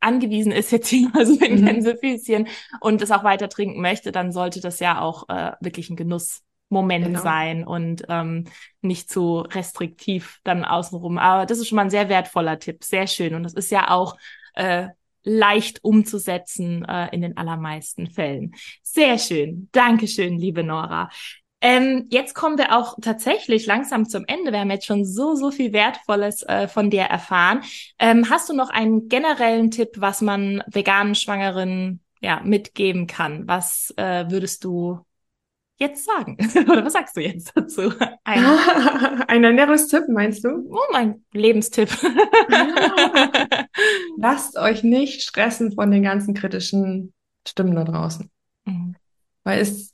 [0.00, 1.66] angewiesen ist jetzt hier mal so in mhm.
[1.66, 2.48] Gänsefüßchen
[2.80, 6.42] und es auch weiter trinken möchte, dann sollte das ja auch äh, wirklich ein Genuss
[6.72, 7.22] Moment genau.
[7.22, 8.44] sein und ähm,
[8.80, 11.18] nicht zu restriktiv dann außenrum.
[11.18, 13.34] Aber das ist schon mal ein sehr wertvoller Tipp, sehr schön.
[13.34, 14.16] Und das ist ja auch
[14.54, 14.88] äh,
[15.24, 18.54] leicht umzusetzen äh, in den allermeisten Fällen.
[18.82, 19.68] Sehr schön.
[19.72, 21.10] Dankeschön, liebe Nora.
[21.60, 24.50] Ähm, jetzt kommen wir auch tatsächlich langsam zum Ende.
[24.50, 27.62] Wir haben jetzt schon so, so viel Wertvolles äh, von dir erfahren.
[28.00, 33.46] Ähm, hast du noch einen generellen Tipp, was man veganen Schwangeren ja, mitgeben kann?
[33.46, 35.04] Was äh, würdest du
[35.82, 36.36] jetzt sagen?
[36.70, 37.92] Oder was sagst du jetzt dazu?
[38.24, 38.44] Ein,
[39.28, 40.66] Ein Ernährungstipp, meinst du?
[40.70, 41.90] Oh, mein Lebenstipp.
[44.16, 47.12] Lasst euch nicht stressen von den ganzen kritischen
[47.46, 48.30] Stimmen da draußen.
[48.64, 48.94] Mhm.
[49.44, 49.92] Weil es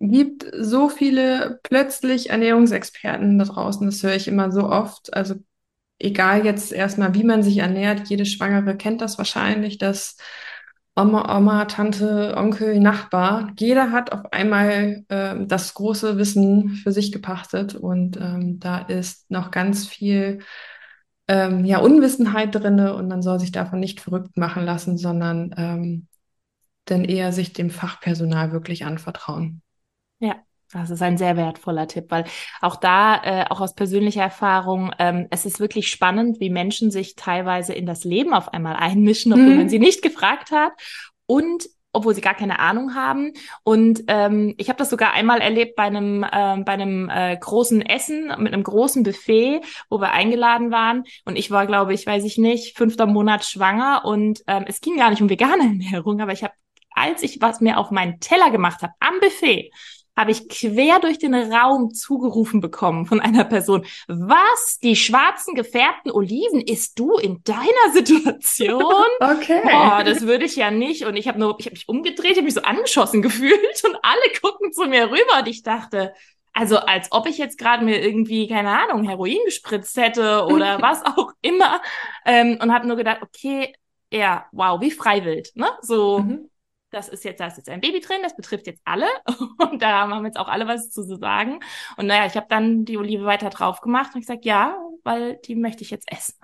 [0.00, 5.14] gibt so viele plötzlich Ernährungsexperten da draußen, das höre ich immer so oft.
[5.14, 5.36] Also
[6.00, 10.16] egal jetzt erstmal, wie man sich ernährt, jede Schwangere kennt das wahrscheinlich, dass
[10.94, 13.52] Oma, Oma, Tante, Onkel, Nachbar.
[13.58, 19.30] Jeder hat auf einmal äh, das große Wissen für sich gepachtet und ähm, da ist
[19.30, 20.40] noch ganz viel
[21.28, 26.08] ähm, ja, Unwissenheit drinne und man soll sich davon nicht verrückt machen lassen, sondern ähm,
[26.84, 29.62] dann eher sich dem Fachpersonal wirklich anvertrauen.
[30.18, 30.36] Ja,
[30.72, 32.24] das ist ein sehr wertvoller Tipp, weil
[32.60, 37.14] auch da, äh, auch aus persönlicher Erfahrung, ähm, es ist wirklich spannend, wie Menschen sich
[37.14, 39.56] teilweise in das Leben auf einmal einmischen, obwohl mhm.
[39.56, 40.72] man sie nicht gefragt hat
[41.26, 43.32] und obwohl sie gar keine Ahnung haben.
[43.64, 47.82] Und ähm, ich habe das sogar einmal erlebt bei einem äh, bei einem äh, großen
[47.82, 51.04] Essen mit einem großen Buffet, wo wir eingeladen waren.
[51.26, 54.96] Und ich war, glaube ich, weiß ich nicht, fünfter Monat schwanger und ähm, es ging
[54.96, 56.54] gar nicht um vegane Ernährung, aber ich habe
[56.94, 59.70] als ich was mir auf meinen Teller gemacht habe am Buffet,
[60.16, 63.86] habe ich quer durch den Raum zugerufen bekommen von einer Person.
[64.08, 64.78] Was?
[64.82, 68.82] Die schwarzen gefärbten Oliven isst du in deiner Situation?
[69.20, 69.60] Okay.
[69.62, 71.04] Boah, das würde ich ja nicht.
[71.04, 74.20] Und ich habe nur, ich habe mich umgedreht, habe mich so angeschossen gefühlt und alle
[74.40, 76.12] gucken zu mir rüber und ich dachte,
[76.52, 81.04] also als ob ich jetzt gerade mir irgendwie, keine Ahnung, Heroin gespritzt hätte oder was
[81.04, 81.80] auch immer.
[82.26, 83.74] Ähm, und habe nur gedacht, okay,
[84.12, 85.68] ja, wow, wie freiwillig, ne?
[85.80, 86.50] So, mhm
[86.92, 89.06] das ist jetzt, da ist jetzt ein Baby drin, das betrifft jetzt alle
[89.70, 91.60] und da haben jetzt auch alle was zu sagen.
[91.96, 95.38] Und naja, ich habe dann die Olive weiter drauf gemacht und ich gesagt, ja, weil
[95.44, 96.34] die möchte ich jetzt essen.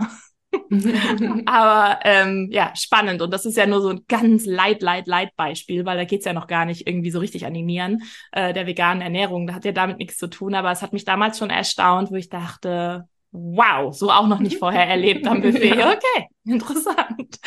[1.46, 3.20] Aber ähm, ja, spannend.
[3.20, 6.24] Und das ist ja nur so ein ganz light, light, light Beispiel, weil da geht's
[6.24, 8.02] ja noch gar nicht irgendwie so richtig an die Nieren
[8.32, 9.46] äh, der veganen Ernährung.
[9.46, 10.54] Da hat ja damit nichts zu tun.
[10.54, 14.58] Aber es hat mich damals schon erstaunt, wo ich dachte, wow, so auch noch nicht
[14.58, 15.72] vorher erlebt am Buffet.
[15.72, 17.38] Okay, interessant.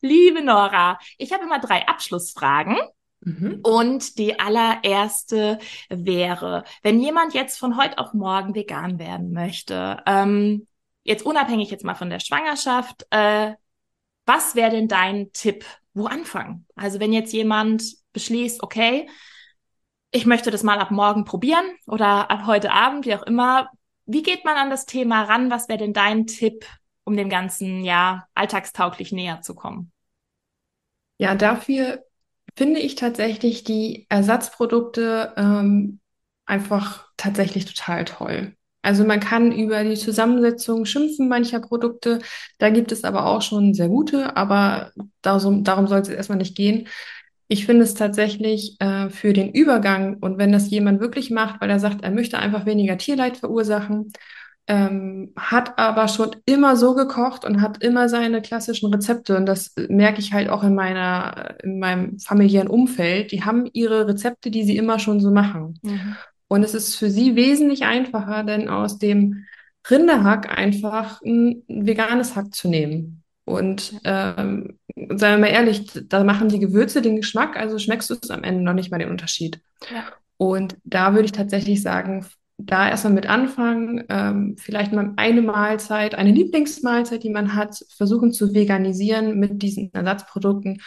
[0.00, 2.76] Liebe Nora, ich habe immer drei Abschlussfragen.
[3.22, 3.60] Mhm.
[3.62, 5.58] Und die allererste
[5.90, 10.66] wäre, wenn jemand jetzt von heute auf morgen vegan werden möchte, ähm,
[11.02, 13.52] jetzt unabhängig jetzt mal von der Schwangerschaft, äh,
[14.24, 15.64] was wäre denn dein Tipp?
[15.92, 16.66] Wo anfangen?
[16.76, 17.82] Also wenn jetzt jemand
[18.12, 19.08] beschließt, okay,
[20.12, 23.68] ich möchte das mal ab morgen probieren oder ab heute Abend, wie auch immer,
[24.06, 25.50] wie geht man an das Thema ran?
[25.50, 26.64] Was wäre denn dein Tipp,
[27.04, 29.92] um dem Ganzen ja alltagstauglich näher zu kommen?
[31.18, 32.04] Ja, dafür
[32.56, 36.00] finde ich tatsächlich die Ersatzprodukte ähm,
[36.46, 38.56] einfach tatsächlich total toll.
[38.82, 42.20] Also man kann über die Zusammensetzung schimpfen mancher Produkte.
[42.58, 46.56] Da gibt es aber auch schon sehr gute, aber darum, darum soll es erstmal nicht
[46.56, 46.88] gehen.
[47.48, 51.68] Ich finde es tatsächlich äh, für den Übergang und wenn das jemand wirklich macht, weil
[51.68, 54.12] er sagt, er möchte einfach weniger Tierleid verursachen
[54.70, 59.36] ähm, hat aber schon immer so gekocht und hat immer seine klassischen Rezepte.
[59.36, 63.32] Und das merke ich halt auch in meiner, in meinem familiären Umfeld.
[63.32, 65.80] Die haben ihre Rezepte, die sie immer schon so machen.
[65.82, 66.14] Mhm.
[66.46, 69.44] Und es ist für sie wesentlich einfacher, denn aus dem
[69.90, 73.24] Rinderhack einfach ein veganes Hack zu nehmen.
[73.44, 78.14] Und ähm, seien wir mal ehrlich, da machen die Gewürze den Geschmack, also schmeckst du
[78.22, 79.60] es am Ende noch nicht mal den Unterschied.
[79.92, 80.04] Ja.
[80.36, 82.24] Und da würde ich tatsächlich sagen,
[82.66, 88.32] da erstmal mit anfangen, ähm, vielleicht mal eine Mahlzeit, eine Lieblingsmahlzeit, die man hat, versuchen
[88.32, 90.80] zu veganisieren mit diesen Ersatzprodukten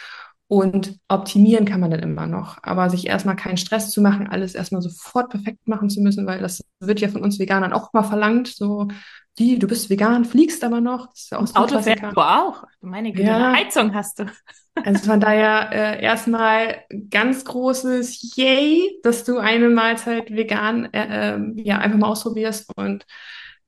[0.46, 2.58] und optimieren kann man dann immer noch.
[2.62, 6.40] Aber sich erstmal keinen Stress zu machen, alles erstmal sofort perfekt machen zu müssen, weil
[6.40, 8.88] das wird ja von uns Veganern auch mal verlangt, so
[9.38, 11.08] die, du bist vegan, fliegst aber noch.
[11.08, 12.64] Das ist ja auch so Auto fährt du auch.
[12.80, 13.36] Meine Güte, ja.
[13.36, 14.26] eine Heizung hast du.
[14.76, 21.40] Also von daher äh, erstmal ganz großes Yay, dass du eine Mahlzeit vegan äh, äh,
[21.56, 23.06] ja einfach mal ausprobierst und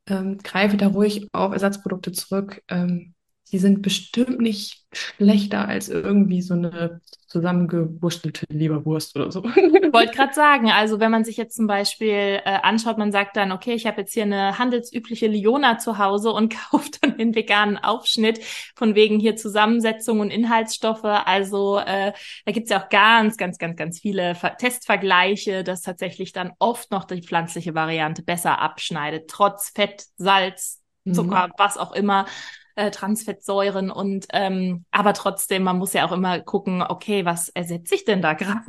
[0.09, 2.63] ähm, greife da ruhig auf Ersatzprodukte zurück.
[2.69, 3.15] Ähm,
[3.53, 9.45] die sind bestimmt nicht schlechter als irgendwie so eine zusammengewurstelte Leberwurst oder so.
[9.45, 13.37] Ich wollte gerade sagen, also wenn man sich jetzt zum Beispiel äh, anschaut, man sagt
[13.37, 17.35] dann, okay, ich habe jetzt hier eine handelsübliche Liona zu Hause und kauft dann den
[17.35, 18.41] veganen Aufschnitt
[18.75, 21.05] von wegen hier Zusammensetzung und Inhaltsstoffe.
[21.05, 22.13] Also äh,
[22.45, 26.91] da gibt's ja auch ganz, ganz, ganz, ganz viele Ver Testvergleiche, dass tatsächlich dann oft
[26.91, 30.83] noch die pflanzliche Variante besser abschneidet, trotz Fett, Salz,
[31.13, 31.53] Zucker, mhm.
[31.57, 32.27] was auch immer
[32.77, 37.95] äh, Transfettsäuren und ähm, aber trotzdem, man muss ja auch immer gucken, okay, was ersetze
[37.95, 38.61] ich denn da gerade?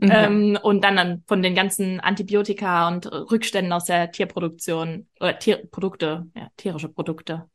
[0.00, 0.10] Mhm.
[0.10, 6.26] ähm, und dann, dann von den ganzen Antibiotika und Rückständen aus der Tierproduktion oder Tierprodukte,
[6.34, 7.48] ja, tierische Produkte,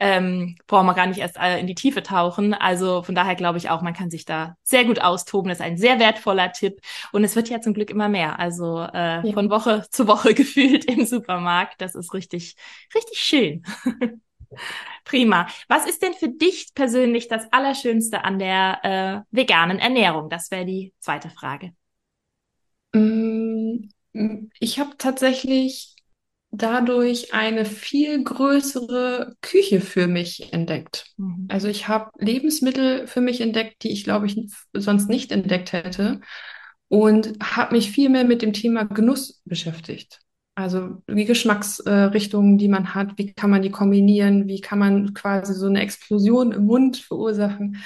[0.00, 2.54] ähm, brauchen wir gar nicht erst in die Tiefe tauchen.
[2.54, 5.48] Also von daher glaube ich auch, man kann sich da sehr gut austoben.
[5.48, 6.80] Das ist ein sehr wertvoller Tipp.
[7.12, 8.38] Und es wird ja zum Glück immer mehr.
[8.38, 9.32] Also äh, ja.
[9.32, 11.80] von Woche zu Woche gefühlt im Supermarkt.
[11.80, 12.56] Das ist richtig,
[12.94, 13.62] richtig schön.
[15.04, 15.48] Prima.
[15.68, 20.28] Was ist denn für dich persönlich das Allerschönste an der äh, veganen Ernährung?
[20.28, 21.72] Das wäre die zweite Frage.
[22.92, 23.88] Mm,
[24.58, 25.94] ich habe tatsächlich
[26.50, 31.06] dadurch eine viel größere Küche für mich entdeckt.
[31.18, 31.46] Mhm.
[31.48, 34.40] Also ich habe Lebensmittel für mich entdeckt, die ich glaube ich
[34.72, 36.20] sonst nicht entdeckt hätte
[36.88, 40.20] und habe mich viel mehr mit dem Thema Genuss beschäftigt.
[40.58, 45.54] Also die Geschmacksrichtungen, die man hat, wie kann man die kombinieren, wie kann man quasi
[45.54, 47.76] so eine Explosion im Mund verursachen.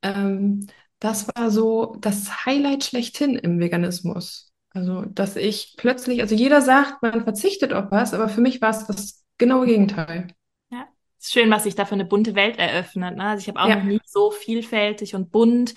[0.00, 0.66] Ähm,
[0.98, 4.50] das war so das Highlight schlechthin im Veganismus.
[4.70, 8.70] Also, dass ich plötzlich, also jeder sagt, man verzichtet auf was, aber für mich war
[8.70, 10.28] es das genaue Gegenteil.
[10.70, 10.88] Ja,
[11.20, 13.18] ist schön, was sich da für eine bunte Welt eröffnet.
[13.18, 13.24] Ne?
[13.24, 13.76] Also ich habe auch ja.
[13.76, 15.74] noch nie so vielfältig und bunt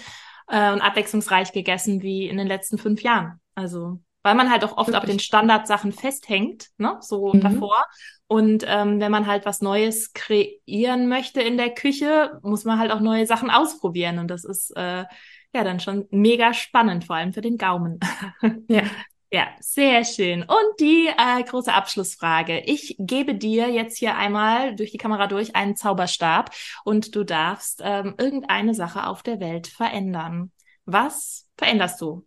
[0.48, 3.42] äh, und abwechslungsreich gegessen wie in den letzten fünf Jahren.
[3.56, 4.98] Also weil man halt auch oft Wirklich?
[4.98, 7.42] auf den Standardsachen festhängt, ne, so mhm.
[7.42, 7.86] davor.
[8.28, 12.92] Und ähm, wenn man halt was Neues kreieren möchte in der Küche, muss man halt
[12.92, 14.20] auch neue Sachen ausprobieren.
[14.20, 15.06] Und das ist äh,
[15.54, 18.00] ja dann schon mega spannend, vor allem für den Gaumen.
[18.70, 18.84] Ja.
[19.32, 20.42] Ja, sehr schön.
[20.42, 22.62] Und die äh, große Abschlussfrage.
[22.62, 26.50] Ich gebe dir jetzt hier einmal durch die Kamera durch einen Zauberstab
[26.84, 30.52] und du darfst ähm, irgendeine Sache auf der Welt verändern.
[30.86, 32.26] Was veränderst du?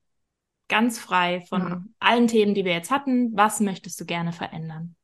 [0.73, 1.85] Ganz frei von ja.
[1.99, 3.37] allen Themen, die wir jetzt hatten.
[3.37, 4.97] Was möchtest du gerne verändern?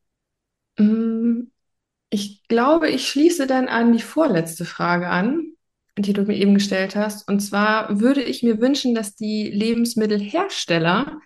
[0.78, 1.50] Mm,
[2.08, 5.52] ich glaube, ich schließe dann an die vorletzte Frage an,
[5.98, 7.28] die du mir eben gestellt hast.
[7.28, 11.18] Und zwar würde ich mir wünschen, dass die Lebensmittelhersteller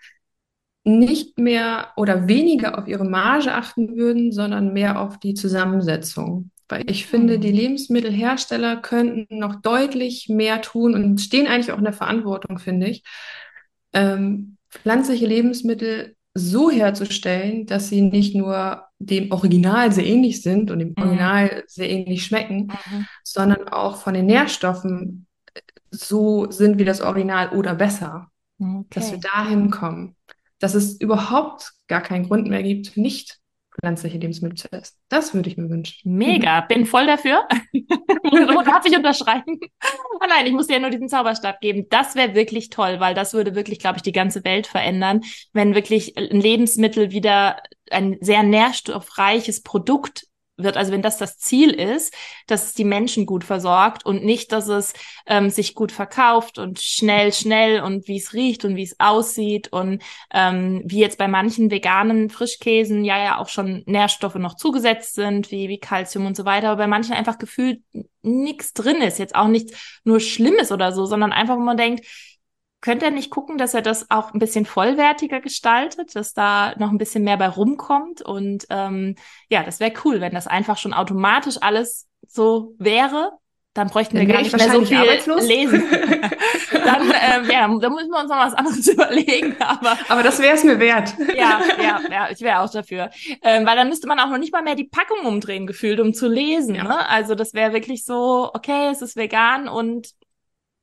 [0.83, 6.51] nicht mehr oder weniger auf ihre Marge achten würden, sondern mehr auf die Zusammensetzung.
[6.69, 7.59] Weil ich finde, die mhm.
[7.59, 13.05] Lebensmittelhersteller könnten noch deutlich mehr tun und stehen eigentlich auch in der Verantwortung, finde ich,
[13.93, 20.79] ähm, pflanzliche Lebensmittel so herzustellen, dass sie nicht nur dem Original sehr ähnlich sind und
[20.79, 21.03] dem mhm.
[21.03, 23.07] Original sehr ähnlich schmecken, mhm.
[23.23, 25.27] sondern auch von den Nährstoffen
[25.91, 28.29] so sind wie das Original oder besser.
[28.59, 28.87] Okay.
[28.91, 30.17] Dass wir dahin kommen
[30.63, 33.41] dass es überhaupt gar keinen Grund mehr gibt, nicht
[33.79, 34.97] pflanzliche Lebensmittel zu essen.
[35.09, 36.15] Das würde ich mir wünschen.
[36.17, 37.47] Mega, bin voll dafür.
[38.65, 39.59] Darf ich unterschreiben?
[40.15, 41.87] Oh nein, ich muss dir ja nur diesen Zauberstab geben.
[41.89, 45.23] Das wäre wirklich toll, weil das würde wirklich, glaube ich, die ganze Welt verändern,
[45.53, 50.27] wenn wirklich ein Lebensmittel wieder ein sehr nährstoffreiches Produkt
[50.63, 52.15] wird, also wenn das das Ziel ist,
[52.47, 54.93] dass es die Menschen gut versorgt und nicht, dass es
[55.27, 59.73] ähm, sich gut verkauft und schnell, schnell und wie es riecht und wie es aussieht
[59.73, 60.03] und
[60.33, 65.51] ähm, wie jetzt bei manchen veganen Frischkäsen ja ja auch schon Nährstoffe noch zugesetzt sind,
[65.51, 67.81] wie wie Calcium und so weiter, aber bei manchen einfach gefühlt
[68.23, 72.07] nichts drin ist, jetzt auch nichts nur Schlimmes oder so, sondern einfach, wo man denkt,
[72.83, 76.91] könnte er nicht gucken, dass er das auch ein bisschen vollwertiger gestaltet, dass da noch
[76.91, 78.21] ein bisschen mehr bei rumkommt?
[78.23, 79.15] Und ähm,
[79.49, 83.31] ja, das wäre cool, wenn das einfach schon automatisch alles so wäre.
[83.73, 85.47] Dann bräuchten wir gar nicht mehr so viel arbeitslos.
[85.47, 85.83] lesen.
[86.85, 89.57] dann, ähm, ja, da müssen wir uns noch was anderes überlegen.
[89.61, 91.15] Aber, aber das wäre es mir wert.
[91.37, 93.11] ja, ja, ja, ich wäre auch dafür.
[93.43, 96.13] Ähm, weil dann müsste man auch noch nicht mal mehr die Packung umdrehen gefühlt, um
[96.13, 96.75] zu lesen.
[96.75, 96.85] Ja.
[96.85, 97.09] Ne?
[97.09, 100.09] Also das wäre wirklich so, okay, es ist vegan und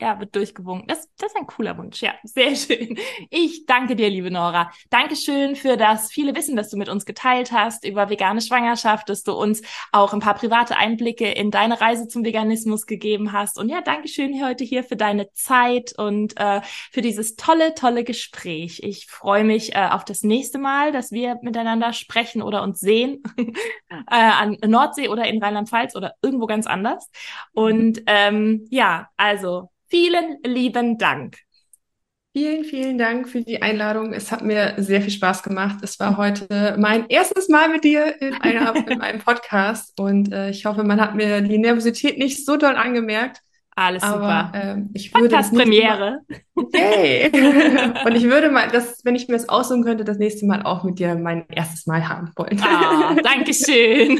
[0.01, 0.87] ja, wird durchgewunken.
[0.87, 2.01] Das, das ist ein cooler Wunsch.
[2.01, 2.97] Ja, sehr schön.
[3.29, 4.71] Ich danke dir, liebe Nora.
[4.89, 9.23] Dankeschön für das viele Wissen, das du mit uns geteilt hast über vegane Schwangerschaft, dass
[9.23, 9.61] du uns
[9.91, 13.59] auch ein paar private Einblicke in deine Reise zum Veganismus gegeben hast.
[13.59, 16.61] Und ja, Dankeschön heute hier für deine Zeit und äh,
[16.91, 18.81] für dieses tolle, tolle Gespräch.
[18.83, 23.21] Ich freue mich äh, auf das nächste Mal, dass wir miteinander sprechen oder uns sehen
[23.89, 27.09] äh, an Nordsee oder in Rheinland-Pfalz oder irgendwo ganz anders.
[27.51, 31.37] Und ähm, ja, also Vielen lieben Dank.
[32.31, 34.13] Vielen, vielen Dank für die Einladung.
[34.13, 35.79] Es hat mir sehr viel Spaß gemacht.
[35.81, 40.51] Es war heute mein erstes Mal mit dir in, einer, in einem Podcast und äh,
[40.51, 43.41] ich hoffe, man hat mir die Nervosität nicht so doll angemerkt.
[43.79, 44.51] Alles Aber, super.
[44.55, 46.19] Ähm, ich würde Podcast Premiere.
[46.73, 47.31] Yay!
[48.05, 50.83] Und ich würde mal, das, wenn ich mir das aussuchen könnte, das nächste Mal auch
[50.83, 52.61] mit dir mein erstes Mal haben wollen.
[52.61, 54.19] Ah, danke schön.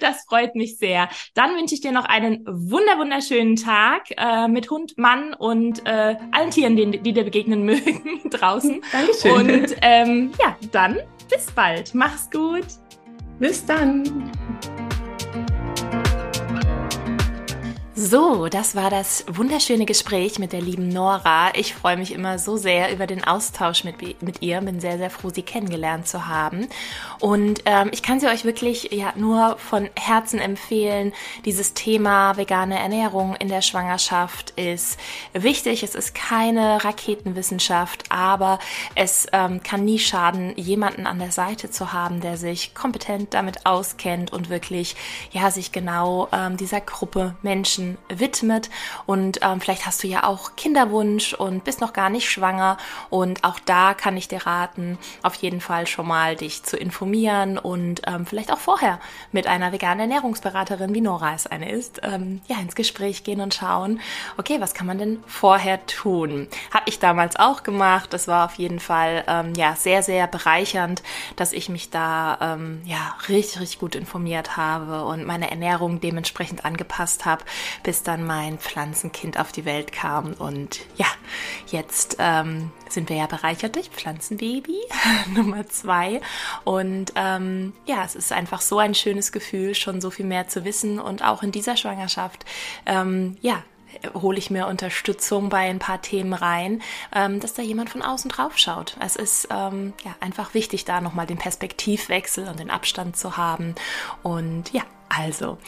[0.00, 1.08] Das freut mich sehr.
[1.34, 6.14] Dann wünsche ich dir noch einen wunder wunderschönen Tag äh, mit Hund, Mann und äh,
[6.30, 8.80] allen Tieren, die, die dir begegnen mögen draußen.
[8.92, 9.32] Dankeschön.
[9.32, 10.98] Und ähm, ja, dann
[11.28, 11.96] bis bald.
[11.96, 12.66] Mach's gut.
[13.40, 14.30] Bis dann.
[17.96, 21.52] So, das war das wunderschöne Gespräch mit der lieben Nora.
[21.54, 24.60] Ich freue mich immer so sehr über den Austausch mit, mit ihr.
[24.62, 26.66] Bin sehr, sehr froh, sie kennengelernt zu haben.
[27.20, 31.12] Und ähm, ich kann sie euch wirklich ja nur von Herzen empfehlen.
[31.44, 34.98] Dieses Thema vegane Ernährung in der Schwangerschaft ist
[35.32, 35.84] wichtig.
[35.84, 38.58] Es ist keine Raketenwissenschaft, aber
[38.96, 43.66] es ähm, kann nie schaden, jemanden an der Seite zu haben, der sich kompetent damit
[43.66, 44.96] auskennt und wirklich
[45.30, 48.70] ja sich genau ähm, dieser Gruppe Menschen Menschen widmet.
[49.06, 52.76] Und ähm, vielleicht hast du ja auch Kinderwunsch und bist noch gar nicht schwanger.
[53.10, 57.58] Und auch da kann ich dir raten, auf jeden Fall schon mal dich zu informieren
[57.58, 59.00] und ähm, vielleicht auch vorher
[59.32, 63.54] mit einer veganen Ernährungsberaterin, wie Nora es eine ist, ähm, ja, ins Gespräch gehen und
[63.54, 64.00] schauen,
[64.36, 66.48] okay, was kann man denn vorher tun?
[66.72, 68.12] Habe ich damals auch gemacht.
[68.12, 71.02] Das war auf jeden Fall ähm, ja sehr, sehr bereichernd,
[71.36, 76.64] dass ich mich da ähm, ja richtig, richtig gut informiert habe und meine Ernährung dementsprechend
[76.64, 77.44] angepasst habe,
[77.82, 80.34] bis dann mein Pflanzenkind auf die Welt kam.
[80.34, 81.06] Und ja,
[81.66, 84.78] jetzt ähm, sind wir ja bereichert durch Pflanzenbaby
[85.34, 86.20] Nummer zwei.
[86.64, 90.64] Und ähm, ja, es ist einfach so ein schönes Gefühl, schon so viel mehr zu
[90.64, 90.98] wissen.
[90.98, 92.44] Und auch in dieser Schwangerschaft,
[92.86, 93.62] ähm, ja,
[94.14, 96.82] hole ich mir Unterstützung bei ein paar Themen rein,
[97.14, 98.96] ähm, dass da jemand von außen drauf schaut.
[99.00, 103.74] Es ist ähm, ja einfach wichtig, da nochmal den Perspektivwechsel und den Abstand zu haben.
[104.22, 104.82] Und ja,
[105.16, 105.58] Also,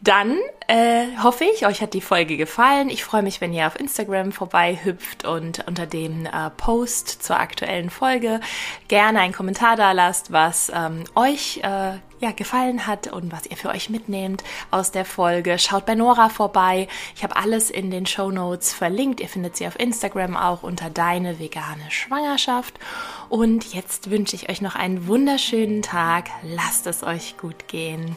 [0.00, 0.38] dann
[0.68, 2.88] äh, hoffe ich, euch hat die Folge gefallen.
[2.88, 7.38] Ich freue mich, wenn ihr auf Instagram vorbei hüpft und unter dem äh, Post zur
[7.38, 8.40] aktuellen Folge
[8.88, 13.56] gerne einen Kommentar da lasst, was ähm, euch äh, ja, gefallen hat und was ihr
[13.56, 15.58] für euch mitnehmt aus der Folge.
[15.58, 16.86] Schaut bei Nora vorbei.
[17.16, 19.20] Ich habe alles in den Show Notes verlinkt.
[19.20, 22.78] Ihr findet sie auf Instagram auch unter Deine vegane Schwangerschaft.
[23.28, 26.28] Und jetzt wünsche ich euch noch einen wunderschönen Tag.
[26.42, 28.16] Lasst es euch gut gehen.